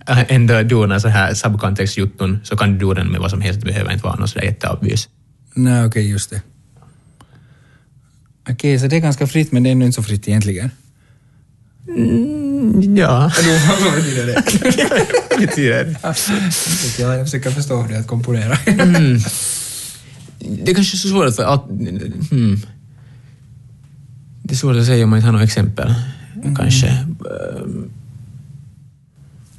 ändå 0.27 0.63
dona 0.63 0.99
så 0.99 1.07
här 1.07 1.33
subkontext-jutton 1.33 2.39
så 2.43 2.57
kan 2.57 2.73
du 2.73 2.79
do 2.79 2.93
den 2.93 3.07
med 3.07 3.21
vad 3.21 3.29
som 3.29 3.41
helst. 3.41 3.59
Det 3.59 3.65
behöver 3.65 3.91
inte 3.91 4.03
vara 4.03 4.15
något 4.15 4.29
sådär 4.29 4.45
jätteobvious. 4.45 5.09
Nej, 5.53 5.85
okej, 5.85 6.09
just 6.09 6.29
det. 6.29 6.41
Okej, 8.49 8.79
så 8.79 8.87
det 8.87 8.95
är 8.95 8.99
ganska 8.99 9.27
fritt, 9.27 9.51
men 9.51 9.63
det 9.63 9.69
är 9.69 9.71
ändå 9.71 9.85
inte 9.85 9.95
så 9.95 10.03
fritt 10.03 10.27
egentligen. 10.27 10.71
Ja. 12.95 13.31
Vad 13.83 13.95
betyder 13.95 14.25
det? 14.25 14.43
Vad 15.29 15.39
betyder 15.39 15.85
det? 15.85 15.95
Ja, 16.99 17.15
jag 17.15 17.25
försöker 17.25 17.51
förstå 17.51 17.81
hur 17.81 17.89
det 17.89 17.95
är 17.95 17.99
att 17.99 18.07
komponera. 18.07 18.57
Det 20.39 20.71
är 20.71 20.75
kanske 20.75 20.95
är 20.95 20.97
så 20.97 21.07
svårt 21.07 21.35
för 21.35 21.43
att... 21.43 21.69
Hmm. 22.31 22.59
Det 24.43 24.53
är 24.53 24.57
svårt 24.57 24.75
att 24.75 24.85
säga 24.85 25.03
om 25.03 25.09
man 25.09 25.17
inte 25.19 25.27
har 25.27 25.31
några 25.31 25.45
exempel. 25.45 25.93
Kanske. 26.57 26.87
Ehm, 26.87 27.89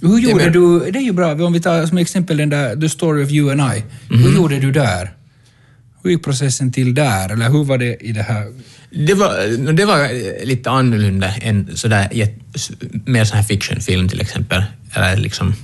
Hur 0.00 0.18
gjorde 0.18 0.50
du, 0.50 0.90
det 0.90 0.98
är 0.98 1.02
ju 1.02 1.12
bra, 1.12 1.44
om 1.46 1.52
vi 1.52 1.60
tar 1.60 1.86
som 1.86 1.98
exempel 1.98 2.36
den 2.36 2.50
där 2.50 2.76
The 2.76 2.88
Story 2.88 3.24
of 3.24 3.30
You 3.30 3.50
and 3.50 3.60
I. 3.76 3.82
Hur 4.08 4.34
gjorde 4.34 4.60
du 4.60 4.72
där? 4.72 5.12
Hur 6.02 6.10
gick 6.10 6.24
processen 6.24 6.72
till 6.72 6.94
där? 6.94 7.32
Eller 7.32 7.48
hur 7.48 7.64
var 7.64 7.78
det 7.78 7.96
i 7.96 8.12
det 8.12 8.22
här? 8.22 8.52
Det 8.94 9.14
var, 9.14 9.72
det 9.72 9.84
var 9.84 10.08
lite 10.44 10.70
annorlunda 10.70 11.28
än 11.34 11.70
sådär, 11.74 12.08
mer 13.06 13.24
sån 13.24 13.36
här 13.36 13.44
fictionfilm 13.44 14.08
till 14.08 14.20
exempel. 14.20 14.62
Eller 14.94 15.16
liksom 15.16 15.54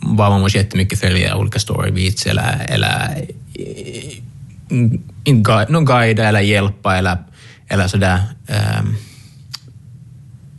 var 0.00 0.30
man 0.30 0.40
måste 0.40 0.58
jättemycket 0.58 1.00
följa 1.00 1.36
olika 1.36 1.58
storybeats 1.58 2.26
eller, 2.26 2.66
eller 2.68 3.26
eh, 3.54 4.18
gui- 5.24 5.66
någon 5.72 5.84
guida 5.84 6.24
eller 6.28 6.40
hjälpa 6.40 6.96
eller, 6.96 7.18
eller 7.68 7.88
sådär. 7.88 8.22
ehm, 8.48 8.94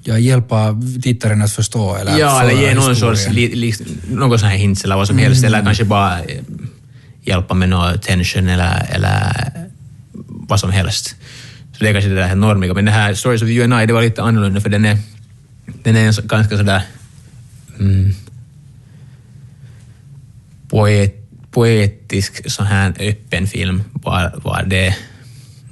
Ja, 0.03 0.17
hjälpa 0.17 0.81
tittaren 1.03 1.41
att 1.41 1.51
förstå 1.51 1.95
eller 1.95 2.19
ja, 2.19 2.41
eller 2.43 2.61
ge 2.61 2.73
någon 2.75 2.95
sorts, 2.95 3.29
li, 3.29 3.55
li, 3.55 3.73
någon 4.11 4.39
sån 4.39 4.49
här 4.49 4.57
hints 4.57 4.83
eller 4.83 4.95
vad 4.95 5.07
som 5.07 5.17
helst. 5.17 5.43
Eller 5.43 5.61
kanske 5.63 5.83
bara 5.85 6.19
eh, 6.23 6.41
hjälpa 7.23 7.53
med 7.53 7.69
någon 7.69 7.99
tension 7.99 8.47
eller, 8.49 8.85
eller 8.89 9.33
vad 10.47 10.59
som 10.59 10.71
helst. 10.71 11.15
Så 11.77 11.83
det 11.83 11.89
är 11.89 11.93
kanske 11.93 12.09
det 12.09 12.15
där 12.15 12.35
normiga. 12.35 12.73
Men 12.73 12.85
det 12.85 12.91
här 12.91 13.13
Stories 13.13 13.41
of 13.41 13.47
You 13.49 13.63
and 13.73 13.83
I, 13.83 13.85
det 13.85 13.93
var 13.93 14.01
lite 14.01 14.21
annorlunda 14.23 14.61
för 14.61 14.69
den 14.69 14.85
är, 14.85 14.97
den 15.83 15.95
är 15.95 16.21
ganska 16.27 16.57
sådär 16.57 16.81
mm, 17.79 18.13
poet, 20.69 21.13
poetisk 21.51 22.51
sån 22.51 22.65
här 22.65 22.93
öppen 22.99 23.47
film. 23.47 23.83
Var, 23.93 24.33
var 24.43 24.63
det 24.67 24.95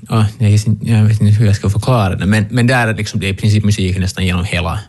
Ja, 0.10 0.26
jag, 0.40 0.50
vet 0.52 0.68
inte- 0.68 0.86
jag 0.92 1.04
vet 1.04 1.22
inte 1.22 1.34
hur 1.40 1.46
jag 1.46 1.56
ska 1.56 1.70
förklara 1.70 2.16
det, 2.16 2.26
men, 2.26 2.46
men 2.50 2.68
där 2.68 2.88
är 2.88 2.94
liksom, 2.94 3.20
det 3.20 3.28
är 3.28 3.34
i 3.34 3.36
princip 3.36 3.64
musik 3.66 3.98
nästan 4.00 4.26
genom 4.26 4.46
hela. 4.46 4.80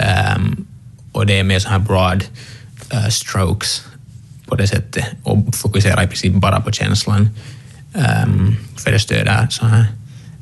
Ehm, 0.00 0.66
och 1.12 1.26
det 1.26 1.38
är 1.38 1.44
mer 1.44 1.58
så 1.58 1.68
här 1.68 1.78
broad 1.78 2.24
eh, 2.90 3.06
strokes 3.08 3.82
på 4.46 4.56
det 4.56 4.66
sättet 4.68 5.04
och 5.22 5.54
fokuserar 5.56 6.02
i 6.04 6.06
princip 6.06 6.34
bara 6.34 6.60
på 6.60 6.72
känslan. 6.72 7.28
Um, 7.96 8.56
för 8.76 8.92
det 8.92 9.00
stöder 9.00 9.46
så 9.50 9.66
här, 9.66 9.86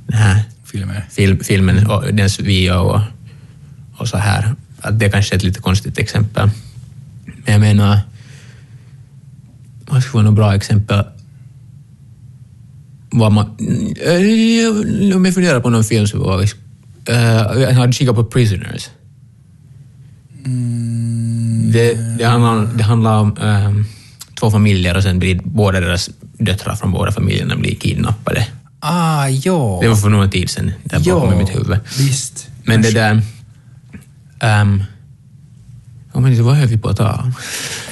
den 0.07 0.19
här 0.19 0.43
Filmer. 0.65 1.05
film, 1.11 1.39
filmen 1.45 1.87
och 1.87 2.15
dens 2.15 2.41
VO 2.41 2.75
och, 2.75 3.01
och 3.97 4.09
så 4.09 4.17
här. 4.17 4.55
Att 4.81 4.99
det 4.99 5.09
kanske 5.09 5.35
är 5.35 5.37
ett 5.37 5.45
lite 5.45 5.61
konstigt 5.61 5.99
exempel. 5.99 6.51
Men 7.25 7.53
jag 7.53 7.61
menar, 7.61 8.01
vad 9.87 10.03
skulle 10.03 10.23
vara 10.23 10.25
något 10.25 10.35
bra 10.35 10.55
exempel? 10.55 11.05
Vad 13.11 13.33
man, 13.33 13.47
äh, 14.01 15.17
om 15.17 15.25
jag 15.25 15.35
funderar 15.35 15.61
på 15.61 15.71
någon 15.71 15.85
film 15.85 16.07
så 16.07 16.19
var 16.19 16.39
vi, 16.39 16.45
äh, 17.13 17.63
jag 17.63 17.73
hade 17.73 17.93
kikat 17.93 18.15
på 18.15 18.25
Prisoners. 18.25 18.91
Det, 21.73 21.95
det, 22.19 22.25
handlar 22.25 22.51
om, 22.51 22.77
det 22.77 22.85
handlar 22.85 23.19
om 23.19 23.37
ehm, 23.37 23.87
två 24.41 24.51
familjer 24.51 24.97
och 24.97 25.03
sen 25.03 25.19
blir 25.19 25.41
båda 25.45 25.81
deras 25.81 26.11
döttrar 26.45 26.77
från 26.77 26.93
båda 26.93 27.13
familjerna 27.13 27.57
blir 27.57 27.75
kidnappade. 27.75 28.47
Ah, 28.81 29.29
jo. 29.29 29.79
Det 29.83 29.89
var 29.89 29.97
för 29.97 30.09
någon 30.09 30.31
tid 30.31 30.51
sedan, 30.51 30.73
där 30.85 30.99
bakom 30.99 31.33
i 31.33 31.37
mitt 31.37 31.55
huvud. 31.55 31.79
Visst. 31.99 32.49
Men 32.65 32.83
det 32.83 32.91
där... 32.91 33.11
Um, 33.13 33.23
ja, 36.15 36.21
men 36.21 36.45
vad 36.45 36.57
höll 36.57 36.69
vi 36.69 36.79
på 36.79 36.89
att 36.89 37.01
om? 37.01 37.35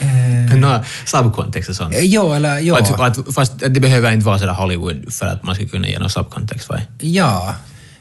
Eh, 0.00 0.56
Nå, 0.56 0.84
subkontext 1.04 1.70
och 1.70 1.76
sånt. 1.76 1.94
eh, 1.94 2.00
jo, 2.04 2.32
eller 2.32 2.58
jo. 2.60 2.74
Att, 2.74 3.00
att, 3.00 3.34
fast 3.34 3.52
det 3.58 3.80
behöver 3.80 4.12
inte 4.12 4.26
vara 4.26 4.38
sådär 4.38 4.52
Hollywood 4.52 5.12
för 5.12 5.26
att 5.26 5.42
man 5.42 5.54
ska 5.54 5.68
kunna 5.68 5.88
ge 5.88 5.98
någon 5.98 6.10
subkontext. 6.10 6.68
Va? 6.68 6.80
Ja. 6.98 7.54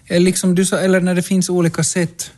Eller, 0.07 0.25
liksom 0.25 0.55
du 0.55 0.65
sa, 0.65 0.77
eller 0.77 1.01
när 1.01 1.15
det 1.15 1.21
finns 1.23 1.49
olika 1.49 1.83
sätt. 1.83 2.31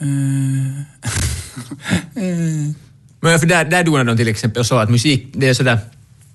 Eh, 0.00 0.06
eh, 2.22 2.72
Men 3.20 3.40
för 3.40 3.46
där, 3.46 3.64
där 3.64 3.84
donar 3.84 4.04
de 4.04 4.16
till 4.16 4.28
exempel 4.28 4.64
så 4.64 4.78
att 4.78 4.90
musik, 4.90 5.26
det 5.32 5.48
är 5.48 5.54
sådär, 5.54 5.78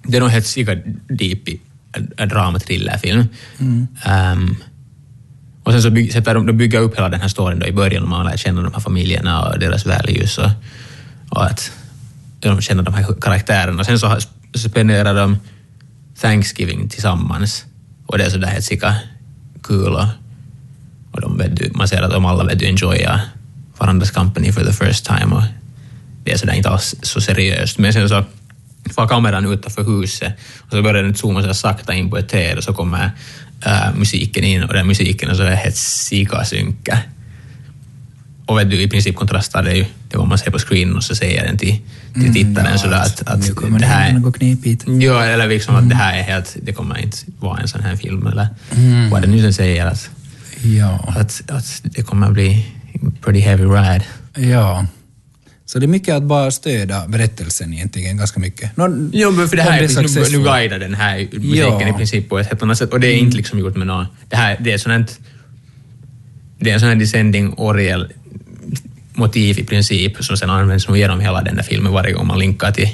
det 0.04 0.18
är 0.18 0.22
nog 0.22 0.30
helt 0.30 0.46
sika 0.46 0.76
deep 1.08 1.50
i, 1.50 1.62
en, 1.92 2.12
en 2.18 2.30
drama-thrillerfilm. 2.30 3.26
Ehm, 4.06 4.56
och 5.64 5.72
sen 5.72 5.82
så 5.82 5.90
bygg, 5.90 6.14
sätter 6.14 6.34
de, 6.34 6.46
de 6.46 6.58
bygger 6.58 6.80
upp 6.80 6.98
hela 6.98 7.10
den 7.10 7.22
här 7.22 7.28
storyn 7.28 7.60
då 7.60 7.68
i 7.68 7.72
början, 7.72 8.04
och 8.04 8.10
man 8.10 8.26
lär 8.26 8.38
känna 8.38 8.62
de 8.62 8.74
här 8.74 8.80
familjerna 8.80 9.42
och 9.42 9.60
deras 9.60 9.86
values 9.86 10.38
och, 10.38 10.50
och 11.30 11.46
att 11.46 11.72
de 12.40 12.62
känner 12.62 12.84
de 12.84 12.94
här 12.94 13.14
karaktärerna. 13.22 13.84
Sen 13.84 14.00
så 14.00 14.18
spenderar 14.56 15.14
de 15.16 15.38
Thanksgiving 16.22 16.90
tillsammans 16.90 17.66
och 18.06 18.18
det 18.18 18.24
är 18.24 18.30
sådär 18.30 18.48
helt 18.48 18.66
sika 18.66 18.96
kul 19.64 19.94
och, 19.94 20.06
och 21.12 21.22
de 21.22 21.38
vet, 21.38 21.76
man 21.76 21.88
ser 21.88 22.02
att 22.02 22.12
de 22.12 22.26
alla 22.26 22.44
vet 22.44 22.60
du 22.60 22.66
enjoyar 22.66 23.22
varandras 23.78 24.12
company 24.12 24.52
for 24.52 24.62
the 24.62 24.74
first 24.74 25.06
time 25.06 25.36
och 25.36 25.44
det 26.24 26.32
är 26.32 26.38
sådär 26.38 26.54
inte 26.54 26.70
alls 26.70 26.96
så 27.02 27.22
seriöst. 27.22 27.78
Men 27.78 27.94
sen 27.94 28.10
så 28.10 28.24
far 28.96 29.08
kameran 29.08 29.46
utanför 29.54 29.84
huset 29.84 30.34
och 30.60 30.72
så 30.72 30.82
börjar 30.82 31.04
den 31.04 31.16
zooma 31.16 31.44
så 31.44 31.54
sakta 31.54 31.94
in 31.94 32.10
på 32.10 32.18
ett 32.18 32.30
träd 32.30 32.58
och 32.58 32.64
så 32.64 32.74
kommer 32.74 33.12
äh, 33.66 33.94
musiken 33.96 34.44
in 34.44 34.64
och 34.64 34.74
den 34.74 34.88
musiken 34.88 35.30
är 35.30 35.34
så 35.34 35.44
är 35.44 35.56
helt 35.56 35.76
sika 35.76 36.46
synka. 36.46 37.00
Och 38.46 38.58
vet 38.60 38.70
du, 38.72 38.82
i 38.82 38.88
princip 38.90 39.16
kontrastar 39.16 39.64
det 39.64 39.74
ju 39.76 39.86
det 40.10 40.18
vad 40.18 40.28
man 40.28 40.38
ser 40.38 40.52
på 40.52 40.60
screen 40.60 40.96
och 40.96 41.04
så 41.04 41.16
säger 41.16 41.44
den 41.46 41.58
till, 41.58 41.78
till 42.14 42.34
tittaren 42.34 42.80
sådär 42.80 42.98
att, 43.02 43.28
att 43.28 43.48
nu 43.48 43.54
kommer 43.54 43.80
det 43.80 43.86
det 43.86 43.92
här 43.92 44.14
något 44.14 44.36
knepigt. 44.38 44.84
Ja, 44.88 45.24
eller 45.26 45.48
liksom 45.48 45.76
att 45.76 45.90
det 45.90 45.96
här 45.96 46.18
är 46.20 46.24
helt, 46.24 46.56
det 46.62 46.74
kommer 46.74 46.98
inte 46.98 47.18
vara 47.40 47.60
en 47.62 47.68
sån 47.68 47.82
här 47.82 47.96
film 47.96 48.28
eller 48.28 48.48
vad 49.12 49.24
är 49.24 49.28
det 49.28 49.34
nu 49.34 49.42
den 49.42 49.54
säger 49.54 49.86
att, 49.86 50.10
Ja. 50.64 51.14
att, 51.18 51.42
att 51.52 51.82
det 51.84 52.04
kommer 52.04 52.32
bli 52.32 52.66
pretty 53.22 53.40
heavy 53.40 53.64
ride. 53.64 54.04
ja. 54.36 54.86
Så 55.72 55.80
det 55.80 55.86
är 55.86 55.88
mycket 55.88 56.16
att 56.16 56.24
bara 56.24 56.52
stödja 56.52 57.08
berättelsen 57.08 57.74
egentligen, 57.74 58.18
ganska 58.18 58.40
mycket. 58.40 58.78
Nå, 58.78 59.10
Jo, 59.14 59.32
men 59.32 59.48
för 59.48 59.58
det 59.58 59.64
här 59.64 59.80
är, 59.80 59.84
är 59.84 59.88
precis- 59.88 60.32
nu, 60.32 60.38
nu 60.38 60.44
guidar 60.44 60.80
den 60.80 60.94
här 60.94 61.18
musiken 61.18 61.80
Ja. 61.80 61.90
i 61.90 61.94
princip 61.94 62.30
på 62.30 62.40
ett 62.40 62.48
helt 62.48 62.64
annat 62.64 62.78
sätt 62.78 62.94
och 62.94 63.00
det 63.00 63.08
är 63.08 63.18
inte 63.18 63.38
liksom 63.38 63.60
gjort 63.60 63.76
med 63.76 63.88
någon... 63.88 64.06
Det 64.30 64.36
här 64.36 64.58
det 64.60 64.72
är 64.72 64.78
sånt 64.78 65.20
Det 66.60 66.70
är 66.70 66.74
en 66.74 66.80
sån 66.80 66.90
här 66.90 66.96
descending 66.96 67.54
Oriel 67.58 68.08
motiv 69.14 69.60
i 69.60 69.64
princip 69.64 70.24
som 70.24 70.38
sen 70.38 70.50
används 70.50 70.88
nog 70.88 70.98
genom 70.98 71.20
hela 71.20 71.42
den 71.42 71.56
här 71.56 71.64
filmen 71.64 71.92
varje 71.92 72.14
gång 72.14 72.28
man 72.28 72.40
linkar 72.40 72.72
till, 72.72 72.90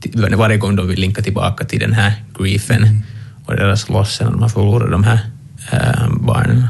till 0.00 0.34
varje 0.36 0.56
gång 0.56 0.76
de 0.76 0.88
vill 0.88 1.00
linka 1.00 1.22
tillbaka 1.22 1.64
till 1.64 1.80
den 1.80 1.92
här 1.92 2.12
griefen 2.38 3.02
och 3.46 3.56
deras 3.56 3.88
loss 3.88 4.20
när 4.20 4.30
de 4.30 4.42
har 4.42 4.48
förlorat 4.48 4.90
de 4.90 5.04
här 5.04 5.18
äh, 5.72 6.08
barnen. 6.20 6.66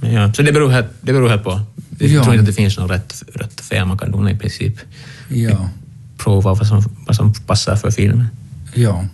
Men 0.00 0.12
ja, 0.12 0.32
så 0.32 0.42
det 0.42 0.52
beror 0.52 0.70
helt, 0.70 0.88
det 1.00 1.12
beror 1.12 1.28
helt 1.28 1.44
på. 1.44 1.60
Jag 1.98 2.08
Ja. 2.10 2.22
tror 2.22 2.34
inte 2.34 2.40
att 2.40 2.46
det 2.46 2.52
finns 2.52 2.78
något 2.78 2.90
rätt, 2.90 3.22
rätt 3.34 3.60
och 3.60 3.64
fel. 3.66 3.86
Man 3.86 3.98
kan 3.98 4.10
nog 4.10 4.30
i 4.30 4.36
princip 4.36 4.76
Ja. 5.28 5.68
prova 6.18 6.54
vad 6.54 6.66
som, 6.66 6.82
vad 7.06 7.16
som 7.16 7.34
passar 7.34 7.76
för 7.76 7.90
filmen. 7.90 8.26
Ja. 8.74 9.04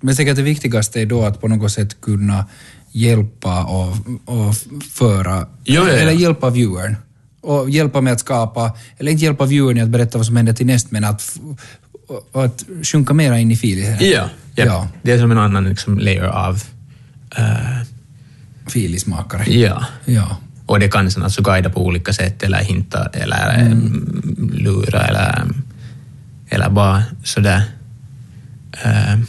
Men 0.00 0.16
säkert 0.16 0.36
det 0.36 0.42
viktigaste 0.42 1.00
är 1.00 1.06
då 1.06 1.24
att 1.24 1.40
på 1.40 1.48
något 1.48 1.72
sätt 1.72 2.00
kunna 2.00 2.46
hjälpa 2.92 3.64
och, 3.64 3.96
och 4.24 4.54
föra, 4.92 5.36
Ja, 5.38 5.46
ja, 5.64 5.88
eller 5.88 6.12
hjälpa 6.12 6.50
viewern. 6.50 6.96
Och 7.40 7.70
hjälpa 7.70 8.00
med 8.00 8.12
att 8.12 8.20
skapa, 8.20 8.72
eller 8.98 9.12
inte 9.12 9.24
hjälpa 9.24 9.44
viewern 9.46 9.80
att 9.82 9.88
berätta 9.88 10.18
vad 10.18 10.26
som 10.26 10.36
händer 10.36 10.52
till 10.52 10.66
näst, 10.66 10.90
men 10.90 11.04
att, 11.04 11.38
att 12.32 12.64
sjunka 12.82 13.14
mera 13.14 13.38
in 13.38 13.50
i 13.50 13.56
filmen. 13.56 13.96
Ja, 14.00 14.28
ja. 14.54 14.64
Ja. 14.64 14.88
Det 15.02 15.12
är 15.12 15.18
som 15.18 15.30
en 15.30 15.38
annan 15.38 15.64
liksom, 15.68 15.98
layer 15.98 16.24
av... 16.24 16.54
Uh, 17.38 17.82
Filismakare. 18.66 19.52
ja. 19.52 19.86
Ja. 20.04 20.36
Och 20.68 20.80
det 20.80 20.88
kan 20.88 21.10
sen 21.10 21.22
alltså 21.22 21.42
guida 21.42 21.70
på 21.70 21.86
olika 21.86 22.12
sätt 22.12 22.42
eller 22.42 22.58
hinta 22.58 23.06
eller 23.12 23.58
mm. 23.58 24.50
lura 24.52 25.00
eller, 25.00 25.44
eller 26.48 26.70
bara 26.70 27.02
sådär... 27.24 27.62
Uh, 28.86 29.20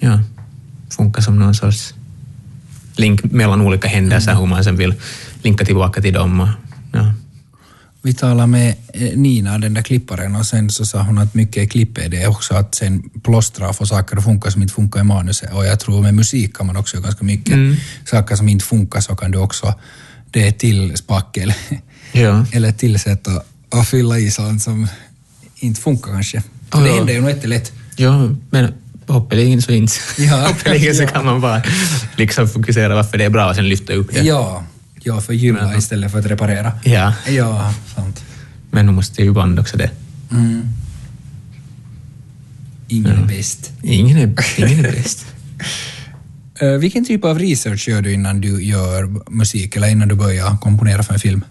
ja, 0.00 0.20
funka 0.96 1.22
som 1.22 1.38
någon 1.38 1.54
sorts 1.54 1.94
link 2.96 3.24
mellan 3.24 3.60
olika 3.60 3.88
händelser, 3.88 4.34
hur 4.34 4.46
man 4.46 4.64
sen 4.64 4.76
vill 4.76 4.94
linka 5.42 5.64
tillbaka 5.64 6.00
till 6.00 6.14
dem. 6.14 6.40
Och. 6.40 6.48
Vi 8.02 8.14
talade 8.14 8.46
med 8.46 8.74
eh, 8.94 9.18
Nina, 9.18 9.58
den 9.58 9.74
där 9.74 9.82
klipparen, 9.82 10.36
och 10.36 10.46
sen 10.46 10.70
så 10.70 10.84
sa 10.84 11.02
hon 11.02 11.18
att 11.18 11.34
mycket 11.34 11.62
i 11.62 11.66
klippet 11.66 12.14
är 12.14 12.28
också 12.28 12.54
att 12.54 12.74
sen 12.74 13.10
plåstra 13.22 13.68
och 13.68 13.76
få 13.76 13.86
saker 13.86 14.16
att 14.16 14.24
funka 14.24 14.50
som 14.50 14.62
inte 14.62 14.74
funkar 14.74 15.00
i 15.00 15.04
manuset. 15.04 15.52
Och 15.52 15.66
jag 15.66 15.80
tror 15.80 16.02
med 16.02 16.14
musik 16.14 16.56
kan 16.56 16.66
man 16.66 16.76
också 16.76 16.96
göra 16.96 17.04
ganska 17.04 17.24
mycket. 17.24 17.56
Saker 18.04 18.36
som 18.36 18.48
inte 18.48 18.64
funkar 18.64 19.00
så 19.00 19.16
kan 19.16 19.30
du 19.30 19.38
också, 19.38 19.74
det 20.30 20.46
är 20.48 20.52
till 20.52 20.96
spackel. 20.96 21.52
Ja. 22.12 22.46
Eller 22.52 22.72
tillsätta 22.72 23.42
och 23.68 23.86
fylla 23.86 24.18
i 24.18 24.30
sånt 24.30 24.62
som 24.62 24.88
inte 25.56 25.80
funkar 25.80 26.12
kanske. 26.12 26.40
Så 26.40 26.46
Ja, 26.72 26.78
det 26.80 26.92
händer 26.92 27.14
ju 27.14 27.20
nog 27.20 27.30
jättelätt. 27.30 27.72
Ja, 27.96 28.28
men 28.50 28.74
hoppeligen 29.06 29.62
så 29.62 29.72
inte. 29.72 29.92
Ja, 30.18 30.36
hoppeligen 30.48 30.94
så 30.94 31.06
kan 31.06 31.24
man 31.24 31.40
bara 31.40 31.62
liksom 32.16 32.48
fokusera 32.48 32.94
varför 32.94 33.18
det 33.18 33.24
är 33.24 33.30
bra 33.30 33.48
och 33.48 33.54
sen 33.54 33.68
lyfta 33.68 33.92
upp 33.92 34.14
det. 34.14 34.20
Ja, 34.20 34.64
ja 35.02 35.20
förgylla 35.20 35.76
istället 35.76 36.12
för 36.12 36.18
att 36.18 36.26
reparera. 36.26 36.72
Ja. 36.84 37.14
Ja, 37.28 37.74
sant. 37.94 38.24
Men 38.70 38.86
nu 38.86 38.92
måste 38.92 39.22
ju 39.22 39.30
ibland 39.30 39.58
också 39.58 39.76
det. 39.76 39.90
Mm. 40.30 40.62
Ingen 42.88 43.18
är 43.18 43.26
bäst. 43.26 43.72
Ingen 43.82 44.16
är, 44.16 44.34
ingen 44.58 44.84
är 44.84 44.92
bäst. 44.92 45.26
Eh, 46.62 46.72
vilken 46.72 47.04
typ 47.04 47.24
av 47.24 47.38
research 47.38 47.88
gör 47.88 48.02
du 48.02 48.12
innan 48.12 48.40
du 48.40 48.62
gör 48.62 49.30
musik 49.30 49.76
eller 49.76 49.88
innan 49.88 50.08
du 50.08 50.14
börjar 50.14 50.56
komponera 50.56 51.02
för 51.02 51.14
en 51.14 51.20
film? 51.20 51.44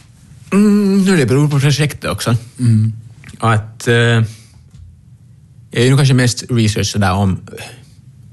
Mm, 0.52 1.06
nu 1.06 1.18
det 1.18 1.26
beror 1.26 1.48
på 1.48 1.60
projektet 1.60 2.12
också. 2.12 2.36
Att... 3.40 3.88
Eh, 3.88 3.96
jag 5.72 5.84
är 5.84 5.86
ju 5.86 5.98
kanske 5.98 6.14
mest 6.14 6.44
research 6.50 6.88
sådär 6.88 7.14
om, 7.14 7.40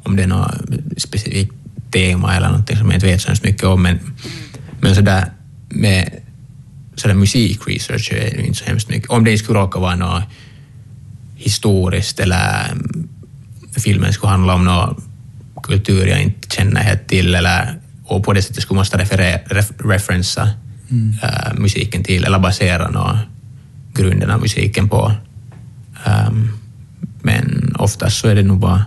om 0.02 0.16
det 0.16 0.22
är 0.22 0.26
något 0.26 0.54
specifikt 0.96 1.52
tema 1.90 2.36
eller 2.36 2.48
någonting 2.48 2.76
som 2.76 2.86
jag 2.86 2.96
inte 2.96 3.06
vet 3.06 3.22
så 3.22 3.32
mycket 3.42 3.64
om. 3.64 3.82
Men, 3.82 3.98
men 4.80 4.94
sådär 4.94 5.24
med 5.68 6.10
sådär 6.94 7.14
musikresearch 7.14 8.12
är 8.12 8.30
det 8.30 8.36
ju 8.36 8.46
inte 8.46 8.58
så 8.58 8.64
hemskt 8.64 8.88
mycket. 8.88 9.10
Om 9.10 9.24
det 9.24 9.38
skulle 9.38 9.58
råka 9.58 9.78
vara 9.78 9.96
något 9.96 10.22
historiskt 11.36 12.20
eller 12.20 12.72
mm, 12.72 13.08
filmen 13.76 14.12
skulle 14.12 14.30
handla 14.30 14.54
om 14.54 14.64
något 14.64 14.96
kultur 15.62 16.06
jag 16.06 16.22
inte 16.22 16.56
känner 16.56 16.80
helt 16.80 17.08
till 17.08 17.34
eller 17.34 17.80
och 18.04 18.24
på 18.24 18.32
det 18.32 18.42
sättet 18.42 18.62
skulle 18.62 18.78
måste 18.78 18.98
referera, 18.98 19.38
ref, 19.46 19.70
referensa 19.78 20.50
äh, 21.22 21.54
musiken 21.54 22.04
till 22.04 22.24
eller 22.24 22.38
basera 22.38 22.90
något, 22.90 23.16
grunden 23.94 24.30
av 24.30 24.40
musiken 24.40 24.88
på. 24.88 25.12
Ähm, 26.06 26.58
men 27.22 27.76
oftast 27.78 28.18
så 28.18 28.28
är 28.28 28.34
det 28.34 28.42
nog 28.42 28.58
bara 28.58 28.84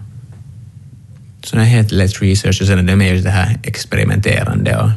sån 1.43 1.59
här 1.59 1.65
helt 1.65 1.91
lätt 1.91 2.21
research 2.21 2.61
och 2.61 2.67
sen 2.67 2.79
är 2.79 2.83
det 2.83 2.95
mer 2.95 3.13
just 3.13 3.23
det 3.23 3.31
här 3.31 3.59
experimenterande 3.63 4.77
och, 4.77 4.89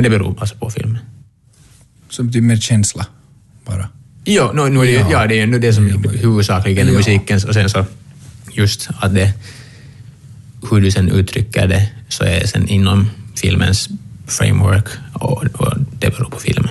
men 0.00 0.04
det 0.10 0.18
beror 0.18 0.36
alltså 0.40 0.56
på 0.56 0.70
filmen. 0.70 0.98
Som 2.08 2.32
typ 2.32 2.42
med 2.42 2.62
känsla 2.62 3.06
bara. 3.66 3.88
Jo, 4.24 4.52
nu 4.52 4.80
det, 4.80 4.90
Ja. 4.90 5.10
ja. 5.10 5.26
det 5.26 5.40
är 5.40 5.46
ju 5.46 5.58
det 5.58 5.72
som 5.72 6.04
huvudsakligen 6.20 6.88
är 6.88 6.92
Ja. 6.92 6.98
musiken 6.98 7.40
och 7.48 7.54
sen 7.54 7.70
så 7.70 7.84
just 8.52 8.88
att 9.00 9.14
det, 9.14 9.32
hur 10.70 10.80
du 10.80 10.90
sen 10.90 11.08
uttrycker 11.08 11.68
det 11.68 11.90
så 12.08 12.24
är 12.24 12.46
sen 12.46 12.68
inom 12.68 13.10
filmens 13.36 13.88
framework 14.26 14.86
och, 15.12 15.44
och 15.44 15.74
det 15.98 16.10
beror 16.10 16.30
på 16.30 16.38
filmen. 16.38 16.70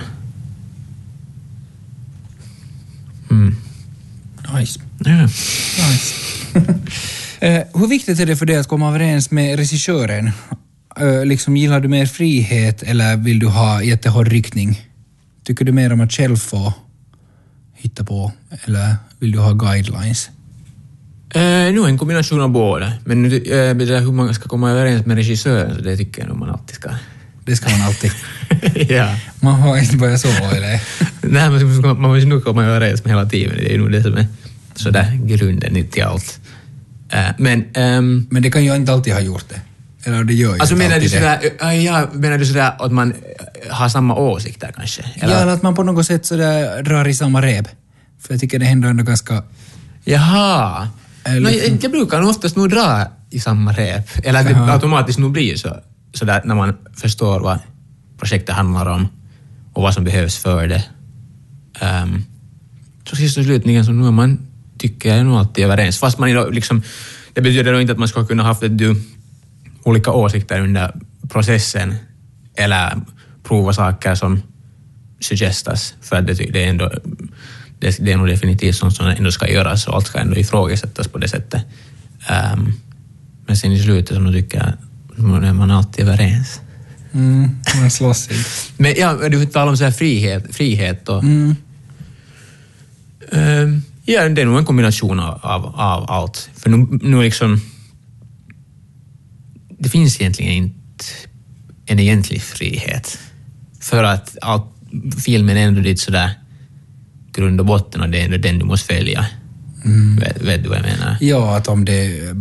Mm. 3.30 3.54
Nice. 4.54 4.80
Ja. 5.04 5.22
nice. 5.22 6.14
Eh, 7.42 7.62
hur 7.74 7.86
viktigt 7.88 8.20
är 8.20 8.26
det 8.26 8.36
för 8.36 8.46
dig 8.46 8.56
att 8.56 8.68
komma 8.68 8.88
överens 8.88 9.30
med 9.30 9.58
regissören? 9.58 10.30
Liksom, 11.24 11.56
gillar 11.56 11.80
du 11.80 11.88
mer 11.88 12.06
frihet 12.06 12.82
eller 12.82 13.16
vill 13.16 13.38
du 13.38 13.46
ha 13.46 13.82
jättehård 13.82 14.28
riktning? 14.28 14.80
Tycker 15.44 15.64
du 15.64 15.72
mer 15.72 15.92
om 15.92 16.00
att 16.00 16.12
själv 16.12 16.36
få 16.36 16.72
hitta 17.74 18.04
på 18.04 18.32
eller 18.64 18.96
vill 19.18 19.32
du 19.32 19.38
ha 19.38 19.52
guidelines? 19.52 20.30
Eh, 21.34 21.72
nu 21.72 21.84
en 21.86 21.98
kombination 21.98 22.40
av 22.40 22.50
båda, 22.50 22.92
men 23.04 23.22
nu, 23.22 23.36
eh, 23.36 23.76
det 23.76 23.84
där 23.84 24.00
hur 24.00 24.12
man 24.12 24.34
ska 24.34 24.48
komma 24.48 24.70
överens 24.70 25.06
med 25.06 25.16
regissören, 25.16 25.76
så 25.76 25.82
det 25.82 25.96
tycker 25.96 26.20
jag 26.22 26.28
nog 26.28 26.38
man 26.38 26.50
alltid 26.50 26.74
ska. 26.74 26.90
Det 27.44 27.56
ska 27.56 27.70
man 27.70 27.82
alltid. 27.82 28.12
ja. 28.88 29.16
Man 29.40 29.54
har 29.54 29.78
inte 29.78 29.96
börjat 29.96 30.20
sova 30.20 30.50
eller? 30.56 30.80
Nej, 31.20 31.50
men 31.50 31.80
man 31.80 32.10
måste 32.10 32.28
nog 32.28 32.44
komma 32.44 32.64
överens 32.64 33.04
med 33.04 33.12
hela 33.12 33.26
teamet, 33.28 33.56
det 33.58 33.74
är 33.74 33.78
nog 33.78 33.92
det 33.92 34.02
som 34.02 34.16
är 34.16 34.26
sådär 34.74 35.20
grunden 35.24 35.88
till 35.88 36.02
allt. 36.02 36.40
Eh, 37.10 37.30
men 37.38 37.64
ehm, 37.74 38.26
Men 38.30 38.42
det 38.42 38.50
kan 38.50 38.64
ju 38.64 38.76
inte 38.76 38.92
alltid 38.92 39.12
ha 39.12 39.20
gjort 39.20 39.48
det. 39.48 39.60
Eller 40.04 40.24
det 40.24 40.34
gör 40.34 40.54
ju 40.54 40.60
Alltså 40.60 40.74
inte 40.74 40.88
menar 40.88 41.00
du 41.00 41.02
det. 41.02 41.08
sådär, 41.08 41.38
äh, 41.60 41.84
ja, 41.84 42.08
menar 42.12 42.38
du 42.38 42.46
sådär 42.46 42.72
att 42.78 42.92
man 42.92 43.12
äh, 43.12 43.74
har 43.74 43.88
samma 43.88 44.14
åsikter 44.14 44.72
kanske? 44.76 45.02
Ja, 45.20 45.26
eller 45.26 45.52
att 45.52 45.62
man 45.62 45.74
på 45.74 45.82
något 45.82 46.06
sätt 46.06 46.26
sådär 46.26 46.82
drar 46.82 47.08
i 47.08 47.14
samma 47.14 47.42
rep. 47.42 47.68
För 48.20 48.34
jag 48.34 48.40
tycker 48.40 48.58
det 48.58 48.64
händer 48.64 48.88
ändå 48.88 49.04
ganska... 49.04 49.42
Jaha. 50.04 50.88
Eller 51.24 51.40
No, 51.40 51.56
jag, 51.56 51.78
jag 51.84 51.90
brukar 51.90 52.22
oftast 52.22 52.56
nog 52.56 52.70
dra 52.70 53.04
i 53.30 53.40
samma 53.40 53.72
rep. 53.72 54.08
Eller 54.24 54.40
att 54.40 54.46
det 54.46 54.72
automatiskt 54.72 55.18
nog 55.18 55.32
blir 55.32 55.56
så, 55.56 55.76
sådär 56.14 56.42
när 56.44 56.54
man 56.54 56.76
förstår 56.96 57.40
vad 57.40 57.58
projektet 58.18 58.54
handlar 58.54 58.86
om 58.86 59.08
och 59.72 59.82
vad 59.82 59.94
som 59.94 60.04
behövs 60.04 60.38
för 60.38 60.66
det. 60.66 60.84
Um, 62.02 62.24
så 63.10 63.16
sist 63.16 63.38
och 63.38 63.44
slutligen 63.44 63.84
så 63.84 63.92
nu 63.92 64.06
är 64.06 64.10
man, 64.10 64.38
tycker 64.78 65.16
jag, 65.16 65.26
nog 65.26 65.38
alltid 65.38 65.64
överens. 65.64 65.98
Fast 65.98 66.18
man 66.18 66.30
liksom 66.50 66.82
det 67.34 67.40
betyder 67.40 67.72
då 67.72 67.80
inte 67.80 67.92
att 67.92 67.98
man 67.98 68.08
ska 68.08 68.26
kunna 68.26 68.42
haft 68.42 68.62
du, 68.68 68.96
olika 69.82 70.10
åsikter 70.10 70.60
under 70.60 70.94
processen 71.28 71.94
eller 72.56 73.00
prova 73.42 73.72
saker 73.72 74.14
som 74.14 74.42
suggestas, 75.20 75.94
för 76.00 76.22
det, 76.22 76.34
det 76.34 76.64
är 76.64 76.68
ändå 76.68 76.90
det, 77.80 77.96
det 78.00 78.12
är 78.12 78.16
nog 78.16 78.28
definitivt 78.28 78.76
sånt 78.76 78.96
som 78.96 79.06
ändå 79.06 79.32
ska 79.32 79.48
göras 79.48 79.86
och 79.86 79.94
allt 79.94 80.06
ska 80.06 80.18
ändå 80.18 80.36
ifrågasättas 80.36 81.08
på 81.08 81.18
det 81.18 81.28
sättet. 81.28 81.62
Um, 82.30 82.72
men 83.46 83.56
sen 83.56 83.72
i 83.72 83.82
slutet 83.82 84.16
så 84.16 84.32
tycker 84.32 84.58
jag 84.58 84.68
att 84.68 85.44
är 85.44 85.52
man 85.52 85.70
alltid 85.70 86.08
överens. 86.08 86.60
Mm, 87.12 87.56
man 87.80 87.90
slåss 87.90 88.28
inte. 88.30 88.50
Men 88.76 88.94
ja, 88.96 89.28
du 89.28 89.46
talar 89.46 89.70
om 89.70 89.76
så 89.76 89.84
här 89.84 89.90
frihet, 89.90 90.54
frihet 90.54 91.08
och... 91.08 91.22
Mm. 91.22 91.56
Um, 93.32 93.82
ja, 94.04 94.28
det 94.28 94.42
är 94.42 94.46
nog 94.46 94.58
en 94.58 94.64
kombination 94.64 95.20
av, 95.20 95.40
av, 95.42 95.66
av 95.66 96.10
allt. 96.10 96.50
För 96.56 96.70
nu, 96.70 96.98
nu 97.02 97.22
liksom... 97.22 97.60
Det 99.80 99.88
finns 99.88 100.20
egentligen 100.20 100.52
inte 100.52 101.04
en 101.86 101.98
egentlig 101.98 102.42
frihet. 102.42 103.18
För 103.80 104.04
att 104.04 104.36
allt, 104.42 104.64
filmen 105.24 105.56
är 105.56 105.60
ändå 105.60 105.80
lite 105.80 106.02
sådär 106.02 106.30
grund 107.32 107.60
och 107.60 107.66
botten 107.66 108.00
och 108.00 108.08
det 108.10 108.20
är 108.20 108.24
ändå 108.24 108.36
den 108.36 108.58
du 108.58 108.64
måste 108.64 108.94
följa. 108.94 109.26
Mm. 109.84 110.16
Vet, 110.16 110.42
vet, 110.42 110.62
du 110.62 110.68
vad 110.68 110.78
jag 110.78 110.84
menar? 110.84 111.16
Ja, 111.20 111.56
att 111.56 111.68
om 111.68 111.84
det, 111.84 112.32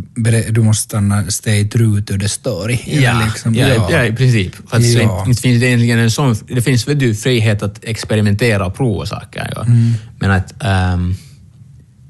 du 0.49 0.61
måste 0.61 0.83
stanna, 0.83 1.31
stay 1.31 1.69
true 1.69 2.01
to 2.01 2.17
the 2.19 2.29
story. 2.29 2.79
Ja, 2.85 3.21
liksom, 3.25 3.55
ja, 3.55 3.67
ja. 3.67 3.89
ja 3.91 4.05
i 4.05 4.13
princip. 4.13 4.55
För 4.69 4.77
att 4.77 4.83
Ja. 4.83 5.25
inte 5.27 5.41
finns 5.41 5.59
det 5.59 5.67
egentligen 5.67 5.99
en 5.99 6.11
sån... 6.11 6.35
Det 6.47 6.61
finns 6.61 6.87
väl 6.87 6.99
du 6.99 7.15
frihet 7.15 7.63
att 7.63 7.83
experimentera 7.83 8.65
och 8.65 8.75
prova 8.75 9.05
saker. 9.05 9.53
Ja. 9.55 9.61
Mm. 9.61 9.93
Men 10.19 10.31
att... 10.31 10.53
Um, 10.93 11.15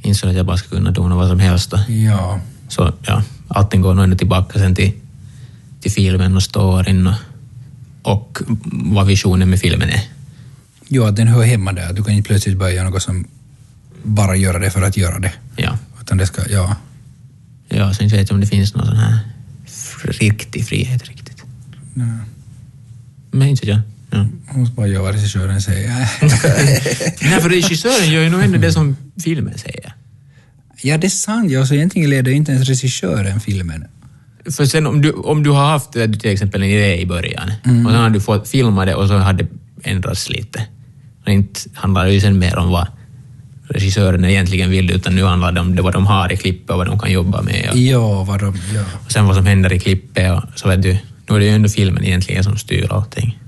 inte 0.01 0.19
så 0.19 0.27
att 0.27 0.35
jag 0.35 0.45
bara 0.45 0.57
ska 0.57 0.69
kunna 0.69 0.91
dona 0.91 1.15
vad 1.15 1.29
som 1.29 1.39
helst. 1.39 1.71
Då. 1.71 1.79
Ja. 1.87 2.39
Så 2.67 2.93
ja, 3.01 3.23
allting 3.47 3.81
går 3.81 3.93
nog 3.93 4.03
ändå 4.03 4.17
tillbaka 4.17 4.59
sen 4.59 4.75
till, 4.75 4.91
till 5.81 5.91
filmen 5.91 6.35
och 6.35 6.43
storyn 6.43 7.07
och, 7.07 7.15
och 8.01 8.39
vad 8.71 9.07
visionen 9.07 9.49
med 9.49 9.59
filmen 9.59 9.89
är. 9.89 10.01
ja, 10.87 11.09
att 11.09 11.15
den 11.15 11.27
hör 11.27 11.43
hemma 11.43 11.73
där. 11.73 11.93
Du 11.93 12.03
kan 12.03 12.13
inte 12.13 12.27
plötsligt 12.27 12.57
börja 12.57 12.73
göra 12.73 12.89
något 12.89 13.01
som 13.03 13.27
bara 14.03 14.35
göra 14.35 14.59
det 14.59 14.71
för 14.71 14.81
att 14.81 14.97
göra 14.97 15.19
det. 15.19 15.33
Ja. 15.55 15.77
Utan 16.01 16.17
det 16.17 16.27
ska, 16.27 16.49
ja. 16.49 16.75
Ja, 17.69 17.93
så 17.93 18.03
inte 18.03 18.15
vet 18.15 18.29
jag 18.29 18.35
om 18.35 18.41
det 18.41 18.47
finns 18.47 18.75
någon 18.75 18.85
sån 18.85 18.97
här 18.97 19.19
riktig 20.03 20.67
frihet 20.67 21.07
riktigt. 21.07 21.43
Nej. 21.93 22.17
Men 23.31 23.47
inte 23.47 23.67
jag. 23.67 23.79
Ja. 24.09 24.17
Man 24.47 24.59
måste 24.59 24.75
bara 24.75 24.87
göra 24.87 25.03
vad 25.03 25.15
regissören 25.15 25.61
säger. 25.61 25.89
Nej, 27.29 27.41
för 27.41 27.49
regissören 27.49 28.11
gör 28.11 28.21
ju 28.21 28.29
nog 28.29 28.43
ändå 28.43 28.57
det 28.57 28.73
som 28.73 28.95
filmen 29.23 29.57
säger. 29.57 29.93
ja, 30.81 30.97
det 30.97 31.07
är 31.07 31.09
sant. 31.09 31.51
Ja, 31.51 31.65
så 31.65 31.73
egentligen 31.73 32.09
leder 32.09 32.31
inte 32.31 32.51
ens 32.51 32.67
regissören 32.67 33.39
filmen. 33.39 33.87
För 34.51 34.65
sen 34.65 34.87
om 34.87 35.01
du, 35.01 35.11
om 35.11 35.43
du 35.43 35.49
har 35.49 35.65
haft 35.69 35.95
eh, 35.95 36.11
till 36.11 36.31
exempel 36.31 36.63
en 36.63 36.69
idé 36.69 37.01
i 37.01 37.05
början 37.05 37.51
Mm. 37.65 37.85
och 37.85 37.91
sen 37.91 38.01
har 38.01 38.09
du 38.09 38.21
fått 38.21 38.47
filma 38.49 38.85
det 38.85 38.95
och 38.95 39.07
så 39.07 39.17
har 39.17 39.33
det 39.33 39.47
ändrats 39.83 40.29
lite. 40.29 40.65
Och 41.25 41.31
inte 41.31 41.59
handlar 41.73 42.05
det 42.05 42.13
ju 42.13 42.21
sen 42.21 42.39
mer 42.39 42.57
om 42.57 42.69
vad 42.69 42.87
regissören 43.69 44.25
egentligen 44.25 44.69
vill 44.69 44.91
utan 44.91 45.15
nu 45.15 45.23
handlar 45.23 45.51
det 45.51 45.59
om 45.61 45.75
det 45.75 45.81
vad 45.81 45.93
de 45.93 46.05
har 46.05 46.33
i 46.33 46.37
klippet 46.37 46.69
och 46.69 46.77
vad 46.77 46.87
de 46.87 46.99
kan 46.99 47.11
jobba 47.11 47.41
med. 47.41 47.69
Och, 47.71 47.77
Ja, 47.77 48.23
vad 48.23 48.39
de... 48.39 48.55
Ja. 48.75 48.81
och 49.05 49.11
sen 49.11 49.25
vad 49.25 49.35
som 49.35 49.45
händer 49.45 49.73
i 49.73 49.79
klippet 49.79 50.31
och 50.31 50.43
så 50.59 50.67
vet 50.69 50.81
du, 50.83 50.97
nu 51.29 51.35
är 51.35 51.39
det 51.39 51.45
ju 51.45 51.51
ändå 51.51 51.69
filmen 51.69 52.03
egentligen 52.05 52.43
som 52.43 52.57
styr 52.57 52.87
allting. 52.93 53.39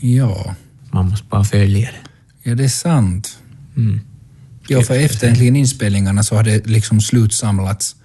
Ja. 0.00 0.54
Man 0.90 1.08
måste 1.08 1.26
bara 1.30 1.44
följa 1.44 1.88
det. 1.90 2.50
Ja, 2.50 2.54
det 2.54 2.64
är 2.64 2.68
sant. 2.68 3.38
Mm. 3.76 4.00
Ja, 4.68 4.82
för 4.82 4.94
efter 4.94 5.42
inspelningarna 5.42 6.22
så 6.22 6.36
har 6.36 6.42
det 6.42 6.66
liksom 6.66 7.00
slutsamlats. 7.00 7.96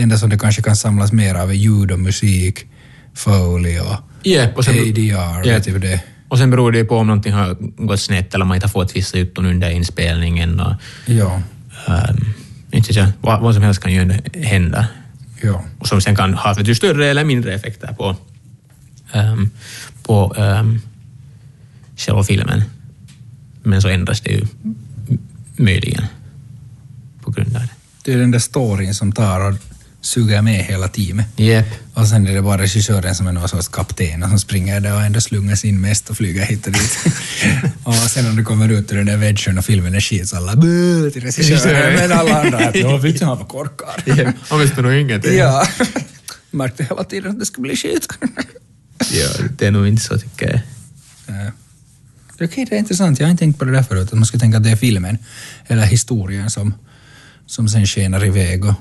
Det 0.00 0.04
enda 0.04 0.18
som 0.18 0.30
det 0.30 0.38
kanske 0.38 0.62
kan 0.62 0.76
samlas 0.76 1.12
mer 1.12 1.34
av 1.34 1.50
är 1.50 1.54
ljud 1.54 1.90
och 1.90 2.00
musik, 2.00 2.66
Foley 3.14 3.78
och 3.80 3.96
Yep, 4.24 4.56
och 4.56 4.64
sen, 4.64 4.74
ADR. 4.74 5.44
Vet 5.44 5.64
du 5.64 5.78
det? 5.78 6.02
och 6.28 6.38
sen 6.38 6.50
beror 6.50 6.72
det 6.72 6.78
ju 6.78 6.84
på 6.84 6.96
om 6.96 7.06
någonting 7.06 7.32
har 7.32 7.56
gått 7.86 8.00
snett 8.00 8.34
eller 8.34 8.44
man 8.44 8.54
inte 8.54 8.66
har 8.66 8.70
fått 8.70 8.96
vissa 8.96 9.18
jutton 9.18 9.46
under 9.46 9.70
inspelningen. 9.70 10.60
Och, 10.60 10.74
Ja, 11.06 11.42
um, 11.88 12.34
inte 12.70 12.92
jag, 12.92 13.08
vad, 13.20 13.42
vad 13.42 13.54
som 13.54 13.62
helst 13.62 13.80
kan 13.82 13.92
ju 13.92 14.12
hända. 14.34 14.88
ja. 15.42 15.64
och 15.78 15.88
som 15.88 16.00
sen 16.00 16.16
kan 16.16 16.34
ha 16.34 16.54
större 16.74 17.06
eller 17.06 17.24
mindre 17.24 17.54
effekter 17.54 17.92
på, 17.92 18.16
ehm, 19.12 19.50
på 20.02 20.34
um, 20.38 20.80
själva 21.96 22.24
filmen. 22.24 22.62
Men 23.62 23.82
så 23.82 23.88
ändras 23.88 24.20
det 24.20 24.30
ju 24.30 24.46
möjligen 25.56 26.04
på 27.22 27.30
grund 27.30 27.56
av 27.56 27.62
det. 27.62 27.68
Det 28.04 28.12
är 28.12 28.18
den 28.18 28.30
där 28.30 28.38
storyn 28.38 28.94
som 28.94 29.12
tar 29.12 29.40
och 29.40 29.54
suger 30.00 30.42
med 30.42 30.64
hela 30.64 30.88
teamet. 30.88 31.26
Yep. 31.36 31.66
Och 31.94 32.06
sen 32.06 32.26
är 32.26 32.34
det 32.34 32.42
bara 32.42 32.62
regissören 32.62 33.14
som 33.14 33.26
är 33.26 33.32
någon 33.32 33.48
sorts 33.48 33.68
kapten 33.68 34.22
och 34.22 34.28
som 34.28 34.38
springer 34.38 34.80
där 34.80 34.94
och 34.94 35.02
ändå 35.02 35.20
slungar 35.20 35.54
sin 35.54 35.80
mest 35.80 36.10
och 36.10 36.16
flyger 36.16 36.42
hit 36.44 36.66
och 36.66 36.72
dit. 36.72 36.98
och 37.84 37.94
sen 37.94 38.24
när 38.24 38.32
du 38.32 38.44
kommer 38.44 38.68
ut 38.68 38.92
ur 38.92 38.96
den 38.96 39.06
där 39.06 39.16
veggen 39.16 39.58
och 39.58 39.64
filmen 39.64 39.94
är 39.94 40.00
skit 40.00 40.28
så 40.28 40.36
alla 40.36 40.56
bö 40.56 41.10
till 41.10 41.22
regissören. 41.22 41.94
Men 41.94 42.12
alla 42.18 42.40
andra 42.40 42.58
att 42.58 42.76
ja, 42.76 42.96
vet 42.96 43.18
du, 43.18 43.24
han 43.24 43.38
var 43.38 43.44
korkad. 43.44 44.18
Yep. 44.18 44.34
Han 44.48 44.60
visste 44.60 44.82
nog 44.82 44.92
ingenting. 44.92 45.36
ja. 45.36 45.66
Märkte 46.50 46.84
hela 46.84 47.04
tiden 47.04 47.30
att 47.30 47.38
det 47.38 47.46
skulle 47.46 47.62
bli 47.62 47.76
skit. 47.76 48.08
ja. 49.12 49.28
Det 49.58 49.66
är 49.66 49.70
nog 49.70 49.88
inte 49.88 50.02
så 50.02 50.18
tycker 50.18 50.50
jag. 50.50 50.60
Ja. 51.36 51.50
Okej, 52.44 52.66
det 52.70 52.74
är 52.74 52.78
intressant. 52.78 53.20
Jag 53.20 53.26
har 53.26 53.30
inte 53.30 53.40
tänkt 53.40 53.58
på 53.58 53.64
det 53.64 53.72
där 53.72 53.82
förut. 53.82 54.08
Att 54.12 54.18
man 54.18 54.26
ska 54.26 54.38
tänka 54.38 54.56
att 54.56 54.64
det 54.64 54.70
är 54.70 54.76
filmen 54.76 55.18
eller 55.66 55.82
historien 55.82 56.50
som, 56.50 56.74
som 57.46 57.68
sen 57.68 57.86
skenar 57.86 58.24
iväg 58.26 58.64
och 58.64 58.74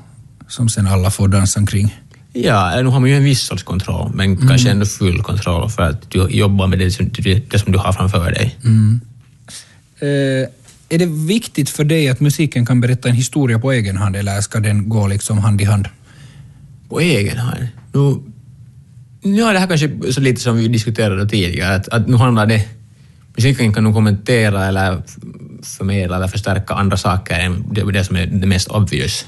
som 0.49 0.69
sen 0.69 0.87
alla 0.87 1.11
får 1.11 1.27
dansa 1.27 1.59
omkring. 1.59 1.95
Ja, 2.33 2.71
eller 2.71 2.83
nu 2.83 2.89
har 2.89 2.99
man 2.99 3.09
ju 3.09 3.15
en 3.15 3.23
viss 3.23 3.41
sorts 3.41 3.63
kontroll, 3.63 4.11
men 4.13 4.37
kanske 4.37 4.69
ändå 4.69 4.85
full 4.85 5.23
kontroll 5.23 5.69
för 5.69 5.83
att 5.83 6.11
du 6.11 6.27
jobbar 6.29 6.67
med 6.67 6.79
det 6.79 6.91
som, 6.91 7.09
det, 7.49 7.59
som 7.59 7.71
du 7.71 7.77
har 7.77 7.93
framför 7.93 8.31
dig. 8.31 8.55
Eh, 9.99 10.49
är 10.89 10.97
det 10.97 11.05
viktigt 11.05 11.69
för 11.69 11.83
dig 11.83 12.09
att 12.09 12.19
musiken 12.19 12.65
kan 12.65 12.81
berätta 12.81 13.09
en 13.09 13.15
historia 13.15 13.59
på 13.59 13.71
egen 13.71 13.97
hand 13.97 14.15
eller 14.15 14.41
ska 14.41 14.59
den 14.59 14.89
gå 14.89 15.07
liksom 15.07 15.37
hand 15.37 15.61
i 15.61 15.63
hand? 15.63 15.87
på 16.89 16.99
egen 16.99 17.37
hand. 17.37 17.67
Nu, 17.93 18.19
ja, 19.37 19.53
det 19.53 19.59
här 19.59 19.67
kanske 19.67 19.89
så 20.11 20.21
lite 20.21 20.41
som 20.41 20.57
vi 20.57 20.67
diskuterade 20.67 21.29
tidigare, 21.29 21.75
att, 21.75 21.89
att 21.89 22.07
nu 22.07 22.17
handlar 22.17 22.45
det... 22.45 22.65
Musiken 23.35 23.73
kan 23.73 23.83
nog 23.83 23.93
kommentera 23.93 24.65
eller 24.65 25.01
förmedla 25.63 26.15
eller 26.15 26.27
förstärka 26.27 26.73
andra 26.73 26.97
saker 26.97 27.39
än 27.39 27.65
det, 27.71 27.91
det 27.91 28.03
som 28.03 28.15
är 28.15 28.25
det 28.25 28.47
mest 28.47 28.67
obvious 28.67 29.25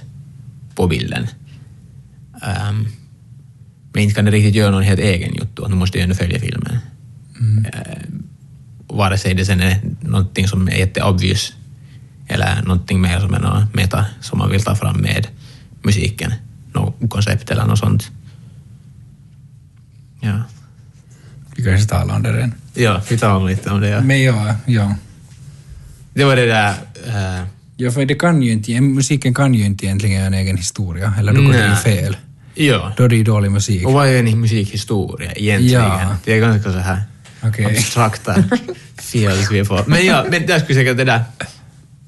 på 0.76 0.88
bilden. 0.88 1.28
Um, 2.34 2.88
men 3.94 4.04
inte 4.04 4.16
kan 4.16 4.26
det 4.26 4.32
riktigt 4.32 4.56
göra 4.56 4.72
någon 4.72 4.84
helt 4.84 5.00
egen 5.00 5.36
jotto, 5.36 5.68
nu 5.68 5.76
måste 5.76 5.98
jag 5.98 6.04
ändå 6.04 6.16
följa 6.16 6.40
filmen. 6.40 6.78
Mm. 7.40 7.66
vare 8.88 9.18
sig 9.18 9.34
det 9.34 9.46
sen 9.46 9.62
är 9.62 9.82
någonting 10.02 10.48
som 10.48 10.68
är 10.68 10.72
jätteobvious 10.76 11.54
eller 12.28 12.62
någonting 12.62 13.02
mer 13.02 13.20
som 13.20 13.34
är 13.34 13.40
något 13.40 13.74
meta 13.76 14.06
som 14.22 14.40
man 14.40 14.50
vill 14.52 14.64
ta 14.64 14.76
fram 14.76 14.98
med 14.98 15.28
musiken, 15.84 16.34
något 16.74 17.10
koncept 17.10 17.52
eller 17.52 17.66
något 17.66 17.80
sånt. 17.80 18.12
Ja, 20.20 20.44
Vi 21.56 21.64
kanske 21.64 21.88
talar 21.88 22.16
om 22.16 22.24
det 22.24 22.34
redan. 22.34 22.54
ja 22.74 23.02
vi 23.10 23.18
talar 23.18 23.48
lite 23.50 23.70
om 23.70 23.82
det. 23.82 23.88
Ja. 23.90 24.02
Men 24.02 24.24
ja, 24.24 24.56
ja. 24.66 24.96
Det 26.14 26.24
var 26.24 26.36
det 26.36 26.46
där... 26.46 26.76
eh, 27.08 27.46
Ja, 27.84 27.92
för 27.92 28.06
det 28.06 28.16
kan 28.16 28.42
ju 28.42 28.52
inte, 28.52 28.82
musiken 28.82 29.34
kan 29.34 29.54
ju 29.54 29.66
inte 29.66 29.86
egentligen 29.86 30.22
en 30.22 30.34
egen 30.34 30.58
historia, 30.58 31.14
eller 31.20 31.34
då 31.34 31.42
går 31.42 31.54
det 31.54 31.70
ju 31.70 31.76
fel. 31.76 32.18
ja. 32.56 32.94
Då 32.98 33.04
är 33.04 33.10
det 33.10 33.16
ju 33.16 33.24
dålig 33.24 33.52
musik. 33.52 33.86
Och 33.88 33.94
vad 33.94 34.08
är 34.08 34.20
en 34.20 34.40
musikhistoria 34.42 35.32
egentligen? 35.32 35.82
Ja. 35.82 36.16
Det 36.26 36.34
är 36.34 36.40
ganska 36.40 36.72
så 36.72 36.78
här 36.78 37.02
Okej. 37.44 37.66
abstrakta 37.66 38.36
feels 38.98 39.52
vi 39.52 39.66
får. 39.66 39.84
Men 39.88 40.06
ja, 40.06 40.26
men 40.32 40.46
där 40.48 40.60
skulle 40.60 40.80
säkert 40.80 40.98
det 40.98 41.04
där... 41.04 41.24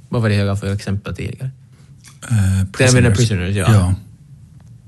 Vad 0.10 0.22
var 0.22 0.30
det 0.30 0.36
jag 0.36 0.46
gav 0.48 0.56
för 0.56 0.74
exempel 0.74 1.16
tidigare? 1.16 1.50
Uh, 2.32 2.64
Det 2.78 2.84
är 2.84 3.02
The 3.02 3.12
Prisoners, 3.16 3.56
ja. 3.56 3.66
ja. 3.74 3.96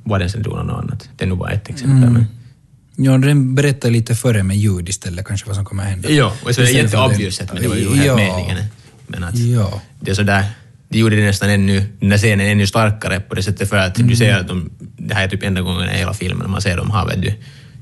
Var 0.04 0.20
den 0.20 0.30
sen 0.30 0.42
något 0.42 0.70
annat? 0.70 1.10
Det 1.18 1.24
är 1.26 1.30
nog 1.30 1.38
bara 1.38 1.52
ett 1.52 1.70
exempel. 1.70 1.98
Mm. 2.04 2.14
Men, 2.14 2.26
Ja, 2.98 3.18
den 3.18 3.56
berättar 3.56 3.90
lite 3.90 4.16
före 4.16 4.44
med 4.44 4.58
ljud 4.58 4.90
istället 4.90 5.26
kanske 5.26 5.48
vad 5.48 5.56
som 5.56 5.66
kommer 5.66 5.84
att 5.84 5.90
hända. 5.90 6.10
ja, 6.10 6.34
och 6.44 6.56
så 6.56 6.62
är 6.62 6.66
det 6.66 6.72
jätteobvious 6.72 7.42
men 7.54 7.62
det 7.62 7.68
var 7.68 7.76
ju 7.76 7.90
helt 7.96 8.06
Ja. 8.06 8.16
meningen. 8.16 8.58
Men 9.08 9.24
att 9.24 9.38
Ja. 9.38 9.82
det 10.00 10.12
är 10.12 10.16
sådär, 10.16 10.46
det 10.90 10.98
gjorde 11.00 11.16
det 11.16 11.26
nästan 11.26 11.50
ännu, 11.50 11.84
den 12.00 12.10
där 12.10 12.18
scenen 12.18 12.48
ännu 12.48 12.68
starkare 12.68 13.20
på 13.20 13.36
det 13.36 13.44
sättet 13.44 13.70
för 13.70 13.78
att 13.78 13.98
Mm. 13.98 14.10
du 14.10 14.16
ser 14.16 14.34
att 14.40 14.48
de, 14.48 14.70
det 14.98 15.14
här 15.16 15.24
är 15.24 15.30
typ 15.30 15.44
enda 15.44 15.62
gången 15.62 15.90
i 15.90 15.98
hela 15.98 16.14
filmen 16.14 16.52
man 16.52 16.62
ser 16.62 16.78
dem 16.78 16.90
ha 16.92 17.16
du, 17.16 17.34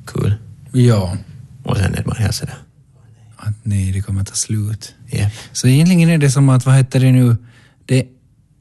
kul. 0.08 0.34
Ja. 0.72 1.18
Och 1.64 1.78
sen 1.78 1.94
är 1.94 1.98
det 1.98 2.04
bara 2.04 2.16
helt 2.20 2.36
sådär, 2.36 2.56
Att 3.38 3.54
nej, 3.64 3.92
det 3.92 4.02
kommer 4.02 4.24
ta 4.24 4.34
slut. 4.34 4.94
yeah. 5.12 5.32
Så 5.52 5.68
egentligen 5.68 6.10
är 6.10 6.18
det 6.18 6.32
som 6.32 6.50
att, 6.50 6.66
vad 6.66 6.76
heter 6.76 7.00
det 7.00 7.12
nu, 7.12 7.38
det 7.86 8.00
är 8.00 8.06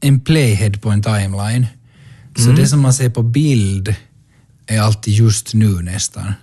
en 0.01 0.19
playhead 0.19 0.71
på 0.81 0.89
en 0.89 1.03
timeline. 1.03 1.67
Så 2.37 2.43
Mm. 2.43 2.55
det 2.55 2.67
som 2.67 2.79
man 2.81 2.93
ser 2.93 3.09
på 3.09 3.23
bild 3.23 3.95
är 4.67 4.79
alltid 4.81 5.13
just 5.13 5.53
nu 5.53 5.81
nästan. 5.81 6.33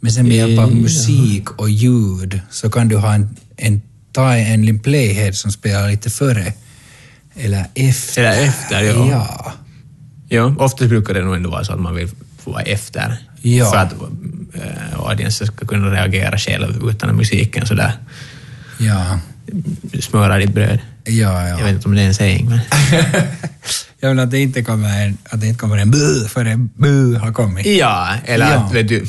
Men 0.00 0.12
sen 0.12 0.28
med 0.28 0.36
hjälp 0.36 0.58
av 0.58 0.74
musik 0.74 1.50
och 1.50 1.70
ljud 1.70 2.40
så 2.50 2.70
kan 2.70 2.88
du 2.88 2.96
ha 2.96 3.14
en, 3.14 3.36
en, 3.56 3.82
en 4.16 4.78
playhead 4.78 5.32
som 5.32 5.52
spelar 5.52 5.90
lite 5.90 6.10
före 6.10 6.52
eller 7.36 7.66
efter. 7.74 8.22
Eller 8.22 8.48
efter, 8.48 8.82
ja. 8.82 9.08
Ja. 9.10 9.52
Ja, 10.28 10.54
oftast 10.58 10.88
brukar 10.88 11.14
det 11.14 11.22
nog 11.24 11.34
ändå 11.36 11.50
vara 11.50 11.64
så 11.64 11.72
att 11.72 11.80
man 11.80 11.94
vill 11.94 12.08
få 12.44 12.50
vara 12.50 12.62
efter. 12.62 13.16
Ja. 13.42 13.70
För 13.70 13.76
att 13.76 13.92
äh, 14.54 15.00
audiensen 15.00 15.46
ska 15.46 15.66
kunna 15.66 15.90
reagera 15.90 16.38
själv 16.38 16.88
utan 16.90 17.16
musiken 17.16 17.66
sådär. 17.66 17.92
Ja. 18.78 19.18
Smöra 20.00 20.36
ditt 20.38 20.54
bröd. 20.54 20.78
Ja, 21.04 21.48
Jag 21.48 21.60
ja. 21.60 21.64
vet 21.64 21.74
inte 21.74 21.88
om 21.88 21.94
det 21.94 22.02
är 22.02 22.06
en 22.06 22.14
saying, 22.14 22.48
men... 22.48 22.60
Jag 24.00 24.08
vill 24.10 24.18
att 24.20 24.30
det 24.30 24.38
inte 24.38 24.62
kommer 24.62 25.04
en, 25.06 25.18
att 25.30 25.40
det 25.40 25.46
inte 25.46 25.58
kommer 25.58 25.76
en 25.76 25.90
bu 25.90 26.28
för 26.28 26.44
en 26.44 26.70
bu 26.76 27.14
har 27.14 27.32
kommit. 27.32 27.66
Ja, 27.66 28.08
eller 28.24 28.50
Ja. 28.52 28.56
att 28.58 28.74
vet 28.74 28.88
du, 28.88 29.06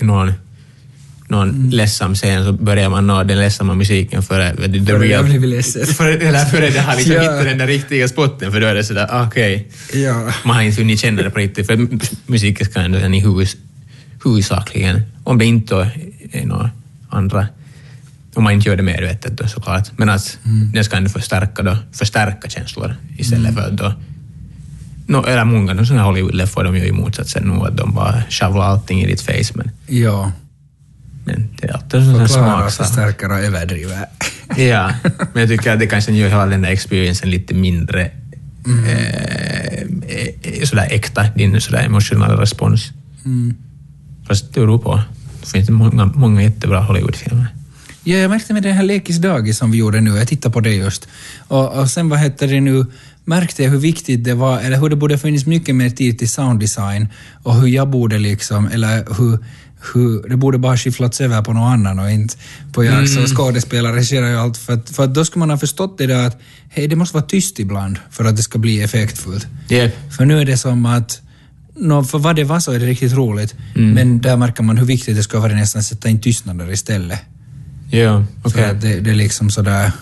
någon, 0.00 0.32
någon 1.28 1.48
Mm. 1.50 1.70
ledsam 1.70 2.14
scen 2.14 2.44
så 2.44 2.52
börjar 2.52 2.88
man 2.90 3.06
nå 3.06 3.22
den 3.24 3.38
ledsamma 3.38 3.74
musiken 3.74 4.22
före 4.22 4.56
the 4.56 4.92
real... 4.94 5.24
har 5.24 5.38
blivit. 5.38 5.96
Före, 5.96 6.12
eller 6.14 6.44
före 6.44 6.70
det 6.70 6.80
har 6.80 6.96
liksom 6.96 7.14
Ja. 7.14 7.20
hittat 7.22 7.44
den 7.44 7.58
där 7.58 7.66
riktiga 7.66 8.08
spotten, 8.08 8.52
för 8.52 8.60
då 8.60 8.66
är 8.66 8.74
det 8.74 8.84
sådär, 8.84 9.06
ah, 9.10 9.26
okej. 9.26 9.68
Ja. 9.94 10.32
Man 10.44 10.56
har 10.56 10.62
inte 10.62 10.80
hunnit 10.82 11.00
känna 11.00 11.22
det 11.22 11.30
på 11.30 11.38
riktigt, 11.38 11.66
för 11.66 11.88
musiken 12.26 12.66
ska 12.66 12.80
ändå 12.80 12.98
i 12.98 13.20
huvud, 13.20 13.48
huvudsakligen, 14.24 15.02
om 15.24 15.38
det 15.38 15.44
inte 15.44 15.90
är 16.32 16.46
några 16.46 16.70
andra, 17.08 17.48
om 18.34 18.44
man 18.44 18.52
inte 18.52 18.68
gör 18.68 18.76
det 18.76 18.82
medvetet 18.82 19.38
då 19.38 19.46
såklart, 19.48 19.88
men 19.96 20.08
att 20.08 20.38
Mm. 20.46 20.72
den 20.72 20.84
ska 20.84 20.96
ändå 20.96 21.10
förstärka, 21.10 21.62
då, 21.62 21.76
förstärka 21.92 22.48
känslor 22.48 22.94
istället 23.18 23.54
för 23.54 23.60
att 23.62 23.76
då 23.76 23.92
No, 25.10 25.26
eller 25.26 25.44
många 25.44 25.84
sådana 25.84 26.02
här 26.02 26.10
Hollywood-leffor 26.10 26.64
de 26.64 26.76
gör 26.76 26.84
ju 26.84 26.92
motsatsen 26.92 27.42
nu, 27.48 27.66
att 27.66 27.76
de 27.76 27.94
bara 27.94 28.22
shovelar 28.30 28.64
allting 28.64 29.00
i 29.02 29.06
ditt 29.06 29.20
face, 29.20 29.52
men, 29.54 29.70
Ja. 29.86 30.32
Är 31.30 31.74
alltid 31.74 31.90
sån 31.90 32.14
här 32.14 32.26
Förklara, 32.26 32.60
smaksak. 32.70 32.86
förstärka 32.86 33.26
och 33.26 33.38
överdriva. 33.38 33.94
Ja, 34.56 34.92
men 35.32 35.40
jag 35.40 35.48
tycker 35.48 35.72
att 35.72 35.78
det 35.78 35.86
kanske 35.86 36.12
gör 36.12 36.28
hela 36.28 36.46
den 36.46 36.62
där 36.62 36.70
experiencen 36.70 37.30
lite 37.30 37.54
mindre 37.54 38.10
Mm. 38.66 38.84
eh, 38.84 39.82
eh, 40.42 40.64
sådär 40.64 40.88
äkta, 40.90 41.22
din 41.36 41.60
sådär 41.60 41.82
emotionella 41.84 42.40
respons. 42.42 42.90
Mm. 43.24 43.54
Fast 44.28 44.54
det 44.54 44.60
beror 44.60 44.78
på. 44.78 45.02
Det 45.40 45.46
finns 45.50 45.70
många, 45.70 46.06
många 46.06 46.42
jättebra 46.42 46.80
Hollywoodfilmer. 46.80 47.46
Ja, 48.04 48.16
jag 48.16 48.30
märkte 48.30 48.52
med 48.52 48.62
den 48.62 48.72
här 48.72 48.82
Lekis 48.82 49.16
dagis 49.18 49.58
som 49.58 49.70
vi 49.70 49.78
gjorde 49.78 50.00
nu, 50.00 50.10
jag 50.16 50.28
tittade 50.28 50.52
på 50.52 50.60
det 50.60 50.74
just. 50.74 51.08
Och, 51.48 51.72
och 51.80 51.90
sen 51.90 52.08
vad 52.08 52.18
hette 52.18 52.46
det 52.46 52.60
nu, 52.60 52.86
märkte 53.24 53.62
jag 53.62 53.70
hur 53.70 53.78
viktigt 53.78 54.24
det 54.24 54.34
var, 54.34 54.60
eller 54.60 54.78
hur 54.78 54.88
det 54.88 54.96
borde 54.96 55.18
funnits 55.18 55.46
mycket 55.46 55.74
mer 55.74 55.90
tid 55.90 56.18
till 56.18 56.28
sounddesign 56.28 57.08
och 57.42 57.54
hur 57.54 57.68
jag 57.68 57.88
borde 57.88 58.18
liksom, 58.18 58.68
eller 58.68 59.04
hur, 59.18 59.38
hur 59.94 60.28
det 60.28 60.36
borde 60.36 60.58
bara 60.58 60.76
skifflats 60.76 61.20
över 61.20 61.42
på 61.42 61.52
någon 61.52 61.72
annan 61.72 61.98
och 61.98 62.10
inte 62.10 62.36
på 62.72 62.84
jag 62.84 63.08
som 63.08 63.26
skådespelare, 63.26 63.96
regissör 63.96 64.34
och 64.34 64.40
allt. 64.40 64.56
För, 64.56 64.72
att, 64.72 64.90
för 64.90 65.04
att 65.04 65.14
då 65.14 65.24
skulle 65.24 65.40
man 65.40 65.50
ha 65.50 65.58
förstått 65.58 65.98
det 65.98 66.06
där 66.06 66.26
att 66.26 66.40
hej, 66.68 66.88
det 66.88 66.96
måste 66.96 67.14
vara 67.14 67.26
tyst 67.26 67.58
ibland 67.58 67.98
för 68.10 68.24
att 68.24 68.36
det 68.36 68.42
ska 68.42 68.58
bli 68.58 68.82
effektfullt. 68.82 69.46
Yep. 69.70 70.12
För 70.16 70.24
nu 70.24 70.40
är 70.40 70.44
det 70.44 70.56
som 70.56 70.86
att 70.86 71.20
Nå, 71.80 72.04
för 72.04 72.18
vad 72.18 72.36
det 72.36 72.44
var 72.44 72.60
så 72.60 72.72
är 72.72 72.78
det 72.78 72.86
riktigt 72.86 73.12
roligt, 73.12 73.54
men 73.74 74.20
där 74.20 74.36
märker 74.36 74.62
man 74.62 74.78
hur 74.78 74.84
viktigt 74.84 75.16
det 75.16 75.22
ska 75.22 75.40
vara 75.40 75.52
nästan 75.52 75.82
sätta 75.82 76.08
in 76.08 76.20
tystnader 76.20 76.70
istället. 76.70 77.20
Ja, 77.90 78.24
okej. 78.42 78.52
För 78.52 78.70
att 78.70 78.80
det, 78.80 79.00
det 79.00 79.10
är 79.10 79.14
liksom 79.14 79.50
sådär 79.50 79.92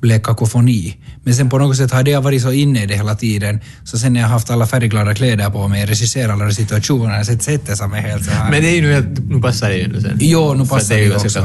blev 0.00 0.20
kakofoni. 0.20 0.96
Men 1.24 1.34
sen 1.34 1.48
på 1.50 1.58
något 1.58 1.76
sätt 1.76 1.90
hade 1.92 2.10
jag 2.10 2.22
varit 2.22 2.42
så 2.42 2.52
inne 2.52 2.82
i 2.82 2.86
det 2.86 2.94
hela 2.94 3.14
tiden, 3.14 3.60
så 3.84 3.98
sen 3.98 4.12
när 4.12 4.20
jag 4.20 4.28
haft 4.28 4.50
alla 4.50 4.66
färgglada 4.66 5.14
kläder 5.14 5.50
på 5.50 5.68
mig, 5.68 5.86
regisserat 5.86 6.40
alla 6.40 6.50
situationer, 6.50 7.24
så 7.24 7.38
sätter 7.38 7.74
sig 7.74 7.88
mig 7.88 8.02
helt 8.02 8.24
så 8.24 8.30
här. 8.30 8.50
Men 8.50 8.62
det 8.62 8.68
är 8.68 8.74
ju 8.74 8.82
nu, 8.82 8.92
helt- 8.92 9.28
nu 9.30 9.40
passar 9.40 9.68
det 9.68 9.76
ju 9.76 9.88
nu 9.88 10.00
sen. 10.00 10.18
Jo, 10.20 10.54
nu 10.54 10.66
För 10.66 10.74
passar 10.76 10.88
det. 10.88 10.94
är 10.94 10.96
det 10.98 11.02
ju 11.02 11.06
ju 11.06 11.12
ganska 11.12 11.28
också. 11.28 11.40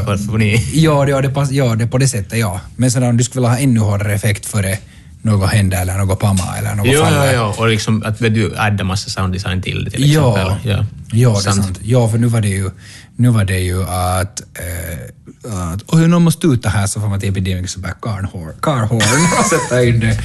Ja, 0.73 1.05
det, 1.05 1.21
det, 1.21 1.29
pass, 1.29 1.51
ja, 1.51 1.75
det 1.75 1.87
på 1.87 1.97
det 1.97 2.07
sättet, 2.07 2.39
ja. 2.39 2.61
Men 2.75 2.91
sen 2.91 3.03
om 3.03 3.17
du 3.17 3.23
skulle 3.23 3.41
vilja 3.41 3.49
ha 3.49 3.59
ännu 3.59 3.79
hårdare 3.79 4.13
effekt 4.13 4.45
före 4.45 4.77
något 5.25 5.49
händer 5.49 5.81
eller 5.81 5.97
något 5.97 6.19
pamma 6.19 6.57
eller 6.57 6.75
något 6.75 6.87
Jo, 6.89 7.01
faller. 7.01 7.33
jo, 7.33 7.39
jo. 7.57 7.61
Och 7.63 7.67
liksom 7.69 8.03
att 8.05 8.21
vet 8.21 8.33
du 8.35 8.53
adda 8.57 8.83
massa 8.83 9.09
sounddesign 9.09 9.61
till 9.61 9.83
det 9.85 9.91
till 9.91 10.13
Ja, 10.13 10.37
exempel. 10.37 10.71
ja. 10.71 10.85
ja 11.11 11.29
det 11.43 11.49
är 11.49 11.53
sant. 11.53 11.79
Ja, 11.83 12.09
för 12.09 12.17
nu 12.17 12.27
var 12.27 12.41
det 12.41 12.47
ju, 12.49 12.69
nu 13.15 13.29
var 13.29 13.45
det 13.45 13.59
ju 13.59 13.83
att, 13.83 14.41
eh, 14.41 15.73
att 15.73 15.83
oj, 15.87 16.07
någon 16.07 16.23
måste 16.23 16.41
tuta 16.41 16.69
här 16.69 16.87
så 16.87 16.99
får 17.01 17.07
man 17.07 17.19
till 17.19 17.29
Epidemics 17.29 17.75
och 17.75 17.81
bara 17.81 17.91
carhorn, 18.01 18.53
carhorn 18.61 19.27
och 19.39 19.45
sätta 19.45 19.83
in 19.83 19.99
det 19.99 20.17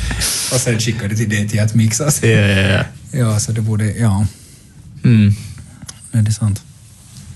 och 0.55 0.61
sen 0.61 0.79
skicka 0.81 1.09
det 1.09 1.17
till 1.17 1.29
det 1.31 1.49
till 1.49 1.61
att 1.61 1.75
mixas. 1.75 2.23
Ja, 2.23 2.29
ja, 2.29 2.59
ja. 2.73 2.85
Ja, 3.13 3.39
så 3.41 3.53
det 3.53 3.61
borde, 3.61 3.85
ja, 3.85 4.27
Mm. 5.05 5.35
nej, 6.11 6.23
det 6.23 6.31
är 6.31 6.33
sant. 6.33 6.63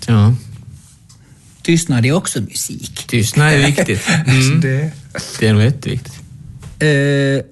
Ja. 0.07 0.35
Tystnad 1.63 2.07
är 2.07 2.13
också 2.13 2.41
musik. 2.41 3.05
Tystnad 3.07 3.53
är 3.53 3.67
viktigt. 3.67 4.03
Mm. 4.27 4.61
det. 4.61 4.91
Det 5.41 5.47
är 5.49 5.53
nog 5.53 5.63
jätteviktigt. 5.63 6.13
Eh, 6.79 7.45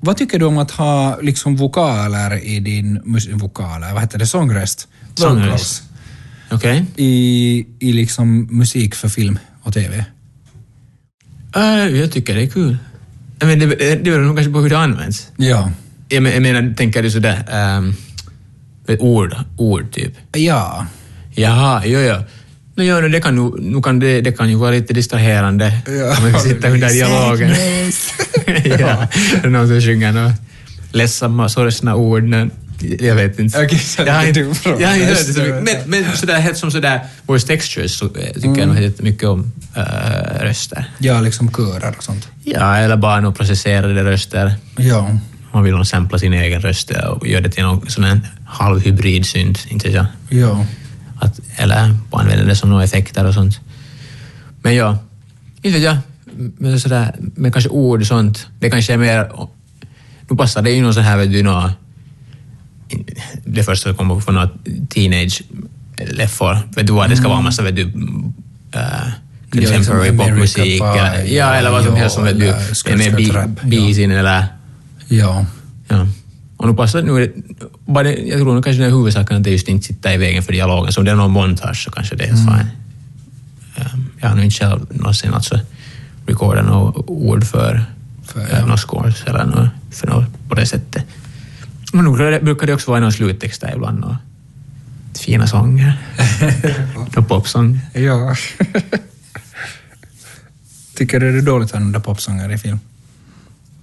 vad 0.00 0.16
tycker 0.16 0.38
du 0.38 0.44
om 0.44 0.58
att 0.58 0.70
ha 0.70 1.18
liksom 1.22 1.56
vokaler 1.56 2.44
i 2.44 2.60
din 2.60 3.00
mus- 3.04 3.28
vokaler, 3.32 3.92
vad 3.92 4.02
heter 4.02 4.18
det, 4.18 4.26
sångröst? 4.26 4.88
Sångröst. 5.14 5.82
Okej. 6.50 6.84
I, 6.96 7.66
I 7.78 7.92
liksom 7.92 8.48
musik 8.50 8.94
för 8.94 9.08
film 9.08 9.38
och 9.62 9.74
TV? 9.74 10.04
Äh, 11.56 11.62
jag 11.96 12.12
tycker 12.12 12.34
det 12.34 12.42
är 12.42 12.50
kul. 12.50 12.78
Men 13.40 13.58
det, 13.58 13.66
det 13.66 14.02
beror 14.04 14.24
nog 14.24 14.36
kanske 14.36 14.52
på 14.52 14.60
hur 14.60 14.70
det 14.70 14.78
används. 14.78 15.28
Ja. 15.36 15.70
Jag, 16.08 16.22
men, 16.22 16.32
jag 16.32 16.42
menar, 16.42 16.74
tänker 16.74 17.02
du 17.02 17.10
sådär, 17.10 17.44
um, 17.78 17.94
ord, 18.98 19.36
ord 19.56 19.92
typ? 19.92 20.12
Ja. 20.32 20.86
Jaha, 21.34 21.82
jo, 21.86 21.98
jo. 21.98 22.16
No, 22.78 23.00
no, 23.00 23.08
det, 23.08 23.20
kan, 23.20 23.34
nu, 23.36 23.50
nu 23.58 23.82
kan 23.82 23.98
det, 23.98 24.20
det 24.20 24.32
kan 24.32 24.48
ju 24.50 24.56
vara 24.56 24.70
lite 24.70 24.92
distraherande 24.94 25.72
Ja. 25.86 26.16
om 26.18 26.32
man 26.32 26.40
sitter 26.40 26.70
under 26.70 26.88
dialogen. 26.88 27.50
ja, 28.64 29.06
det 29.42 29.44
är 29.44 29.48
någon 29.48 29.68
som 29.68 29.80
sjunger 29.80 30.12
några 30.12 30.32
ledsamma, 30.92 31.48
sorgsna 31.48 31.94
ord. 31.94 32.22
men 32.22 32.50
Jag 33.00 33.14
vet 33.14 33.38
inte. 33.38 33.68
Så 33.78 34.02
jag 34.02 34.14
har 34.14 34.24
inte, 34.26 34.40
du 34.40 34.54
från 34.54 34.80
jag 34.80 34.88
har 34.88 34.94
inte 34.94 35.06
hört 35.08 35.26
det 35.26 35.32
så 35.32 35.40
mycket. 35.40 35.86
Men, 35.86 36.02
men 36.04 36.16
sådär, 36.16 36.40
helt 36.40 36.56
som 36.58 36.70
sådär, 36.70 37.00
Voice 37.26 37.44
Textures 37.44 37.98
så 37.98 38.04
eh, 38.04 38.10
tycker 38.34 38.58
jag 38.58 38.68
nog 38.68 38.80
jättemycket 38.80 39.28
om 39.28 39.52
äh, 39.76 39.82
röster. 40.44 40.84
Ja, 40.98 41.20
liksom 41.20 41.50
körer 41.52 41.94
och 41.96 42.02
sånt. 42.04 42.28
Ja, 42.44 42.76
eller 42.76 42.96
bara 42.96 43.20
några 43.20 43.34
processerade 43.34 44.04
röster. 44.04 44.54
Ja. 44.76 45.18
Man 45.52 45.64
vill 45.64 45.74
nog 45.74 45.86
sampla 45.86 46.18
sin 46.18 46.32
egen 46.32 46.60
röst 46.60 46.90
och 46.90 47.26
göra 47.28 47.40
det 47.40 47.50
till 47.50 47.62
någon 47.64 47.90
sån 47.90 48.04
här 48.04 48.20
halvhybrid 48.46 49.26
synt, 49.26 49.66
inte 49.68 49.90
jag. 49.90 50.06
Ja. 50.28 50.64
Att, 51.18 51.40
eller 51.56 51.94
använda 52.10 52.44
det 52.44 52.56
som 52.56 52.70
några 52.70 52.84
effekter 52.84 53.24
och 53.24 53.34
sånt. 53.34 53.60
Men 54.62 54.74
ja, 54.74 54.98
inte 55.62 55.78
vet 55.78 55.82
jag. 55.82 55.96
Men, 56.58 56.80
sådär, 56.80 57.14
men 57.18 57.52
kanske 57.52 57.70
ord 57.70 58.00
och 58.00 58.06
sånt, 58.06 58.46
det 58.58 58.70
kanske 58.70 58.92
är 58.92 58.96
mer... 58.96 59.30
Nu 60.30 60.36
passar 60.36 60.62
det 60.62 60.70
ju 60.70 60.82
någon 60.82 60.94
sån 60.94 61.02
här, 61.02 61.16
vet 61.16 61.32
du, 61.32 61.42
några, 61.42 61.72
det 63.44 63.62
första 63.62 63.88
som 63.88 63.96
kommer 63.96 64.20
från 64.20 64.34
några 64.34 64.50
teenage-leffor. 64.88 66.58
Vet 66.76 66.86
du 66.86 66.92
vad, 66.92 67.10
det 67.10 67.16
ska 67.16 67.28
vara 67.28 67.40
massa, 67.40 67.62
vet 67.62 67.76
du, 67.76 67.82
äh, 67.82 67.90
contemporary 69.50 70.10
liksom 70.10 70.18
popmusik. 70.18 70.82
Eller, 70.82 71.24
ja, 71.24 71.54
eller 71.54 71.70
vad 71.70 71.84
som 71.84 71.94
ja, 71.94 72.00
helst 72.00 72.14
som 72.14 72.24
vet 72.24 72.40
du, 72.40 72.48
är 72.48 72.96
med 72.96 73.20
ja. 73.34 73.46
bisin 73.64 74.10
eller... 74.10 74.46
Ja. 75.08 75.46
Ja. 75.88 76.06
Och 76.58 76.68
nu 76.68 76.74
passar 76.74 77.02
nu 77.02 77.32
bara 77.86 78.12
jag 78.12 78.40
tror 78.40 78.62
kanske 78.62 78.82
den 78.82 78.92
huvudsaken 78.92 79.36
att 79.36 79.44
det 79.44 79.50
just 79.50 79.68
inte 79.68 79.86
sitter 79.86 80.12
i 80.12 80.16
vägen 80.16 80.42
för 80.42 80.52
dialogen. 80.52 80.92
Så 80.92 81.00
om 81.00 81.04
det 81.04 81.10
är 81.10 81.16
någon 81.16 81.30
montage 81.30 81.76
så 81.84 81.90
kanske 81.90 82.16
det 82.16 82.24
är 82.24 82.28
helt 82.28 82.48
Mm. 82.48 82.58
fine. 82.58 82.68
Um, 83.94 84.10
jag 84.20 84.28
har 84.28 84.36
nog 84.36 84.44
inte 84.44 84.56
själv 84.56 84.86
någonsin 84.90 85.34
alltså 85.34 85.60
recordat 86.26 86.64
något 86.66 87.04
ord 87.08 87.44
för, 87.44 87.84
För, 88.26 88.46
ja. 88.52 88.60
några 88.60 88.76
scores 88.76 89.22
eller 89.26 89.44
något, 89.44 89.68
för 89.90 90.06
något 90.06 90.24
på 90.48 90.54
det 90.54 90.66
sättet. 90.66 91.04
Men 91.92 92.04
nu 92.04 92.10
brukar 92.10 92.30
det- 92.30 92.40
brukar 92.40 92.66
det 92.66 92.74
också 92.74 92.90
vara 92.90 93.00
någon 93.00 93.12
sluttext 93.12 93.60
där 93.60 93.74
ibland 93.74 94.04
och 94.04 94.14
fina 95.18 95.46
sånger. 95.46 95.98
och 97.16 97.28
popsånger. 97.28 97.80
Ja. 97.94 98.34
Tycker 100.94 101.20
du 101.20 101.32
det 101.32 101.38
är 101.38 101.42
dåligt 101.42 101.68
att 101.70 101.74
använda 101.76 102.00
popsånger 102.00 102.52
i 102.52 102.58
film? 102.58 102.78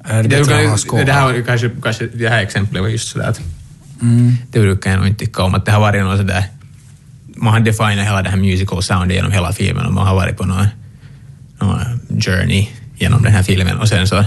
Är 0.07 0.23
det 0.23 0.29
Det, 0.29 1.03
det, 1.05 1.13
här, 1.13 1.41
kanske, 1.47 1.69
kanske, 1.83 2.07
det 2.13 2.29
här 2.29 2.41
exemplet 2.43 2.81
var 2.81 2.89
just 2.89 3.07
sådär 3.07 3.29
att 3.29 3.41
Mm. 4.01 4.33
det 4.51 4.59
brukar 4.59 4.91
jag 4.91 4.97
nog 4.99 5.07
inte 5.07 5.25
tycka 5.25 5.43
om. 5.43 5.55
Att 5.55 5.65
det 5.65 5.71
har 5.71 5.79
varit 5.79 6.03
något 6.03 6.17
sådär... 6.17 6.43
Man 7.35 7.53
har 7.53 7.59
definat 7.59 8.05
hela 8.05 8.21
det 8.21 8.29
här 8.29 8.37
musical 8.37 8.83
soundet 8.83 9.15
genom 9.15 9.31
hela 9.31 9.53
filmen 9.53 9.85
och 9.85 9.93
man 9.93 10.07
har 10.07 10.15
varit 10.15 10.37
på 10.37 10.45
någon, 10.45 10.67
någon 11.61 11.79
journey 12.21 12.67
genom 12.97 13.23
den 13.23 13.31
här 13.33 13.43
filmen 13.43 13.77
och 13.77 13.87
sen 13.87 14.07
så 14.07 14.25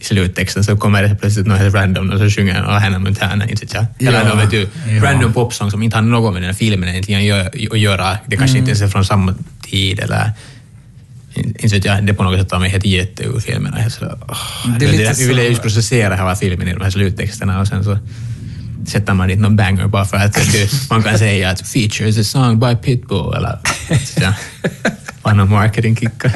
i 0.00 0.04
sluttexten 0.04 0.64
så 0.64 0.76
kommer 0.76 1.02
det 1.02 1.14
plötsligt 1.20 1.46
något 1.46 1.58
helt 1.58 1.74
random 1.74 2.10
och 2.10 2.18
så 2.18 2.30
sjunger 2.30 2.64
och 2.64 2.72
Hannah 2.72 2.98
Montana, 2.98 3.48
inte 3.48 3.64
vet 3.64 3.74
jag. 3.74 3.86
Eller 4.08 4.18
Ja, 4.22 4.28
någon 4.28 4.38
vet 4.38 4.50
du, 4.50 4.68
ja. 4.88 5.02
random 5.04 5.32
popsång 5.32 5.70
som 5.70 5.82
inte 5.82 5.96
har 5.96 6.02
något 6.02 6.32
med 6.32 6.42
den 6.42 6.46
här 6.50 6.54
filmen 6.54 6.88
egentligen 6.88 7.46
att 7.72 7.78
göra. 7.78 8.18
Det 8.26 8.36
kanske 8.36 8.58
inte 8.58 8.70
ens 8.70 8.82
är 8.82 8.88
från 8.88 9.04
samma 9.04 9.34
tid 9.62 10.00
eller 10.00 10.32
inte 11.38 11.66
vet 11.66 11.84
jag, 11.84 12.06
det 12.06 12.14
på 12.14 12.22
något 12.22 12.40
sätt 12.40 12.48
tar 12.48 12.58
mig 12.58 12.70
helt 12.70 12.84
jätte 12.84 13.22
ur 13.24 13.40
filmen. 13.40 13.74
Jag 13.82 13.92
så, 13.92 14.18
åh, 14.28 14.78
Det 14.78 14.86
är 14.86 14.92
lite 14.92 15.02
jag, 15.02 15.14
ville 15.14 15.42
just 15.42 15.62
processera 15.62 16.16
hela 16.16 16.36
filmen 16.36 16.68
i 16.68 16.72
de 16.74 16.80
här 16.80 16.90
sluttexterna 16.90 17.60
och 17.60 17.68
sen 17.68 17.84
så 17.84 17.98
sätter 18.86 19.14
man 19.14 19.28
dit 19.28 19.38
någon 19.38 19.56
banger 19.56 19.86
bara 19.86 20.04
för 20.04 20.16
att 20.16 20.36
man 20.90 21.02
kan 21.02 21.18
säga 21.18 21.50
att 21.50 21.68
features 21.68 22.18
a 22.18 22.24
song 22.24 22.60
by 22.60 22.76
Pitbull 22.76 23.34
eller 23.34 23.58
så, 24.04 24.32
bara 25.22 25.34
någon 25.34 25.50
marketingkicka. 25.50 26.32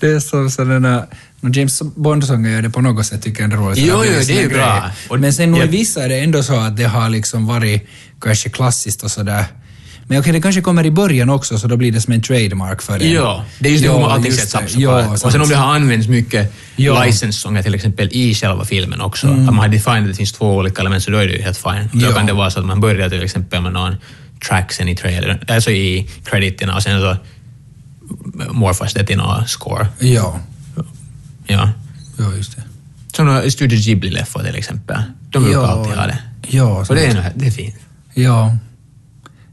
Det 0.00 0.06
är 0.06 0.20
som 0.20 0.50
sådana 0.50 1.06
James 1.42 1.82
Bond-sånger 1.82 2.50
gör 2.50 2.62
det 2.62 2.70
på 2.70 2.80
något 2.80 3.06
sätt, 3.06 3.22
tycker 3.22 3.42
jag 3.42 3.52
är 3.52 3.56
roligt. 3.56 3.78
Jo, 3.78 4.02
jo, 4.06 4.12
det 4.26 4.38
är 4.38 4.42
ju 4.42 4.48
bra. 4.48 4.90
Men 5.18 5.32
sen 5.32 5.50
nog 5.50 5.60
i 5.60 5.66
vissa 5.66 6.04
är 6.04 6.08
det 6.08 6.18
ändå 6.18 6.42
så 6.42 6.56
att 6.56 6.76
det 6.76 6.84
har 6.84 7.08
liksom 7.08 7.46
varit 7.46 7.88
kanske 8.20 8.48
klassiskt 8.48 9.02
och 9.02 9.10
sådär. 9.10 9.44
Men 10.10 10.20
okej, 10.20 10.32
det 10.32 10.40
kanske 10.40 10.60
kommer 10.60 10.86
i 10.86 10.90
början 10.90 11.30
också, 11.30 11.58
så 11.58 11.68
då 11.68 11.76
blir 11.76 11.92
det 11.92 12.00
som 12.00 12.12
en 12.12 12.22
trademark 12.22 12.82
för 12.82 12.94
en. 13.02 13.12
Ja, 13.12 13.44
det 13.58 13.68
är 13.68 13.72
just 13.72 13.82
det 13.82 13.86
Ja, 13.86 13.94
hur 13.94 14.00
man 14.00 14.10
alltid 14.10 14.32
det. 14.32 14.58
upp 14.58 14.70
Ja. 14.76 15.06
Och 15.10 15.18
sant. 15.18 15.32
sen 15.32 15.40
om 15.42 15.48
det 15.48 15.54
har 15.56 15.74
använts 15.74 16.08
mycket 16.08 16.52
Ja. 16.76 17.04
license-sånger 17.04 17.62
till 17.62 17.74
exempel 17.74 18.08
i 18.12 18.34
själva 18.34 18.64
filmen 18.64 19.00
också, 19.00 19.26
Mm. 19.26 19.38
att 19.40 19.54
man 19.54 19.58
har 19.58 19.68
defined 19.68 20.02
att 20.02 20.08
det 20.08 20.14
finns 20.14 20.32
två 20.32 20.56
olika 20.56 20.80
element, 20.80 21.02
så 21.02 21.10
då 21.10 21.18
är 21.18 21.26
det 21.26 21.32
ju 21.32 21.42
helt 21.42 21.56
fine. 21.58 21.88
Då 21.92 22.06
Ja. 22.06 22.12
kan 22.12 22.26
det 22.26 22.32
vara 22.32 22.50
så 22.50 22.60
att 22.60 22.66
man 22.66 22.80
börjar 22.80 23.08
till 23.08 23.22
exempel 23.22 23.60
med 23.62 23.72
någon 23.72 23.96
tracksen 24.48 24.88
i 24.88 24.96
trailern, 24.96 25.38
alltså 25.48 25.70
i 25.70 26.08
crediterna 26.24 26.74
och 26.76 26.82
sen 26.82 27.00
så 27.00 27.16
morfas 28.50 28.94
det 28.94 29.04
till 29.06 29.16
någon 29.16 29.48
score. 29.48 29.86
Ja, 29.98 30.40
Ja. 31.46 31.70
ja 32.18 32.32
just 32.36 32.56
det. 32.56 32.62
Som 33.12 33.50
Studio 33.50 33.78
Ghibli-leffar 33.78 34.44
till 34.44 34.54
exempel. 34.56 35.02
De 35.32 35.42
brukar 35.42 35.60
Ja, 35.60 35.66
alltid 35.66 35.94
ha 35.96 36.06
det. 36.06 36.18
Ja, 36.48 36.84
Och 36.88 36.94
det 36.94 37.06
är, 37.06 37.32
det 37.36 37.46
är 37.46 37.50
fint. 37.50 37.74
Ja. 38.14 38.56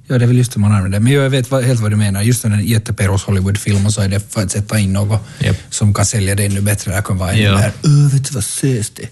Ja, 0.10 0.18
det 0.18 0.26
är 0.26 0.28
väl 0.28 0.38
just 0.38 0.52
det 0.54 0.60
man 0.60 0.72
använder. 0.72 1.00
Men 1.00 1.14
jag 1.14 1.30
vet 1.30 1.52
helt 1.52 1.80
vad 1.80 1.92
du 1.92 1.96
menar. 1.98 2.22
Just 2.22 2.44
när 2.44 2.52
en 2.58 2.66
jätteperos 2.66 3.24
Hollywoodfilm 3.24 3.86
och 3.86 3.94
så 3.94 4.02
är 4.02 4.08
det 4.10 4.34
för 4.34 4.42
att 4.44 4.52
sätta 4.52 4.80
in 4.80 4.94
något 4.94 5.22
Japp. 5.40 5.56
som 5.70 5.94
kan 5.94 6.06
sälja 6.06 6.36
det 6.36 6.46
ännu 6.46 6.62
bättre. 6.62 6.96
Det 6.96 7.02
kan 7.02 7.18
vara 7.18 7.32
ännu 7.32 7.42
Ja. 7.42 7.56
mer, 7.58 7.72
öh, 7.84 8.14
vet 8.14 8.26
du 8.28 8.34
vad 8.34 8.44
sös 8.44 8.90
det? 8.90 9.08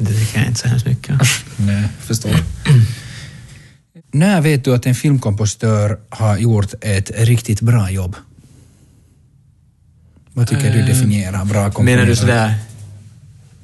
Det 0.00 0.12
tycker 0.20 0.38
jag 0.38 0.48
inte 0.48 0.60
så 0.60 0.68
hemskt 0.68 0.86
mycket. 0.86 1.14
Nej, 1.56 1.88
förstår. 2.00 2.30
När 4.12 4.40
vet 4.40 4.64
du 4.64 4.74
att 4.74 4.86
en 4.86 4.94
filmkompositör 4.94 5.98
har 6.08 6.38
gjort 6.38 6.74
ett 6.80 7.10
riktigt 7.14 7.60
bra 7.60 7.90
jobb? 7.90 8.16
Vad 10.32 10.48
tycker 10.48 10.72
du 10.72 10.82
definierar 10.82 11.44
bra 11.44 11.64
komponerare? 11.70 11.96
Menar 11.96 12.10
du 12.10 12.16
sådär, 12.16 12.54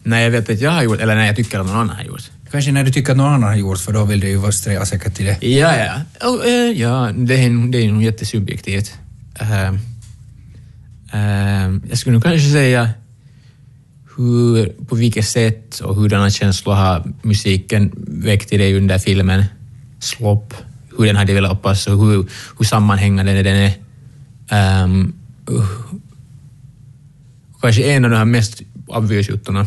när 0.03 0.21
jag 0.21 0.31
vet 0.31 0.51
att 0.51 0.61
jag 0.61 0.71
har 0.71 0.83
gjort, 0.83 1.01
eller 1.01 1.15
när 1.15 1.27
jag 1.27 1.37
tycker 1.37 1.61
att 1.61 1.67
någon 1.67 1.77
annan 1.77 1.97
har 1.97 2.05
gjort? 2.05 2.31
Kanske 2.51 2.73
när 2.73 2.85
du 2.85 2.93
tycker 2.93 3.11
att 3.13 3.17
någon 3.17 3.27
annan 3.33 3.43
har 3.43 3.57
gjort, 3.57 3.79
för 3.79 3.93
då 3.93 4.05
vill 4.05 4.21
du 4.21 4.29
ju 4.29 4.37
vara 4.37 4.53
sträva 4.53 4.85
säkert 4.87 5.15
till 5.15 5.27
det. 5.27 5.47
Ja, 5.47 5.77
ja. 5.77 6.29
Och, 6.29 6.47
eh, 6.47 6.71
ja, 6.81 7.13
det 7.17 7.45
är, 7.45 7.51
nog- 7.51 7.73
det 7.73 7.79
är 7.79 7.93
nog 7.93 8.03
jättesubjektivt. 8.03 8.93
Uh, 9.43 9.79
jag 11.89 11.99
skulle 11.99 12.13
nog 12.13 12.23
kanske 12.23 12.51
säga 12.51 12.91
hur, 14.17 14.73
på 14.89 14.95
vilket 14.97 15.25
sätt 15.29 15.81
och 15.81 15.95
hurdana 15.97 16.31
känslor 16.31 16.75
har 16.75 17.13
musiken 17.23 17.93
väckt 18.09 18.53
i 18.53 18.57
dig 18.57 18.77
under 18.77 18.99
filmen 18.99 19.45
Slop, 19.99 20.55
hur 20.99 21.07
den 21.07 21.17
har 21.17 21.25
developats 21.25 21.87
och 21.87 22.07
hur, 22.07 22.27
hur 22.59 22.65
sammanhängande 22.65 23.43
den 23.43 23.57
är. 23.57 23.73
Um, 24.85 25.13
uh, 25.51 25.65
kanske 27.61 27.83
en 27.93 28.05
av 28.05 28.11
de 28.11 28.17
här 28.17 28.25
mest 28.25 28.63
obvious 28.87 29.29
juttorna. 29.29 29.67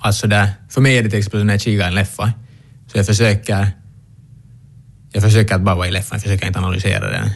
Alltså 0.00 0.26
där, 0.26 0.48
för 0.68 0.80
mig 0.80 0.98
är 0.98 1.02
det 1.02 1.10
till 1.10 1.18
exempel 1.18 1.44
när 1.44 1.54
jag 1.54 1.60
kikar 1.60 1.86
en 1.86 1.94
leffa, 1.94 2.32
så 2.92 2.98
jag 2.98 3.06
försöker 3.06 3.70
jag 5.12 5.22
försöker 5.22 5.54
att 5.54 5.62
bara 5.62 5.74
vara 5.74 5.88
i 5.88 5.90
leffan, 5.90 6.16
jag 6.16 6.22
försöker 6.22 6.46
inte 6.46 6.58
analysera 6.58 7.10
den. 7.10 7.30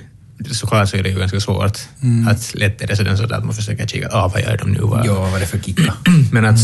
Såklart 0.51 0.89
så 0.89 0.97
är 0.97 1.03
det 1.03 1.09
ju 1.09 1.19
ganska 1.19 1.41
svårt. 1.41 1.79
Att 2.29 2.55
lätt 2.55 2.83
är 2.83 2.87
det 2.87 2.97
sådär 2.97 3.17
sådär 3.17 3.37
att 3.37 3.45
man 3.45 3.55
försöker 3.55 3.87
kika, 3.87 4.09
ah, 4.13 4.29
vad 4.29 4.43
gör 4.43 4.57
de 4.57 4.73
nu? 4.73 4.81
Vad? 4.83 5.07
Ja, 5.07 5.21
vad 5.21 5.35
är 5.35 5.41
det 5.41 5.47
för 5.47 5.59
kicka? 5.59 5.95
Men 6.33 6.45
att 6.45 6.59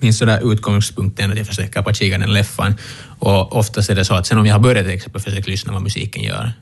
min 0.00 0.14
sådär 0.14 0.52
utgångspunkt 0.52 1.20
är 1.20 1.28
att 1.28 1.38
jag 1.38 1.46
försöker 1.46 1.82
bara 1.82 1.94
kika 1.94 2.18
den 2.18 2.32
leffan. 2.32 2.74
Och 3.18 3.56
oftast 3.56 3.90
är 3.90 3.94
det 3.94 4.04
så 4.04 4.14
att 4.14 4.26
sen 4.26 4.38
om 4.38 4.46
jag 4.46 4.54
har 4.54 4.60
börjat 4.60 4.84
till 4.84 4.94
exempel 4.94 5.20
försöka 5.22 5.50
lyssna 5.50 5.72
vad 5.72 5.82
musiken 5.82 6.22
gör, 6.22 6.52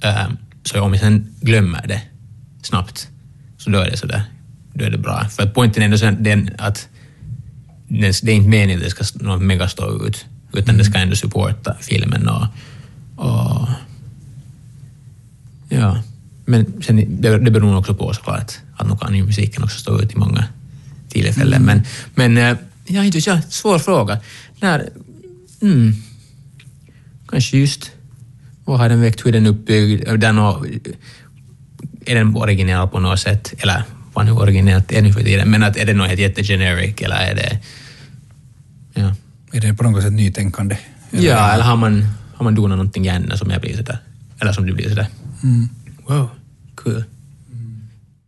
ehm, 0.00 0.36
så 0.64 0.80
om 0.80 0.92
jag 0.92 1.00
sen 1.00 1.34
glömmer 1.40 1.86
det 1.86 2.02
snabbt, 2.62 3.08
så 3.58 3.70
då 3.70 3.78
är 3.78 3.90
det 3.90 3.96
sådär, 3.96 4.22
då 4.74 4.84
är 4.84 4.90
det 4.90 4.98
bra. 4.98 5.28
För 5.28 5.42
att 5.42 5.54
poängen 5.54 5.76
är 5.76 5.84
ändå 5.84 5.98
sen 5.98 6.22
den 6.22 6.50
att 6.58 6.88
det 7.88 8.20
det 8.22 8.32
är 8.32 8.36
inte 8.36 8.48
meningen 8.48 8.78
att 8.78 8.84
det 8.84 9.04
ska 9.04 9.24
något 9.24 9.42
mega 9.42 9.68
stå 9.68 10.06
ut, 10.06 10.26
utan 10.52 10.78
det 10.78 10.84
ska 10.84 10.98
ändå 10.98 11.16
supporta 11.16 11.76
filmen 11.80 12.28
och, 12.28 12.46
och 13.16 13.68
ja. 15.68 16.02
Men 16.44 16.82
sen, 16.82 17.20
det, 17.20 17.38
det 17.38 17.50
beror 17.50 17.66
nog 17.66 17.78
också 17.78 17.94
på 17.94 18.14
såklart 18.14 18.58
att 18.76 18.88
nog 18.88 19.00
kan 19.00 19.14
ju 19.14 19.24
musiken 19.24 19.64
också 19.64 19.78
stå 19.78 20.00
ut 20.00 20.12
i 20.12 20.16
många 20.16 20.44
tillfällen. 21.08 21.62
Men, 21.62 21.82
men 22.14 22.38
eh, 22.38 22.56
ja, 22.86 23.04
inte 23.04 23.18
vet 23.18 23.26
jag, 23.26 23.44
svår 23.48 23.78
fråga. 23.78 24.18
När, 24.60 24.88
mm, 25.62 25.94
kanske 27.28 27.58
just 27.58 27.90
vad 28.64 28.78
har 28.78 28.88
den 28.88 29.00
väckt, 29.00 29.26
hur 29.26 29.28
är 29.28 29.32
den 29.32 29.46
uppbyggd, 29.46 30.20
den, 30.20 30.38
och, 30.38 30.66
är 32.06 32.14
den 32.14 32.36
originell 32.36 32.88
på 32.88 33.00
något 33.00 33.20
sätt, 33.20 33.54
eller 33.58 33.82
vad 34.16 34.26
nu 34.26 34.32
originellt 34.32 34.92
är 34.92 35.02
nu 35.02 35.12
för 35.12 35.22
tiden, 35.22 35.50
men 35.50 35.62
att 35.62 35.76
är 35.76 35.86
det 35.86 35.94
något 35.94 36.18
jättegeneric 36.18 36.94
eller 37.00 37.16
är 37.16 37.34
det... 37.34 37.60
Ja, 38.94 39.14
Är 39.52 39.60
det 39.60 39.74
på 39.74 39.84
något 39.84 40.02
sätt 40.02 40.12
nytänkande? 40.12 40.76
ja 41.10 41.52
eller 41.52 41.64
har 41.64 41.76
man, 41.76 42.06
har 42.34 42.44
man 42.44 42.54
donat 42.54 42.78
någonting 42.78 43.04
gärna 43.04 43.36
som 43.36 43.50
jag 43.50 43.60
blir 43.60 43.76
sådär, 43.76 43.98
eller 44.40 44.52
som 44.52 44.66
du 44.66 44.72
blir 44.72 44.88
sådär. 44.88 45.06
Mm. 45.42 45.68
Wow, 46.06 46.30
cool. 46.74 47.04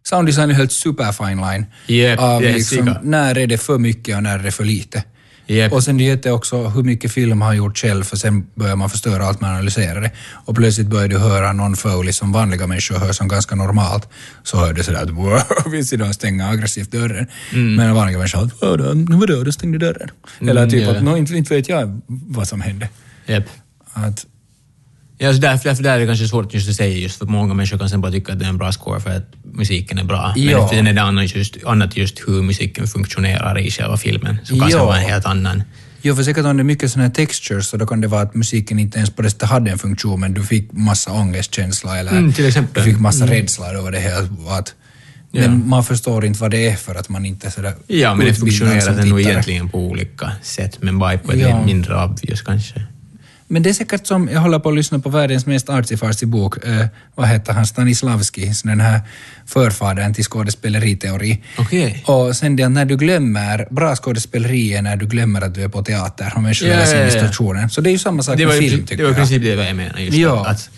Sounddesign 0.09 0.51
är 0.51 0.55
helt 0.55 0.73
superfine 0.73 1.41
line. 1.41 1.67
Japp, 1.87 2.19
Av 2.19 2.45
är 2.45 2.53
liksom, 2.53 2.95
när 3.03 3.39
är 3.39 3.47
det 3.47 3.59
för 3.59 3.79
mycket 3.79 4.17
och 4.17 4.23
när 4.23 4.39
är 4.39 4.43
det 4.43 4.51
för 4.51 4.65
lite. 4.65 5.05
Japp. 5.51 5.73
Och 5.73 5.85
sen 5.85 5.97
det 5.99 6.27
är 6.27 6.31
också 6.33 6.69
hur 6.69 6.83
mycket 6.83 7.13
film 7.13 7.41
har 7.41 7.55
gjort 7.55 7.79
själv, 7.79 8.05
för 8.05 8.17
sen 8.17 8.47
börjar 8.55 8.77
man 8.77 8.91
förstöra 8.91 9.25
allt 9.27 9.41
man 9.41 9.51
analyserar 9.51 10.01
det. 10.01 10.11
Och 10.45 10.57
plötsligt 10.57 10.87
börjar 10.87 11.09
du 11.09 11.19
höra 11.19 11.53
någon 11.53 11.77
Foley 11.77 12.13
som 12.13 12.33
vanliga 12.33 12.67
människor 12.67 12.99
hör 12.99 13.13
som 13.13 13.29
ganska 13.29 13.55
normalt. 13.55 14.09
Så 14.43 14.57
hör 14.57 14.73
du 14.73 14.83
sådär 14.83 15.03
att 15.03 15.11
wow, 15.11 15.41
visst 15.73 15.93
idag 15.93 16.15
stänga 16.15 16.49
aggressivt 16.49 16.93
dörren. 16.93 17.27
Men 17.77 17.95
vanliga 17.95 18.19
människor 18.19 18.43
att 18.45 18.63
vadå, 18.63 18.93
vadå, 18.95 19.43
du 19.43 19.53
stängde 19.53 19.79
dörren. 19.79 20.09
Eller 20.41 20.57
Mm, 20.57 20.71
typ 20.71 20.83
ja. 20.83 20.97
att 20.97 21.03
"Nå, 21.03 21.17
inte, 21.17 21.35
inte 21.37 21.55
vet 21.55 21.69
jag 21.69 22.01
vad 22.07 22.49
som 22.49 22.61
hände. 22.61 22.89
Japp. 23.27 23.45
Att, 23.93 24.27
Ja, 25.21 25.33
så 25.33 25.39
därför, 25.39 25.69
därför 25.69 25.83
där 25.83 25.95
är 25.95 25.99
det 26.01 26.07
kanske 26.07 26.29
svårt 26.29 26.55
just 26.55 26.69
att 26.71 26.75
säga 26.77 26.97
just 26.99 27.19
för 27.19 27.27
många 27.27 27.55
människor 27.55 27.79
kan 27.79 27.89
sen 27.89 28.01
bara 28.01 28.13
tycka 28.13 28.33
att 28.33 28.39
det 28.39 28.45
är 28.45 28.49
en 28.49 28.59
bra 28.59 28.73
score 28.73 29.01
för 29.01 29.11
att 29.17 29.25
musiken 29.45 29.99
är 29.99 30.05
bra. 30.05 30.33
Ja. 30.37 30.59
Men 30.61 30.69
sen 30.69 30.87
är 30.87 30.93
det 30.93 31.03
annat 31.03 31.35
just, 31.37 31.57
annat 31.67 31.97
just 31.97 32.21
hur 32.27 32.43
musiken 32.43 32.87
funktionerar 32.87 33.59
i 33.59 33.71
själva 33.71 33.97
filmen. 33.97 34.39
Så 34.45 34.59
kan 34.61 34.71
Ja. 34.71 34.85
vara 34.85 34.99
en 35.01 35.09
helt 35.11 35.25
annan... 35.27 35.63
Jo, 36.03 36.15
för 36.17 36.23
säkert 36.23 36.45
om 36.45 36.57
det 36.57 36.63
är 36.63 36.65
mycket 36.65 36.91
sådana 36.91 37.09
här 37.09 37.15
textures 37.15 37.67
så 37.69 37.77
då 37.77 37.87
kan 37.87 38.01
det 38.01 38.09
vara 38.09 38.23
att 38.23 38.35
musiken 38.35 38.79
inte 38.79 38.99
ens 38.99 39.11
på 39.11 39.23
det 39.23 39.31
sättet 39.31 39.49
hade 39.49 39.71
en 39.71 39.79
funktion 39.79 40.21
men 40.21 40.35
du 40.35 40.43
fick 40.43 40.73
massa 40.73 41.13
ångestkänsla 41.13 41.99
eller 41.99 42.11
Mm, 42.13 42.33
till 42.33 42.47
exempel. 42.47 42.85
du 42.85 42.91
fick 42.91 43.01
massa 43.01 43.27
rädsla 43.27 43.67
över 43.73 43.93
det 43.93 43.99
här. 43.99 44.29
Att, 44.59 44.75
Ja. 45.33 45.41
Men 45.41 45.69
man 45.69 45.85
förstår 45.85 46.25
inte 46.25 46.41
vad 46.41 46.51
det 46.51 46.69
är 46.69 46.77
för 46.77 46.95
att 46.95 47.09
man 47.09 47.25
inte 47.27 47.47
är 47.47 47.51
sådär 47.51 47.75
Ja, 47.87 48.15
men 48.15 48.27
det 48.27 48.35
funktionerar 48.35 48.81
som 48.81 49.09
nog 49.09 49.21
egentligen 49.21 49.69
på 49.69 49.79
olika 49.79 50.33
sätt, 50.43 50.79
men 50.81 50.99
bara 50.99 51.19
på 51.19 51.33
ett 51.33 51.39
Ja. 51.41 51.65
mindre 51.65 52.05
obvious 52.05 52.43
kanske. 52.43 52.83
Men 53.51 53.63
det 53.63 53.69
är 53.71 53.75
säkert 53.75 54.07
som, 54.07 54.29
jag 54.33 54.41
håller 54.41 54.59
på 54.59 54.69
att 54.69 54.75
lyssna 54.75 54.99
på 54.99 55.09
världens 55.09 55.47
mest 55.47 55.69
artsy 55.71 56.27
bok, 56.27 56.65
eh, 56.67 56.87
vad 57.15 57.29
heter 57.29 57.53
han, 57.53 57.67
Stanislavski, 57.67 58.55
så 58.55 58.69
den 58.69 58.81
här 58.81 59.01
förfadern 59.47 60.15
till 60.15 60.25
skådespeleriteori. 60.25 61.43
Okej. 61.59 62.03
Och 62.07 62.37
sen 62.37 62.57
det 62.57 62.69
när 62.69 62.85
du 62.85 62.97
glömmer, 62.97 63.67
bra 63.71 63.97
skådespeleri 63.97 64.75
är 64.75 64.83
när 64.83 64.97
du 64.97 65.07
glömmer 65.07 65.41
att 65.41 65.55
du 65.55 65.63
är 65.63 65.69
på 65.69 65.83
teater 65.85 66.33
och 66.37 66.43
människor 66.43 66.67
läser 66.67 66.95
ja, 66.97 67.01
ja. 67.01 67.07
instruktionen. 67.07 67.71
Så 67.71 67.81
det 67.81 67.91
är 67.91 67.93
ju 67.93 67.99
samma 67.99 68.23
sak 68.23 68.37
Det 68.37 68.47
med 68.47 68.55
var, 68.55 68.63
ju, 68.63 68.71
film 68.71 68.81
det 68.83 68.87
tycker 68.87 69.03
var 69.03 69.11
i 69.11 69.13
jag. 69.13 69.17
princip 69.17 69.43
det 69.43 69.49
jag 69.67 69.77
menar. 69.77 69.99
Just 69.99 70.17
Ja. 70.17 70.47
att 70.47 70.71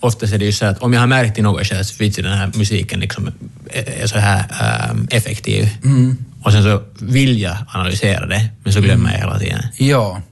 oftast 0.00 0.32
är 0.34 0.38
det 0.38 0.44
ju 0.44 0.52
så 0.52 0.66
att 0.66 0.78
om 0.78 0.92
jag 0.92 1.00
har 1.00 1.06
märkt 1.06 1.38
i 1.38 1.42
något 1.42 1.66
skede 1.66 1.80
att 1.80 2.00
vitsen, 2.00 2.24
den 2.24 2.38
här 2.38 2.50
musiken 2.54 3.00
liksom 3.00 3.30
är, 3.70 4.02
är 4.02 4.06
så 4.06 4.18
här 4.18 4.44
ehm, 4.90 5.08
effektiv 5.10 5.68
Mm. 5.84 6.16
och 6.42 6.52
sen 6.52 6.62
så 6.62 6.82
vill 7.00 7.40
jag 7.40 7.56
analysera 7.68 8.26
det, 8.26 8.48
men 8.64 8.72
så 8.72 8.80
glömmer 8.80 9.12
jag 9.12 9.18
hela 9.18 9.38
tiden. 9.38 9.62
Ja. 9.78 10.22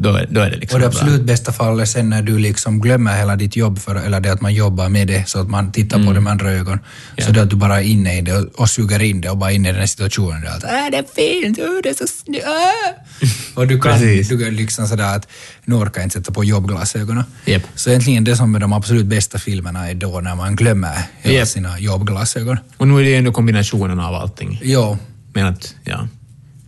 Då, 0.00 0.08
är- 0.14 0.26
då 0.30 0.40
är 0.40 0.50
det 0.50 0.56
liksom 0.56 0.76
Och 0.76 0.80
det 0.80 0.88
bra. 0.94 1.00
absolut 1.00 1.22
bästa 1.26 1.52
fallet 1.52 1.82
är 1.82 1.86
sen 1.92 2.10
när 2.10 2.22
du 2.22 2.38
liksom 2.38 2.80
glömmer 2.80 3.16
hela 3.16 3.36
ditt 3.36 3.56
jobb, 3.56 3.78
för, 3.78 3.94
eller 3.96 4.20
det 4.20 4.32
att 4.32 4.40
man 4.40 4.54
jobbar 4.54 4.88
med 4.88 5.06
det, 5.06 5.28
så 5.28 5.40
att 5.40 5.48
man 5.50 5.72
tittar 5.72 6.06
på 6.06 6.12
det 6.12 6.20
med 6.20 6.30
andra 6.30 6.50
ögon. 6.52 6.78
Så 6.78 7.22
Mm. 7.22 7.26
Ja. 7.26 7.32
det 7.32 7.42
att 7.42 7.50
du 7.50 7.56
bara 7.56 7.80
är 7.80 7.84
inne 7.84 8.18
i 8.18 8.20
det 8.20 8.34
och, 8.36 8.60
och 8.60 8.70
suger 8.70 9.02
in 9.02 9.20
det 9.20 9.30
och 9.30 9.36
bara 9.38 9.52
inne 9.52 9.68
i 9.68 9.72
den 9.72 9.80
här 9.80 9.86
situationen. 9.86 10.40
Det 10.40 10.46
är 10.48 10.56
att, 10.56 10.64
äh, 10.64 10.70
det 10.90 10.96
är 10.98 11.04
fint, 11.42 11.58
uh, 11.58 11.64
det 11.82 11.88
är 11.88 11.94
så 11.94 12.06
snyggt. 12.06 12.44
Äh. 12.44 13.28
Och 13.54 13.66
du 13.66 13.80
kan, 13.80 14.00
du 14.00 14.44
kan 14.44 14.56
liksom 14.56 14.86
sådär 14.88 15.16
att 15.16 15.28
nu 15.64 15.74
orkar 15.74 16.00
jag 16.00 16.06
inte 16.06 16.18
sätta 16.18 16.32
på 16.32 16.44
jobbglasögonen. 16.44 17.24
Japp. 17.44 17.62
Så 17.74 17.90
egentligen 17.90 18.24
det 18.24 18.36
som 18.36 18.54
är 18.54 18.58
de 18.60 18.72
absolut 18.72 19.06
bästa 19.06 19.38
filmerna 19.38 19.90
är 19.90 19.94
då 19.94 20.20
när 20.20 20.34
man 20.34 20.56
glömmer 20.56 20.96
hela 21.22 21.38
Japp. 21.38 21.48
sina 21.48 21.78
jobbglasögon. 21.78 22.58
Och 22.76 22.88
nu 22.88 22.98
är 22.98 23.02
det 23.02 23.08
ju 23.10 23.16
ändå 23.16 23.32
kombinationen 23.32 24.00
av 24.00 24.14
allting. 24.14 24.60
Ja, 24.62 24.98
Men 25.32 25.46
att, 25.46 25.74
ja. 25.84 26.08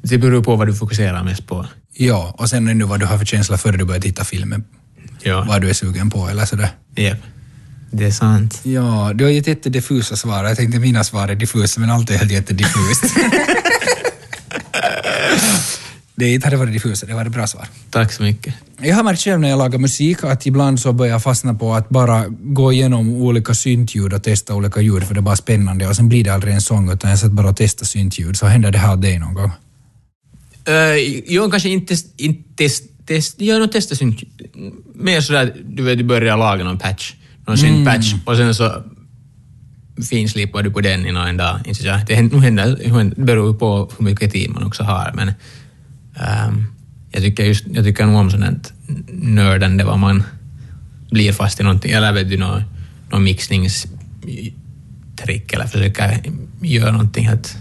Det 0.02 0.18
beror 0.18 0.42
på 0.42 0.56
vad 0.56 0.66
du 0.68 0.74
fokuserar 0.74 1.24
mest 1.24 1.46
på. 1.46 1.66
Ja, 2.07 2.34
och 2.38 2.48
sen 2.48 2.68
ännu 2.68 2.84
vad 2.84 3.01
du 3.01 3.07
har 3.07 3.18
för 3.18 3.24
känsla 3.24 3.59
före 3.59 3.76
du 3.76 3.84
börjar 3.84 4.01
titta 4.01 4.24
filmen. 4.24 4.64
Ja. 5.22 5.44
Vad 5.48 5.61
du 5.61 5.70
är 5.70 5.74
sugen 5.74 6.11
på 6.11 6.28
eller 6.28 6.44
sådär. 6.44 6.68
Japp. 6.96 7.18
Det 7.90 8.05
är 8.05 8.11
sant. 8.11 8.61
Ja, 8.62 9.12
du 9.14 9.24
har 9.24 9.30
gett 9.30 9.46
jättediffusa 9.46 10.16
svar. 10.16 10.44
Jag 10.44 10.57
tänkte 10.57 10.78
mina 10.78 11.05
svar 11.05 11.28
är 11.28 11.34
diffusa, 11.34 11.80
men 11.80 11.90
allt 11.90 12.11
är 12.11 12.18
helt 12.18 12.32
jättediffust. 12.32 13.05
Det 16.14 16.44
hade 16.44 16.57
varit 16.57 16.72
diffust, 16.72 17.07
det 17.07 17.14
var 17.14 17.24
ett 17.24 17.32
bra 17.32 17.46
svar. 17.46 17.66
Tack 17.90 18.12
så 18.12 18.22
mycket. 18.22 18.55
Jag 18.80 18.96
har 18.96 19.03
märkt 19.03 19.20
själv 19.20 19.40
när 19.40 19.48
jag 19.48 19.59
lagar 19.59 19.78
musik 19.78 20.24
att 20.24 20.46
ibland 20.46 20.80
så 20.80 20.92
börjar 20.92 21.12
jag 21.12 21.22
fastna 21.22 21.55
på 21.55 21.74
att 21.74 21.88
bara 21.88 22.24
gå 22.28 22.72
igenom 22.72 23.09
olika 23.09 23.55
syntljud 23.55 24.12
och 24.12 24.22
testa 24.22 24.55
olika 24.55 24.80
ljud 24.80 25.05
för 25.05 25.14
det 25.14 25.20
är 25.20 25.22
bara 25.22 25.36
spännande 25.36 25.88
och 25.88 25.96
sen 25.96 26.09
blir 26.09 26.24
det 26.24 26.30
aldrig 26.30 26.55
en 26.55 26.61
sång 26.61 26.92
utan 26.92 27.11
jag 27.11 27.18
sätter 27.18 27.34
bara 27.34 27.48
och 27.48 27.57
testar 27.57 27.86
syntljud. 27.86 28.36
Så 28.36 28.46
händer 28.46 28.70
det 28.70 28.78
här 28.78 28.96
dig 28.96 29.18
någon 29.18 29.34
gång? 29.34 29.53
Uh, 30.68 30.74
jag 31.34 31.50
kanske 31.50 31.68
inte, 31.68 31.96
inte 32.16 32.56
test, 32.56 32.84
test, 33.06 33.40
jag 33.40 33.54
har 33.54 33.61
nog 33.61 33.72
testat 33.72 33.98
synt. 33.98 34.22
Mer 34.94 35.20
sådär, 35.20 35.56
du 35.64 35.82
vet, 35.82 35.98
du 35.98 36.04
börjar 36.04 36.36
laga 36.36 36.64
någon 36.64 36.78
patch, 36.78 37.14
någon 37.46 37.58
syntpatch 37.58 38.14
och 38.24 38.36
sen 38.36 38.54
så 38.54 38.82
finslipar 40.11 40.62
du 40.62 40.70
på 40.70 40.80
den 40.80 41.06
i 41.06 41.12
någon 41.12 41.36
dag. 41.36 41.61
Inte 41.66 41.82
så, 41.82 42.00
det 42.06 42.14
händer, 42.14 42.38
händer, 42.38 42.76
det 43.16 43.22
beror 43.22 43.52
ju 43.52 43.58
på 43.58 43.90
hur 43.98 44.04
mycket 44.04 44.32
tid 44.32 44.50
man 44.50 44.64
också 44.64 44.82
har, 44.82 45.12
men 45.14 45.32
ehm, 46.16 46.66
jag, 47.11 47.22
tycker 47.22 47.44
just, 47.44 47.64
jag 47.72 47.84
tycker 47.84 48.06
nog 48.06 48.16
om 48.16 48.30
sånt 48.30 48.72
nördande, 49.12 49.84
vad 49.84 49.98
man 49.98 50.22
blir 51.11 51.32
fast 51.32 51.61
i 51.61 51.62
någonting, 51.62 51.92
eller 51.92 52.12
vet 52.12 52.30
du, 52.30 52.36
någon, 52.36 52.62
någon 53.11 53.24
mixningstrick 53.24 55.52
eller 55.52 55.66
försöka 55.66 56.11
göra 56.62 56.92
någonting 56.92 57.28
helt 57.28 57.56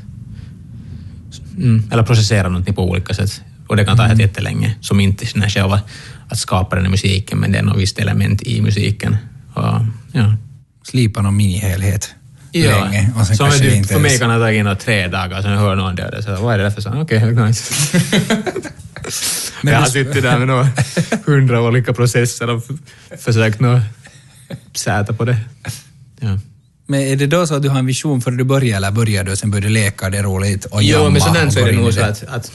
mm, 1.62 1.90
eller 1.92 2.04
processera 2.04 2.50
någonting 2.50 2.74
på 2.74 2.90
olika 2.90 3.14
sätt. 3.14 3.42
Och 3.68 3.78
det 3.78 3.86
kan 3.86 3.98
ta 3.98 4.04
helt 4.04 4.20
jättelänge, 4.20 4.76
som 4.82 5.00
inte 5.00 5.26
är 5.26 5.50
själva 5.50 5.82
att 6.30 6.38
skapa 6.38 6.76
den 6.76 6.86
här 6.86 6.92
musiken, 6.92 7.38
men 7.38 7.52
det 7.52 7.58
är 7.58 7.64
något 7.64 7.78
visst 7.78 8.00
element 8.00 8.42
i 8.42 8.62
musiken. 8.62 9.18
Och, 9.54 9.82
ja. 10.12 10.36
Slipa 10.84 11.22
någon 11.22 11.38
minihelhet 11.38 12.16
Ja, 12.52 12.84
länge 12.84 13.12
och 13.16 13.28
sen 13.28 13.38
som 13.38 13.46
kanske 13.46 13.64
det 13.64 13.70
typ, 13.70 13.78
inte 13.78 13.94
för 13.94 14.00
mig 14.00 14.20
kan 14.20 14.30
det 14.30 14.36
ha 14.36 14.42
tagit 14.42 14.80
tre 14.80 15.08
dagar, 15.08 15.42
sen 15.42 15.58
hör 15.58 15.76
någon 15.76 15.96
det 15.96 16.18
och 16.18 16.24
så 16.24 16.36
vad 16.36 16.54
är 16.54 16.58
det 16.58 16.64
där 16.64 16.72
för 16.72 16.82
sång? 16.82 17.02
Okej, 17.02 17.32
okay, 17.32 17.46
nice. 17.46 17.74
Men 19.62 19.74
jag 19.74 19.80
har 19.80 19.88
suttit 19.88 20.24
där 20.24 20.38
med 20.38 20.48
några 20.48 20.68
hundra 21.26 21.62
olika 21.62 21.94
processer 21.94 22.50
och 22.50 22.64
försökt 23.20 23.60
nå 23.60 23.82
säta 24.76 25.14
på 25.14 25.26
det. 25.26 25.38
Ja. 26.20 26.38
Men 26.92 27.02
är 27.02 27.16
det 27.16 27.28
då 27.28 27.48
så 27.48 27.56
att 27.56 27.62
du 27.62 27.70
har 27.70 27.80
en 27.80 27.86
vision 27.86 28.22
före 28.22 28.36
du 28.36 28.44
börjar 28.44 28.78
eller 28.78 28.92
börjar 28.92 29.24
du 29.24 29.32
och 29.32 29.38
sen 29.38 29.52
börjar 29.52 29.62
du 29.62 29.70
leka, 29.70 30.10
det 30.10 30.18
är 30.18 30.24
roligt 30.24 30.66
och 30.66 30.84
Jo, 30.84 30.98
jamma 30.98 31.10
men 31.10 31.22
sådant 31.22 31.48
och 31.48 31.54
så 31.54 31.60
är 31.60 31.66
det 31.66 31.72
nog 31.72 31.94
så 31.94 32.02
att, 32.02 32.24
att 32.24 32.52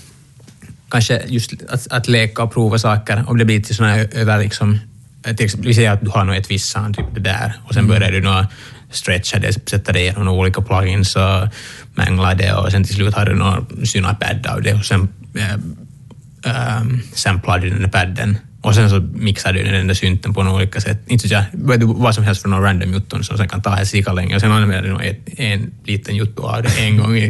kanske 0.89 1.23
just 1.27 1.53
att, 1.69 1.93
att 1.93 2.09
leka 2.09 2.43
och 2.43 2.53
prova 2.53 2.79
saker, 2.79 3.25
om 3.27 3.39
det 3.39 3.45
blir 3.45 3.63
till 3.63 3.75
sådana 3.75 3.97
över 3.97 4.39
liksom, 4.39 4.79
till 5.23 5.45
exempel, 5.45 5.69
vi 5.69 5.75
säger 5.75 5.91
att 5.91 6.01
du 6.01 6.11
har 6.11 6.25
nog 6.25 6.37
ett 6.37 6.51
visst 6.51 6.71
sound, 6.71 6.97
typ 6.97 7.07
det 7.15 7.21
där, 7.21 7.53
och 7.65 7.75
sen 7.75 7.89
börjar 7.89 8.13
du 8.13 8.21
nog 8.21 8.45
stretcha 8.91 9.39
det, 9.39 9.53
sätta 9.71 9.93
det 9.93 10.03
genom 10.03 10.25
några 10.25 10.41
olika 10.41 10.63
plugins 10.63 11.17
och 11.17 11.49
mängla 11.95 12.35
det 12.35 12.55
och 12.55 12.71
sen 12.71 12.85
till 12.85 12.95
slut 12.95 13.15
har 13.15 13.27
du 13.27 13.35
någon 13.35 13.87
synapad 13.87 14.47
av 14.47 14.63
det 14.63 14.75
och 14.75 14.85
sen 14.85 15.09
äh, 15.35 16.79
ähm, 16.79 17.03
samplar 17.15 17.59
du 17.59 17.71
den 17.71 17.91
padden 17.91 18.39
och 18.65 18.75
sen 18.75 18.91
så 18.91 19.01
mixar 19.01 19.53
du 19.53 19.63
den 19.63 19.87
där 19.87 19.95
synten 19.95 20.35
på 20.35 20.43
några 20.43 20.57
olika 20.57 20.81
sätt. 20.81 20.99
Inte 21.07 21.29
så 21.29 21.35
jag, 21.35 21.81
du, 21.81 21.87
vad 21.87 22.15
som 22.15 22.25
helst 22.25 22.43
från 22.43 22.51
någon 22.51 22.63
random 22.63 22.93
jutton 22.93 23.25
som 23.25 23.37
sen 23.37 23.49
kan 23.49 23.63
ta 23.63 23.71
här 23.71 23.85
sika 23.85 24.13
länge 24.13 24.35
och 24.35 24.41
sen 24.41 24.53
använder 24.53 24.83
du 24.83 24.89
nog 24.89 25.17
en 25.37 25.71
liten 25.85 26.17
jutto 26.17 26.43
av 26.43 26.63
det 26.63 26.69
en 26.79 26.97
gång 26.97 27.17
i, 27.17 27.25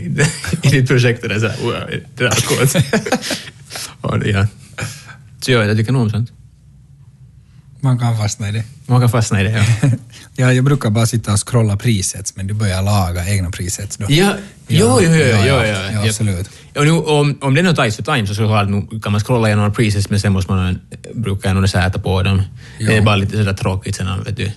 i 0.63 0.69
ditt 0.69 0.89
projekt 0.89 1.23
och 1.23 1.29
det 1.29 1.35
är 1.35 1.39
så 1.39 1.49
här, 1.49 1.57
wow, 1.63 1.73
det 2.15 2.25
där 2.25 2.31
är 2.31 2.41
coolt. 2.47 2.77
och 4.01 4.19
det, 4.19 4.31
ja. 4.31 4.47
Så 5.41 5.53
jag, 5.53 5.67
jag 5.67 5.77
tycker 5.77 5.93
nog 5.93 6.03
om 6.03 6.11
sånt. 6.11 6.33
Man 7.85 7.99
kan 7.99 8.17
fastna 8.19 8.49
i 8.49 8.53
det. 8.53 8.65
Man 8.87 9.01
kan 9.01 9.11
fastna 9.11 9.41
i 9.41 9.45
det, 9.45 9.51
ja. 9.51 9.89
Ja, 10.37 10.53
jag 10.53 10.65
brukar 10.65 10.91
bara 10.91 11.07
sitta 11.07 11.33
och 11.33 11.49
scrolla 11.49 11.77
presets, 11.77 12.37
men 12.37 12.47
du 12.47 12.55
börjar 12.55 12.83
laga 12.83 13.29
egna 13.29 13.51
presets 13.51 13.97
då. 13.97 14.07
Ja, 14.09 14.35
jo, 14.69 14.99
jo, 15.03 15.09
jo, 15.13 15.37
jo, 15.47 15.55
ja, 15.65 16.05
absolut. 16.09 16.49
Och 16.77 16.85
nu, 16.85 16.91
om, 16.91 17.39
om 17.41 17.55
det 17.55 17.61
är 17.61 17.63
något 17.65 17.93
Ice 17.93 17.97
for 17.97 18.03
Time 18.03 18.27
så 18.27 18.35
såklart 18.35 18.69
nu 18.69 19.01
kan 19.03 19.13
man 19.13 19.21
scrolla 19.21 19.49
igenom 19.49 19.73
presets 19.73 20.11
men 20.11 20.21
sen 20.21 20.33
måste 20.33 20.53
man, 20.53 20.81
brukar 21.15 21.49
jag 21.49 21.57
nog 21.57 21.69
sätta 21.69 21.99
på 21.99 22.23
dem. 22.23 22.43
Det 22.79 22.97
är 22.97 23.03
bara 23.03 23.17
lite 23.17 23.37
sådär 23.37 23.53
tråkigt 23.53 23.97
sen 23.97 24.25
vet 24.25 24.37
du, 24.37 24.51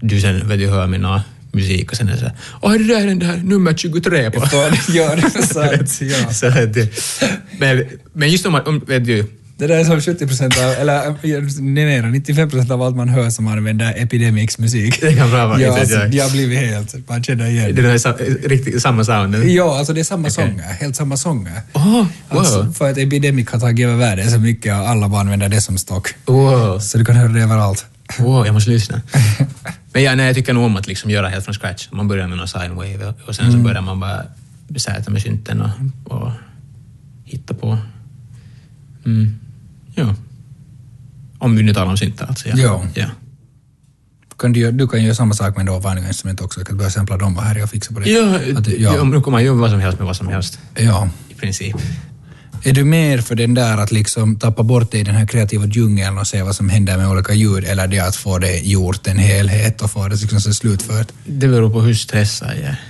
du 0.00 0.20
sen 0.20 0.48
vet 0.48 0.58
du, 0.58 0.66
hör 0.68 0.86
min 0.86 1.00
nå 1.00 1.20
musik 1.52 1.90
och 1.90 1.96
sen 1.96 2.08
är 2.08 2.12
det 2.12 2.18
såhär 2.18 2.34
Åh, 2.60 2.74
är 2.74 2.78
det 2.78 2.84
där 2.84 3.06
den 3.06 3.18
där 3.18 3.36
nummer 3.36 3.74
23 3.74 4.30
på? 4.30 4.40
Ja, 4.88 5.14
det 5.16 5.22
är 5.22 5.42
sant. 5.42 6.00
Ja. 6.00 6.32
så. 6.32 7.26
Men, 7.58 7.84
men 8.12 8.30
just 8.30 8.46
om, 8.46 8.52
man- 8.52 8.66
om 8.66 8.78
vet 8.86 9.04
du, 9.06 9.26
Det 9.62 9.68
där 9.68 9.76
är 9.80 9.84
som 9.84 10.00
70 10.00 10.26
procent 10.26 10.58
av, 10.58 10.64
eller 10.64 11.62
nej, 11.62 12.00
nej, 12.02 12.10
95 12.10 12.50
procent 12.50 12.70
av 12.70 12.82
allt 12.82 12.96
man 12.96 13.08
hör 13.08 13.30
som 13.30 13.46
använder 13.48 13.94
Epidemics 13.96 14.58
musik. 14.58 15.00
Det 15.00 15.12
kan 15.14 15.30
bra 15.30 15.46
vara, 15.46 15.60
Ja, 15.60 15.78
alltså, 15.80 15.94
jag. 16.06 16.24
har 16.24 16.30
blivit 16.30 16.58
helt, 16.58 17.08
man 17.08 17.22
känner 17.24 17.46
igen. 17.46 17.74
det 17.74 17.90
är 17.92 17.98
sa, 17.98 18.12
riktigt 18.44 18.82
samma 18.82 19.04
sound. 19.04 19.34
Ja, 19.44 19.78
alltså 19.78 19.92
det 19.92 20.00
är 20.00 20.04
samma 20.04 20.28
Okej. 20.28 20.30
sånger, 20.34 20.62
helt 20.62 20.96
samma 20.96 21.16
sånger. 21.16 21.60
Åh, 21.72 21.84
wow. 21.94 22.06
Alltså, 22.28 22.72
för 22.72 22.90
att 22.90 22.98
Epidemic 22.98 23.50
har 23.50 23.60
tagit 23.60 23.84
över 23.86 23.96
världen 23.96 24.30
så 24.30 24.38
mycket 24.38 24.72
och 24.72 24.88
alla 24.88 25.08
bara 25.08 25.20
använder 25.20 25.48
det 25.48 25.60
som 25.60 25.78
stock. 25.78 26.08
wow. 26.26 26.78
Så 26.78 26.98
du 26.98 27.04
kan 27.04 27.16
höra 27.16 27.28
det 27.28 27.40
överallt. 27.42 27.86
Wow, 28.18 28.46
jag 28.46 28.52
måste 28.52 28.70
lyssna. 28.70 29.00
Men 29.92 30.02
ja, 30.02 30.14
nej, 30.14 30.26
jag 30.26 30.34
tycker 30.34 30.52
nog 30.52 30.64
om 30.64 30.76
att 30.76 30.86
liksom 30.86 31.10
göra 31.10 31.28
helt 31.28 31.44
från 31.44 31.54
scratch. 31.54 31.88
Man 31.92 32.08
börjar 32.08 32.28
med 32.28 32.38
någon 32.38 32.48
sine 32.48 32.68
wave 32.74 33.14
och- 33.26 33.34
sen 33.34 33.52
så 33.52 33.58
börjar 33.58 33.80
man 33.82 34.00
bara 34.00 34.22
sätta 34.76 35.10
med 35.10 35.22
synten 35.22 35.60
och, 35.62 35.70
och 36.12 36.30
hitta 37.24 37.54
på. 37.54 37.78
Mm. 39.06 39.38
Ja. 39.94 40.14
Om 41.38 41.56
vi 41.56 41.62
nu 41.62 41.74
talar 41.74 41.90
om 41.90 41.96
syntar. 41.96 42.36
Ja. 42.44 42.84
Ja. 42.94 43.06
Kan 44.38 44.52
du, 44.52 44.72
du 44.72 44.88
kan 44.88 45.04
göra 45.04 45.14
samma 45.14 45.34
sak 45.34 45.56
med 45.56 45.66
då 45.66 45.78
vanliga 45.78 46.08
instrument 46.08 46.40
också, 46.40 46.60
du 46.60 46.66
kan 46.66 46.76
börja 46.76 46.90
sampla 46.90 47.16
dem 47.16 47.36
och 47.36 47.62
och 47.62 47.70
fixa 47.70 47.94
på 47.94 48.00
det. 48.00 48.10
Ja, 48.10 48.36
Att 48.58 48.68
ja. 48.68 48.74
ja. 48.96 49.04
nu 49.04 49.20
kommer 49.20 49.36
man 49.36 49.44
göra 49.44 49.56
vad 49.56 49.70
som 49.70 49.80
helst 49.80 49.98
med 49.98 50.06
vad 50.06 50.16
som 50.16 50.28
helst. 50.28 50.58
ja. 50.78 51.08
I 51.28 51.34
princip. 51.34 51.76
Är 52.64 52.72
du 52.72 52.84
mer 52.84 53.18
för 53.18 53.34
den 53.34 53.54
där 53.54 53.78
att 53.78 53.92
liksom 53.92 54.36
tappa 54.36 54.62
bort 54.62 54.90
dig 54.90 55.00
i 55.00 55.04
den 55.04 55.14
här 55.14 55.26
kreativa 55.26 55.66
djungeln 55.66 56.18
och 56.18 56.26
se 56.26 56.42
vad 56.42 56.56
som 56.56 56.68
händer 56.68 56.96
med 56.96 57.08
olika 57.08 57.32
ljud, 57.34 57.64
eller 57.64 57.86
det 57.86 57.98
att 57.98 58.16
få 58.16 58.38
det 58.38 58.58
gjort, 58.58 59.06
en 59.06 59.18
helhet 59.18 59.82
och 59.82 59.90
få 59.90 60.08
det 60.08 60.16
liksom 60.16 60.40
så 60.40 60.54
slutfört? 60.54 61.08
Det 61.24 61.48
beror 61.48 61.70
på 61.70 61.80
hur 61.80 61.94
stressad 61.94 62.48
jag 62.48 62.58
är. 62.58 62.80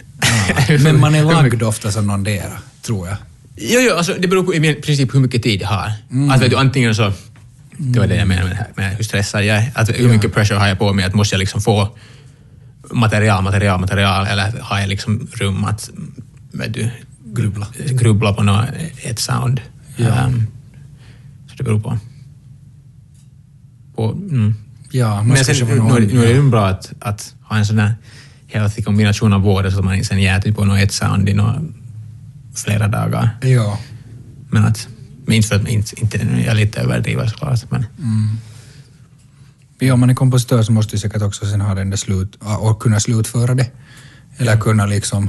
Ja. 0.69 0.79
Men 0.85 1.01
man 1.01 1.15
är 1.15 1.25
lagd 1.25 1.63
ofta 1.63 1.93
som 1.93 2.07
någon 2.07 2.25
dera, 2.25 2.59
tror 2.83 3.09
jag. 3.09 3.17
Jo, 3.57 3.81
jo, 3.81 3.97
alltså 3.97 4.15
det 4.19 4.29
beror 4.29 4.43
på 4.43 4.55
i 4.55 4.75
princip 4.75 5.15
hur 5.15 5.21
mycket 5.21 5.43
tid 5.43 5.63
jag 5.63 5.69
har. 5.69 5.93
Att 6.31 6.43
vet 6.43 6.51
du, 6.51 6.57
antingen 6.57 6.95
så, 6.95 7.13
det 7.77 7.99
var 7.99 8.07
det 8.07 8.17
jag 8.17 8.29
menade 8.29 8.49
med, 8.49 8.67
med 8.77 8.97
hur 8.97 9.05
stressad 9.05 9.45
jag 9.45 9.57
är, 9.57 9.73
att 9.75 9.99
hur 9.99 10.09
mycket 10.09 10.35
pressure 10.35 10.59
har 10.59 10.69
jag 10.69 10.79
på 10.79 10.93
mig, 10.93 11.05
att 11.05 11.15
måste 11.15 11.35
jag 11.35 11.39
liksom 11.39 11.61
få 11.61 11.89
material, 12.93 13.45
material, 13.45 13.81
material, 13.81 14.27
eller 14.27 14.61
har 14.61 14.81
jag 14.81 14.89
liksom 14.89 15.29
rum 15.33 15.65
att, 15.65 15.91
vet 16.53 16.75
du, 16.75 16.91
Grubbla. 17.25 17.67
grubbla 17.91 18.33
på 18.33 18.43
något, 18.43 18.65
ett 19.03 19.19
sound. 19.19 19.61
Ja. 19.97 20.07
Ehm, 20.07 20.47
så 21.49 21.55
det 21.57 21.65
beror 21.65 21.81
på. 21.81 21.99
på 23.97 24.13
mm. 24.13 24.55
Ja, 24.91 25.17
man 25.17 25.29
Men 25.29 25.45
sen, 25.45 25.69
nu, 25.69 26.07
nu, 26.13 26.25
är 26.25 26.29
det 26.29 26.33
ju 26.33 26.51
bra 26.51 26.67
att, 26.67 26.93
att 27.01 27.35
ha 27.43 27.57
en 27.57 27.67
sån 27.67 27.77
där 27.77 27.95
healthy 28.47 28.83
kombination 28.83 29.33
av 29.33 29.41
båda 29.41 29.71
så 29.71 29.79
att 29.79 29.85
man 29.85 30.05
sen 30.05 30.23
jäter 30.23 30.53
på 30.53 30.65
något 30.65 30.79
ett 30.79 30.93
sound 30.93 31.29
i 31.29 31.35
några, 31.35 31.63
flera 32.55 32.89
dagar. 32.89 33.31
Ja. 33.43 33.79
Men 34.51 34.65
att, 34.65 34.89
inte 35.29 35.49
för 35.49 35.57
att 35.57 35.69
inte, 35.69 36.01
inte 36.01 36.43
jag 36.47 36.57
lite 36.57 36.81
överdriver 36.81 37.27
såklart. 37.27 37.71
Men, 37.71 37.85
Ja, 39.79 39.95
om 39.95 40.01
man 40.01 40.11
är 40.11 40.15
kompositör 40.15 40.63
så 40.63 40.73
måste 40.73 40.95
du 40.97 40.99
säkert 41.01 41.23
också 41.23 41.47
sen 41.47 41.61
ha 41.61 41.75
den 41.75 41.91
där 41.91 41.97
slut, 41.97 42.37
och 42.41 42.81
kunna 42.83 43.01
slutföra 43.01 43.55
det. 43.55 43.71
Eller 44.37 44.57
kunna 44.57 44.87
liksom, 44.87 45.29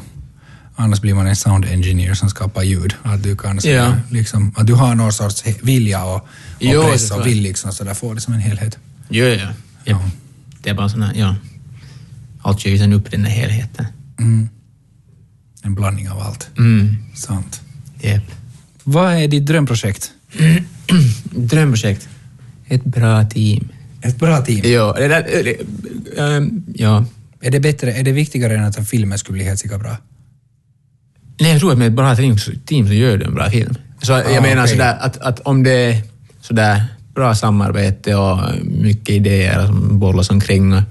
annars 0.75 1.01
blir 1.01 1.13
man 1.13 1.27
en 1.27 1.35
sound 1.35 1.65
engineer 1.65 2.13
som 2.13 2.29
skapar 2.29 2.63
ljud. 2.63 2.93
Att 3.03 3.23
du 3.23 3.35
kan 3.35 3.61
sådär, 3.61 3.75
Ja. 3.75 3.93
liksom, 4.09 4.53
att 4.57 4.67
du 4.67 4.73
har 4.73 4.95
någon 4.95 5.13
sorts 5.13 5.43
vilja 5.63 6.03
och, 6.05 6.15
och 6.15 6.23
Jo, 6.59 6.83
press 6.83 7.11
och 7.11 7.27
vill 7.27 7.41
liksom 7.41 7.71
sådär 7.73 7.93
få 7.93 8.13
det 8.13 8.21
som 8.21 8.33
en 8.33 8.39
helhet. 8.39 8.77
jo, 9.09 9.25
ja, 9.25 9.35
ja. 9.35 9.47
Ja. 9.83 10.01
Det 10.61 10.69
är 10.69 10.73
bara 10.73 10.89
sån 10.89 11.01
här, 11.01 11.13
ja. 11.15 11.35
Allt 12.41 12.65
gör 12.65 12.71
ju 12.71 12.77
sen 12.77 12.93
upp 12.93 13.11
den 13.11 13.23
där 13.23 13.29
helheten. 13.29 13.85
Mm. 14.19 14.49
En 15.65 15.75
blandning 15.75 16.09
av 16.09 16.19
allt. 16.19 16.49
Mm, 16.57 16.95
Sant. 17.15 17.61
yep. 18.03 18.23
Vad 18.83 19.13
är 19.13 19.27
ditt 19.27 19.45
drömprojekt? 19.45 20.11
Drömprojekt. 21.31 22.09
Ett 22.67 22.83
bra 22.83 23.23
team. 23.25 23.67
Ett 24.01 24.19
bra 24.19 24.41
team. 24.41 24.61
Ja, 24.63 24.93
det 24.97 25.07
där, 25.07 25.23
det, 25.43 25.55
ehm, 26.21 26.63
ja. 26.75 27.05
Är 27.41 27.51
det 27.51 27.59
bättre, 27.59 27.93
är 27.93 28.03
det 28.03 28.11
viktigare 28.11 28.57
än 28.57 28.63
att 28.63 28.77
en 28.77 28.85
film 28.85 29.17
skulle 29.17 29.33
bli 29.37 29.45
helt 29.45 29.79
bra? 29.79 29.97
Nej, 31.39 31.51
jag 31.51 31.59
tror 31.59 31.71
att 31.71 31.77
med 31.77 31.87
ett 31.87 31.93
bra 31.93 32.15
team, 32.15 32.37
team 32.65 32.87
så 32.87 32.93
gör 32.93 33.17
du 33.17 33.25
en 33.25 33.33
bra 33.35 33.49
film. 33.49 33.75
Så 34.01 34.11
jag 34.11 34.37
Ah, 34.37 34.41
menar 34.41 34.63
okej. 34.63 34.71
sådär 34.77 34.97
att, 34.99 35.17
att 35.17 35.39
om 35.39 35.63
det 35.63 35.71
är 35.71 36.01
sådär 36.41 36.85
bra 37.15 37.35
samarbete 37.35 38.15
och 38.15 38.39
mycket 38.63 39.09
idéer 39.09 39.65
som 39.67 39.99
bollas 39.99 40.29
omkring 40.29 40.73
och, 40.73 40.81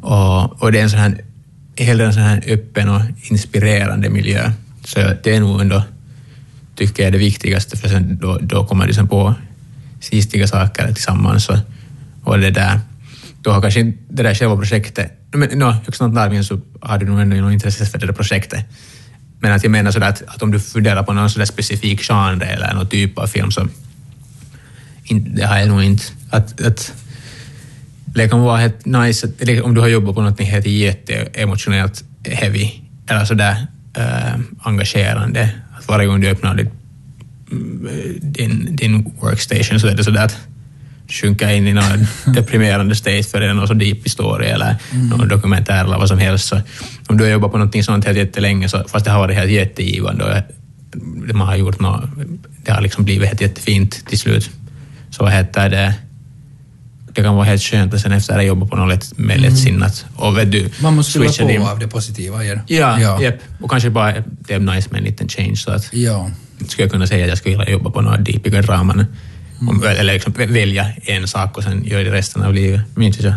och, 0.00 0.62
och 0.62 0.72
det 0.72 0.78
är 0.78 0.82
en 0.82 0.90
sån 0.90 0.98
här, 1.00 1.23
hellre 1.76 2.06
en 2.06 2.12
sån 2.12 2.22
här 2.22 2.42
öppen 2.46 2.88
och 2.88 3.00
inspirerande 3.30 4.08
miljö. 4.08 4.52
Så 4.84 4.98
det 5.22 5.36
är 5.36 5.40
nog 5.40 5.60
ändå, 5.60 5.82
tycker 6.74 7.02
jag, 7.02 7.12
det 7.12 7.18
viktigaste 7.18 7.76
för 7.76 7.88
sen 7.88 8.18
då, 8.22 8.38
då 8.42 8.66
kommer 8.66 8.84
du 8.84 8.88
liksom 8.88 9.08
på 9.08 9.34
sistiga 10.00 10.46
saker 10.46 10.92
tillsammans 10.92 11.48
och, 11.48 11.58
och 12.24 12.38
det 12.38 12.50
där. 12.50 12.80
Då 13.42 13.50
har 13.50 13.60
kanske 13.60 13.80
inte 13.80 13.98
det 14.08 14.22
där 14.22 14.34
själva 14.34 14.56
projektet, 14.56 15.12
men 15.32 15.58
no, 15.58 15.64
högst 15.64 16.02
antagligen 16.02 16.44
så 16.44 16.60
har 16.80 16.98
du 16.98 17.06
nog 17.06 17.20
ändå 17.20 17.36
något 17.36 17.52
intresse 17.52 17.86
för 17.86 17.98
det 17.98 18.06
där 18.06 18.12
projektet. 18.12 18.64
Men 19.40 19.52
att 19.52 19.62
jag 19.62 19.70
menar 19.70 19.90
sådär 19.90 20.08
att, 20.08 20.22
att 20.26 20.42
om 20.42 20.50
du 20.50 20.60
funderar 20.60 21.02
på 21.02 21.12
någon 21.12 21.30
sådär 21.30 21.46
specifik 21.46 22.00
genre 22.00 22.46
eller 22.46 22.74
någon 22.74 22.88
typ 22.88 23.18
av 23.18 23.26
film 23.26 23.50
så 23.50 23.68
in, 25.04 25.34
det 25.34 25.46
har 25.46 25.58
jag 25.58 25.68
nog 25.68 25.82
inte. 25.82 26.04
Att, 26.30 26.60
att, 26.60 26.92
det 28.14 28.28
kan 28.28 28.40
vara 28.40 28.56
helt 28.56 28.86
nice 28.86 29.26
att, 29.26 29.64
om 29.64 29.74
du 29.74 29.80
har 29.80 29.88
jobbat 29.88 30.14
på 30.14 30.22
något 30.22 30.40
helt 30.40 30.66
jätteemotionellt 30.66 32.04
heavy 32.24 32.70
eller 33.06 33.24
sådär 33.24 33.66
äh, 33.96 34.40
engagerande. 34.62 35.50
Att 35.78 35.88
varje 35.88 36.06
gång 36.06 36.20
du 36.20 36.28
öppnar 36.28 36.54
din, 36.54 36.70
din, 38.20 38.76
din 38.76 39.12
workstation 39.20 39.80
så 39.80 39.86
är 39.86 39.94
det 39.94 40.04
sådär 40.04 40.24
att 40.24 40.36
sjunka 41.08 41.52
in 41.52 41.66
i 41.66 41.72
någon 41.72 42.06
deprimerande 42.34 42.94
state 42.94 43.22
för 43.22 43.40
det 43.40 43.46
är 43.46 43.54
någon 43.54 43.68
så 43.68 43.74
deep 43.74 44.04
historia 44.04 44.54
eller 44.54 44.76
mm. 44.92 45.08
någon 45.08 45.28
dokumentär 45.28 45.84
eller 45.84 45.98
vad 45.98 46.08
som 46.08 46.18
helst. 46.18 46.48
Så 46.48 46.60
om 47.08 47.16
du 47.16 47.24
har 47.24 47.30
jobbat 47.30 47.52
på 47.52 47.58
någonting 47.58 47.84
sånt 47.84 48.04
helt 48.04 48.18
jättelänge, 48.18 48.68
så, 48.68 48.84
fast 48.88 49.04
det 49.04 49.10
har 49.10 49.18
varit 49.18 49.36
helt 49.36 49.50
jättegivande 49.50 50.24
och 50.24 51.34
man 51.34 51.46
har 51.46 51.56
gjort 51.56 51.80
något, 51.80 52.04
det 52.64 52.72
har 52.72 52.80
liksom 52.80 53.04
blivit 53.04 53.28
helt 53.28 53.40
jättefint 53.40 54.06
till 54.06 54.18
slut, 54.18 54.50
så 55.10 55.26
heter 55.26 55.70
det 55.70 55.94
det 57.14 57.22
kan 57.22 57.34
vara 57.34 57.44
helt 57.44 57.62
skönt 57.62 57.94
att 57.94 58.00
sen 58.00 58.12
efter 58.12 58.38
att 58.38 58.46
jobba 58.46 58.66
på 58.66 58.76
något 58.76 58.88
lätt, 58.88 59.18
med 59.18 59.40
lättsinnat. 59.40 60.06
Och 60.16 60.38
vet 60.38 60.52
du, 60.52 60.70
Man 60.82 60.94
måste 60.94 61.12
fylla 61.12 61.32
på 61.32 61.48
din... 61.48 61.62
av 61.62 61.78
det 61.78 61.88
positiva. 61.88 62.44
Ja, 62.44 62.60
ja. 62.66 63.22
Yep. 63.22 63.40
och 63.60 63.70
kanske 63.70 63.90
bara 63.90 64.14
det 64.38 64.54
är 64.54 64.58
nice 64.58 64.88
med 64.90 64.98
en 64.98 65.04
liten 65.04 65.28
change. 65.28 65.56
Så 65.56 65.70
att 65.70 65.92
ja. 65.92 66.30
skulle 66.68 66.84
jag 66.84 66.92
kunna 66.92 67.06
säga 67.06 67.24
att 67.24 67.28
jag 67.28 67.38
skulle 67.38 67.56
vilja 67.58 67.72
jobba 67.72 67.90
på 67.90 68.00
några 68.00 68.16
deepiga 68.16 68.62
draman. 68.62 69.06
Mm. 69.60 69.82
eller 69.82 70.14
liksom 70.14 70.32
välja 70.36 70.92
en 71.02 71.28
sak 71.28 71.56
och 71.56 71.62
sen 71.62 71.84
göra 71.84 72.04
det 72.04 72.12
resten 72.12 72.42
av 72.42 72.54
livet. 72.54 72.80
Men 72.94 73.06
inte 73.06 73.22
så. 73.22 73.34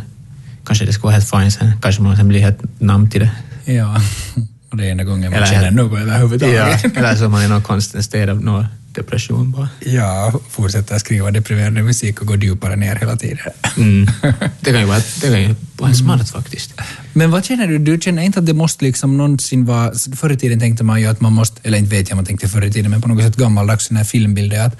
Kanske 0.65 0.86
det 0.86 0.93
skulle 0.93 1.03
vara 1.03 1.13
helt 1.13 1.30
fine 1.30 1.51
sen. 1.51 1.71
Kanske 1.82 2.01
man 2.01 2.17
sen 2.17 2.28
blir 2.28 2.39
helt 2.39 2.80
namn 2.80 3.09
till 3.09 3.21
det. 3.21 3.32
Ja, 3.73 4.01
och 4.71 4.78
det 4.78 4.88
är 4.88 4.91
enda 4.91 5.03
gången 5.03 5.32
man 5.32 5.34
eller, 5.34 5.47
känner 5.47 5.71
något 5.71 5.99
överhuvudtaget. 5.99 6.84
Ja, 6.84 6.89
eller 6.95 7.15
så 7.15 7.30
man 7.30 7.41
är 7.41 7.47
någon 7.47 7.61
konstant 7.61 8.05
sted 8.05 8.30
av 8.30 8.41
något 8.41 8.65
depression 8.97 9.51
bara. 9.51 9.69
Ja, 9.79 10.33
fortsätta 10.49 10.99
skriva 10.99 11.31
deprimerande 11.31 11.83
musik 11.83 12.21
och 12.21 12.27
gå 12.27 12.35
djupare 12.35 12.75
ner 12.75 12.95
hela 12.95 13.15
tiden. 13.15 13.37
Mm. 13.77 14.07
Det 14.61 14.71
kan 14.71 14.81
ju 14.81 14.87
vara, 14.87 15.01
det 15.21 15.27
kan 15.27 15.41
ju 15.41 15.55
vara 15.77 15.93
smart 15.93 16.29
faktiskt. 16.29 16.73
Men 17.13 17.31
vad 17.31 17.45
känner 17.45 17.67
du? 17.67 17.77
Du 17.77 17.99
känner 18.01 18.23
inte 18.23 18.39
att 18.39 18.45
det 18.45 18.53
måste 18.53 18.85
liksom 18.85 19.17
någonsin 19.17 19.65
vara... 19.65 19.93
Förr 20.15 20.31
i 20.31 20.37
tiden 20.37 20.59
tänkte 20.59 20.83
man 20.83 21.01
ju 21.01 21.07
att 21.07 21.21
man 21.21 21.33
måste, 21.33 21.61
eller 21.63 21.77
inte 21.77 21.95
vet 21.95 22.09
jag 22.09 22.15
man 22.15 22.25
tänkte 22.25 22.47
förr 22.47 22.65
i 22.65 22.71
tiden, 22.71 22.91
men 22.91 23.01
på 23.01 23.07
något 23.07 23.23
sätt 23.23 23.35
gammaldags 23.35 23.87
den 23.87 23.97
här 23.97 24.03
filmbilden 24.03 24.65
att 24.65 24.77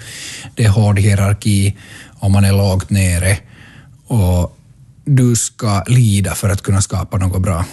det 0.54 0.64
är 0.64 0.68
hård 0.68 0.98
hierarki 0.98 1.76
och 2.20 2.30
man 2.30 2.44
är 2.44 2.52
lågt 2.52 2.90
nere 2.90 3.38
och 4.06 4.58
du 5.04 5.36
ska 5.36 5.84
lida 5.86 6.34
för 6.34 6.48
att 6.48 6.62
kunna 6.62 6.82
skapa 6.82 7.18
något 7.18 7.42
bra. 7.42 7.64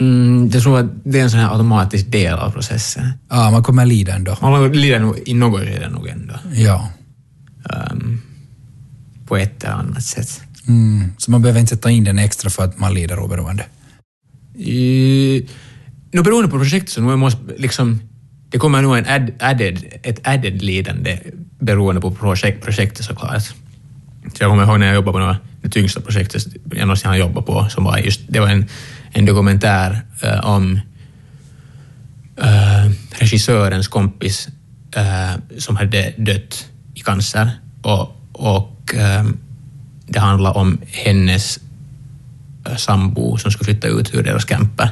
Mm, 0.00 0.50
jag 0.52 0.62
tror 0.62 0.78
att 0.78 0.86
det 1.04 1.18
är 1.18 1.22
en 1.22 1.30
sån 1.30 1.40
här 1.40 1.52
automatisk 1.52 2.06
del 2.12 2.34
av 2.34 2.50
processen. 2.50 3.12
Ja, 3.28 3.50
man 3.50 3.62
kommer 3.62 3.86
lida 3.86 4.14
ändå. 4.14 4.36
Man 4.42 4.72
lider 4.72 4.98
nog 4.98 5.18
i 5.26 5.34
något 5.34 5.60
skede 5.60 5.88
nog 5.88 6.08
ändå. 6.08 6.34
Ja. 6.52 6.88
Um, 7.92 8.22
på 9.26 9.36
ett 9.36 9.64
eller 9.64 9.74
annat 9.74 10.02
sätt. 10.02 10.40
Mm, 10.68 11.12
så 11.18 11.30
man 11.30 11.42
behöver 11.42 11.60
inte 11.60 11.76
sätta 11.76 11.90
in 11.90 12.04
den 12.04 12.18
extra 12.18 12.50
för 12.50 12.64
att 12.64 12.78
man 12.78 12.94
lider 12.94 13.18
oberoende? 13.18 13.64
Uh, 14.58 15.42
no, 16.12 16.22
beroende 16.22 16.48
på 16.50 16.58
projektet 16.58 16.90
så 16.90 17.00
måste 17.00 17.40
liksom, 17.56 18.00
det 18.48 18.58
kommer 18.58 18.82
nog 18.82 18.98
en 18.98 19.06
add, 19.06 19.32
added, 19.38 19.84
ett 20.02 20.28
added 20.28 20.62
lidande 20.62 21.18
beroende 21.58 22.00
på 22.00 22.10
projekt, 22.10 22.64
projektet 22.64 23.04
såklart. 23.04 23.42
Så 23.42 23.54
jag 24.38 24.50
kommer 24.50 24.64
ihåg 24.64 24.80
när 24.80 24.86
jag 24.86 24.94
jobbade 24.94 25.12
på 25.12 25.18
några, 25.18 25.36
det 25.62 25.68
tyngsta 25.68 26.00
projektet 26.00 26.42
jag 26.64 26.80
någonsin 26.80 27.10
har 27.10 27.16
jobbat 27.16 27.46
på, 27.46 27.68
som 27.70 27.84
var 27.84 27.98
just, 27.98 28.20
det 28.28 28.40
var 28.40 28.48
en 28.48 28.66
en 29.12 29.24
dokumentär 29.24 30.02
uh, 30.24 30.44
om 30.44 30.80
uh, 32.42 32.90
regissörens 33.10 33.88
kompis 33.88 34.48
uh, 34.96 35.58
som 35.58 35.76
hade 35.76 36.14
dött 36.16 36.66
i 36.94 37.00
cancer 37.00 37.50
och, 37.82 38.16
och 38.32 38.76
det 40.06 40.20
handlar 40.20 40.56
om 40.56 40.78
hennes 40.86 41.60
sambo 42.76 43.38
som 43.38 43.50
skulle 43.50 43.64
flytta 43.64 43.88
ut 43.88 44.14
ur 44.14 44.22
deras 44.22 44.44
camper. 44.44 44.90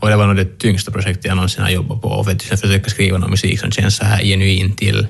Och 0.00 0.08
det 0.08 0.16
var 0.16 0.26
nog 0.26 0.36
det 0.36 0.58
tyngsta 0.58 0.92
projektet 0.92 1.24
jag 1.24 1.36
någonsin 1.36 1.62
har 1.62 1.70
jobbat 1.70 2.02
på. 2.02 2.08
Och 2.08 2.24
för 2.24 2.32
att 2.32 2.42
försöka 2.42 2.90
skriva 2.90 3.18
någon 3.18 3.30
musik 3.30 3.60
som 3.60 3.70
känns 3.70 3.96
så 3.96 4.04
här 4.04 4.22
genuin 4.22 4.76
till 4.76 5.06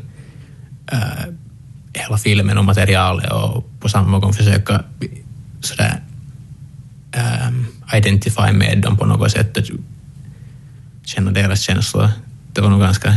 uh, 0.92 1.34
hela 1.94 2.18
filmen 2.18 2.58
och 2.58 2.64
materialet 2.64 3.32
och 3.32 3.80
på 3.80 3.88
samma 3.88 4.18
gång 4.18 4.32
försöka 4.32 4.84
sådär 5.60 6.00
identify 7.94 8.52
med 8.52 8.78
dem 8.78 8.98
på 8.98 9.06
något 9.06 9.32
sätt 9.32 9.56
och 9.56 9.64
känna 11.04 11.30
deras 11.30 11.60
känslor. 11.60 12.08
Det 12.52 12.60
var 12.60 12.70
nog 12.70 12.80
ganska... 12.80 13.16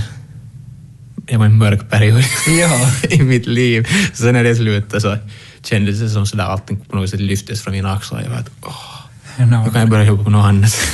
Det 1.16 1.38
var 1.38 1.46
en 1.46 1.58
mörk 1.58 1.90
period 1.90 2.24
ja. 2.60 2.92
i 3.10 3.22
mitt 3.22 3.46
liv. 3.46 3.88
Sen 4.14 4.34
när 4.34 4.44
det 4.44 4.56
slutade 4.56 5.02
så 5.02 5.18
kändes 5.64 6.00
det 6.00 6.10
som 6.10 6.26
sådär 6.26 6.44
allting 6.44 6.78
på 6.78 6.96
något 6.96 7.10
sätt 7.10 7.20
lyftes 7.20 7.62
från 7.62 7.74
mina 7.74 7.94
axlar. 7.94 8.22
Jag 8.22 8.30
var 8.30 8.38
att 8.38 8.50
åh, 8.62 9.04
nu 9.38 9.72
kan 9.72 9.82
jag 9.82 9.90
börja 9.90 10.06
jobba 10.06 10.24
på 10.24 10.30
något 10.30 10.46
annat. 10.46 10.74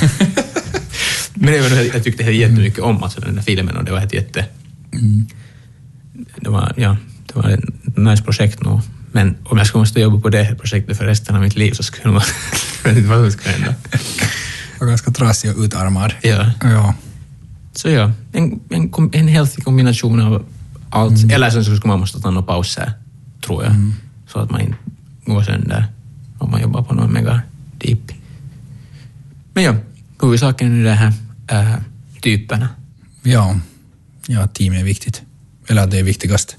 Men 1.34 1.52
det 1.52 1.60
var, 1.60 1.94
jag 1.94 2.04
tyckte 2.04 2.24
jättemycket 2.24 2.78
om 2.78 3.02
alltså, 3.02 3.20
den 3.20 3.34
där 3.34 3.42
filmen 3.42 3.76
och 3.76 3.84
det 3.84 3.92
var 3.92 4.00
ett 4.00 4.14
jätte... 4.14 4.46
Mm. 4.92 5.26
Det 6.36 6.50
var, 6.50 6.72
ja, 6.76 6.96
det 7.26 7.34
var 7.34 7.50
ett 7.50 7.96
nice 7.96 8.22
projekt 8.22 8.62
nog. 8.62 8.80
Men 9.12 9.36
om 9.44 9.58
jag 9.58 9.66
skulle 9.66 9.80
måste 9.80 10.00
jobba 10.00 10.20
på 10.20 10.28
det 10.28 10.54
projektet 10.60 10.98
för 10.98 11.04
resten 11.04 11.36
av 11.36 11.42
mitt 11.42 11.56
liv 11.56 11.72
så 11.72 11.82
skulle 11.82 12.12
man... 12.12 12.22
jag 12.84 12.90
vet 12.90 12.98
inte 12.98 13.10
vad 13.10 13.18
som 13.18 13.32
skulle 13.32 13.54
hända. 13.54 13.74
Och 14.80 14.86
ganska 14.86 15.10
trasig 15.10 15.56
och 15.56 15.62
utarmad. 15.62 16.12
Ja. 16.22 16.50
ja. 16.62 16.94
Så 17.72 17.88
ja, 17.88 18.12
en, 18.32 18.60
en, 18.70 19.10
en 19.12 19.28
healthy 19.28 19.62
kombination 19.62 20.20
av 20.20 20.44
allt. 20.90 21.18
Mm. 21.18 21.30
Eller 21.30 21.50
sen 21.50 21.64
så 21.64 21.76
skulle 21.76 21.88
man 21.88 22.00
måste 22.00 22.20
ta 22.20 22.30
några 22.30 22.46
pauser, 22.46 22.92
tror 23.46 23.64
jag. 23.64 23.72
Mm. 23.72 23.94
Så 24.26 24.38
att 24.38 24.50
man 24.50 24.60
inte 24.60 24.76
går 25.24 25.42
sönder 25.42 25.86
om 26.38 26.50
man 26.50 26.60
jobbar 26.60 26.82
på 26.82 26.94
någon 26.94 27.12
mega 27.12 27.42
deep. 27.78 28.12
Men 29.52 29.64
ja, 29.64 29.76
huvudsaken 30.22 30.80
är 30.80 30.84
det 30.84 30.92
här 30.92 31.12
äh, 31.48 31.80
typerna. 32.20 32.68
Ja, 33.22 33.56
ja 34.26 34.46
team 34.46 34.72
är 34.72 34.84
viktigt. 34.84 35.22
Eller 35.68 35.86
det 35.86 35.98
är 35.98 36.02
viktigast. 36.02 36.56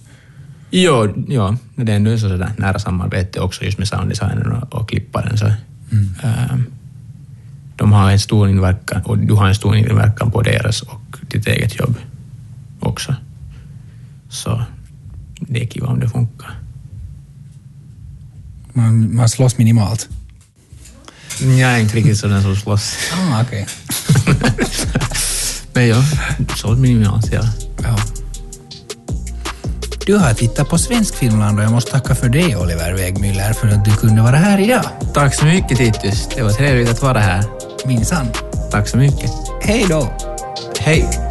Jo, 0.71 1.13
ja, 1.27 1.57
det 1.75 1.91
är 1.91 1.95
ändå 1.95 2.17
så 2.17 2.29
sådär 2.29 2.51
nära 2.57 2.79
samarbete 2.79 3.39
också 3.39 3.63
just 3.63 3.77
med 3.77 3.87
sounddesignern 3.87 4.51
och, 4.51 4.73
och 4.73 4.89
klipparen. 4.89 5.37
Så, 5.37 5.45
mm. 5.91 6.13
ähm, 6.23 6.65
de 7.75 7.91
har 7.91 8.11
en 8.11 8.19
stor 8.19 8.49
inverkan 8.49 9.01
och 9.01 9.17
du 9.17 9.33
har 9.33 9.47
en 9.47 9.55
stor 9.55 9.75
inverkan 9.75 10.31
på 10.31 10.41
deras 10.41 10.81
och 10.81 11.17
ditt 11.21 11.47
eget 11.47 11.79
jobb 11.79 11.95
också. 12.79 13.15
Så 14.29 14.63
det 15.39 15.63
är 15.63 15.67
kiva 15.67 15.87
om 15.87 15.99
det 15.99 16.09
funkar. 16.09 16.55
Man, 18.73 19.15
man 19.15 19.29
slåss 19.29 19.57
minimalt? 19.57 20.09
Jag 21.39 21.59
är 21.59 21.79
inte 21.79 21.95
riktigt 21.95 22.17
sådär 22.17 22.41
som 22.41 22.55
slåss. 22.55 22.97
Ah, 23.13 23.41
okej. 23.41 23.67
Men 25.73 25.87
ja, 25.87 26.03
så 26.55 26.71
minimalt, 26.71 27.31
ja. 27.31 27.43
ja. 27.83 28.20
Du 30.05 30.17
har 30.17 30.33
tittat 30.33 30.69
på 30.69 30.77
Svensk 30.77 31.15
Filmland 31.15 31.59
och 31.59 31.65
jag 31.65 31.71
måste 31.71 31.91
tacka 31.91 32.15
för 32.15 32.29
dig 32.29 32.55
Oliver 32.57 32.93
Wägmüller 32.93 33.53
för 33.53 33.67
att 33.67 33.85
du 33.85 33.95
kunde 33.95 34.21
vara 34.21 34.35
här 34.35 34.59
idag. 34.59 34.85
Tack 35.13 35.35
så 35.35 35.45
mycket 35.45 35.77
Titus. 35.77 36.27
Det 36.35 36.41
var 36.43 36.51
trevligt 36.51 36.89
att 36.89 37.01
vara 37.01 37.19
här. 37.19 37.43
Minsann. 37.85 38.27
Tack 38.71 38.87
så 38.87 38.97
mycket. 38.97 39.31
Hej 39.61 39.85
då. 39.89 40.13
Hej. 40.79 41.30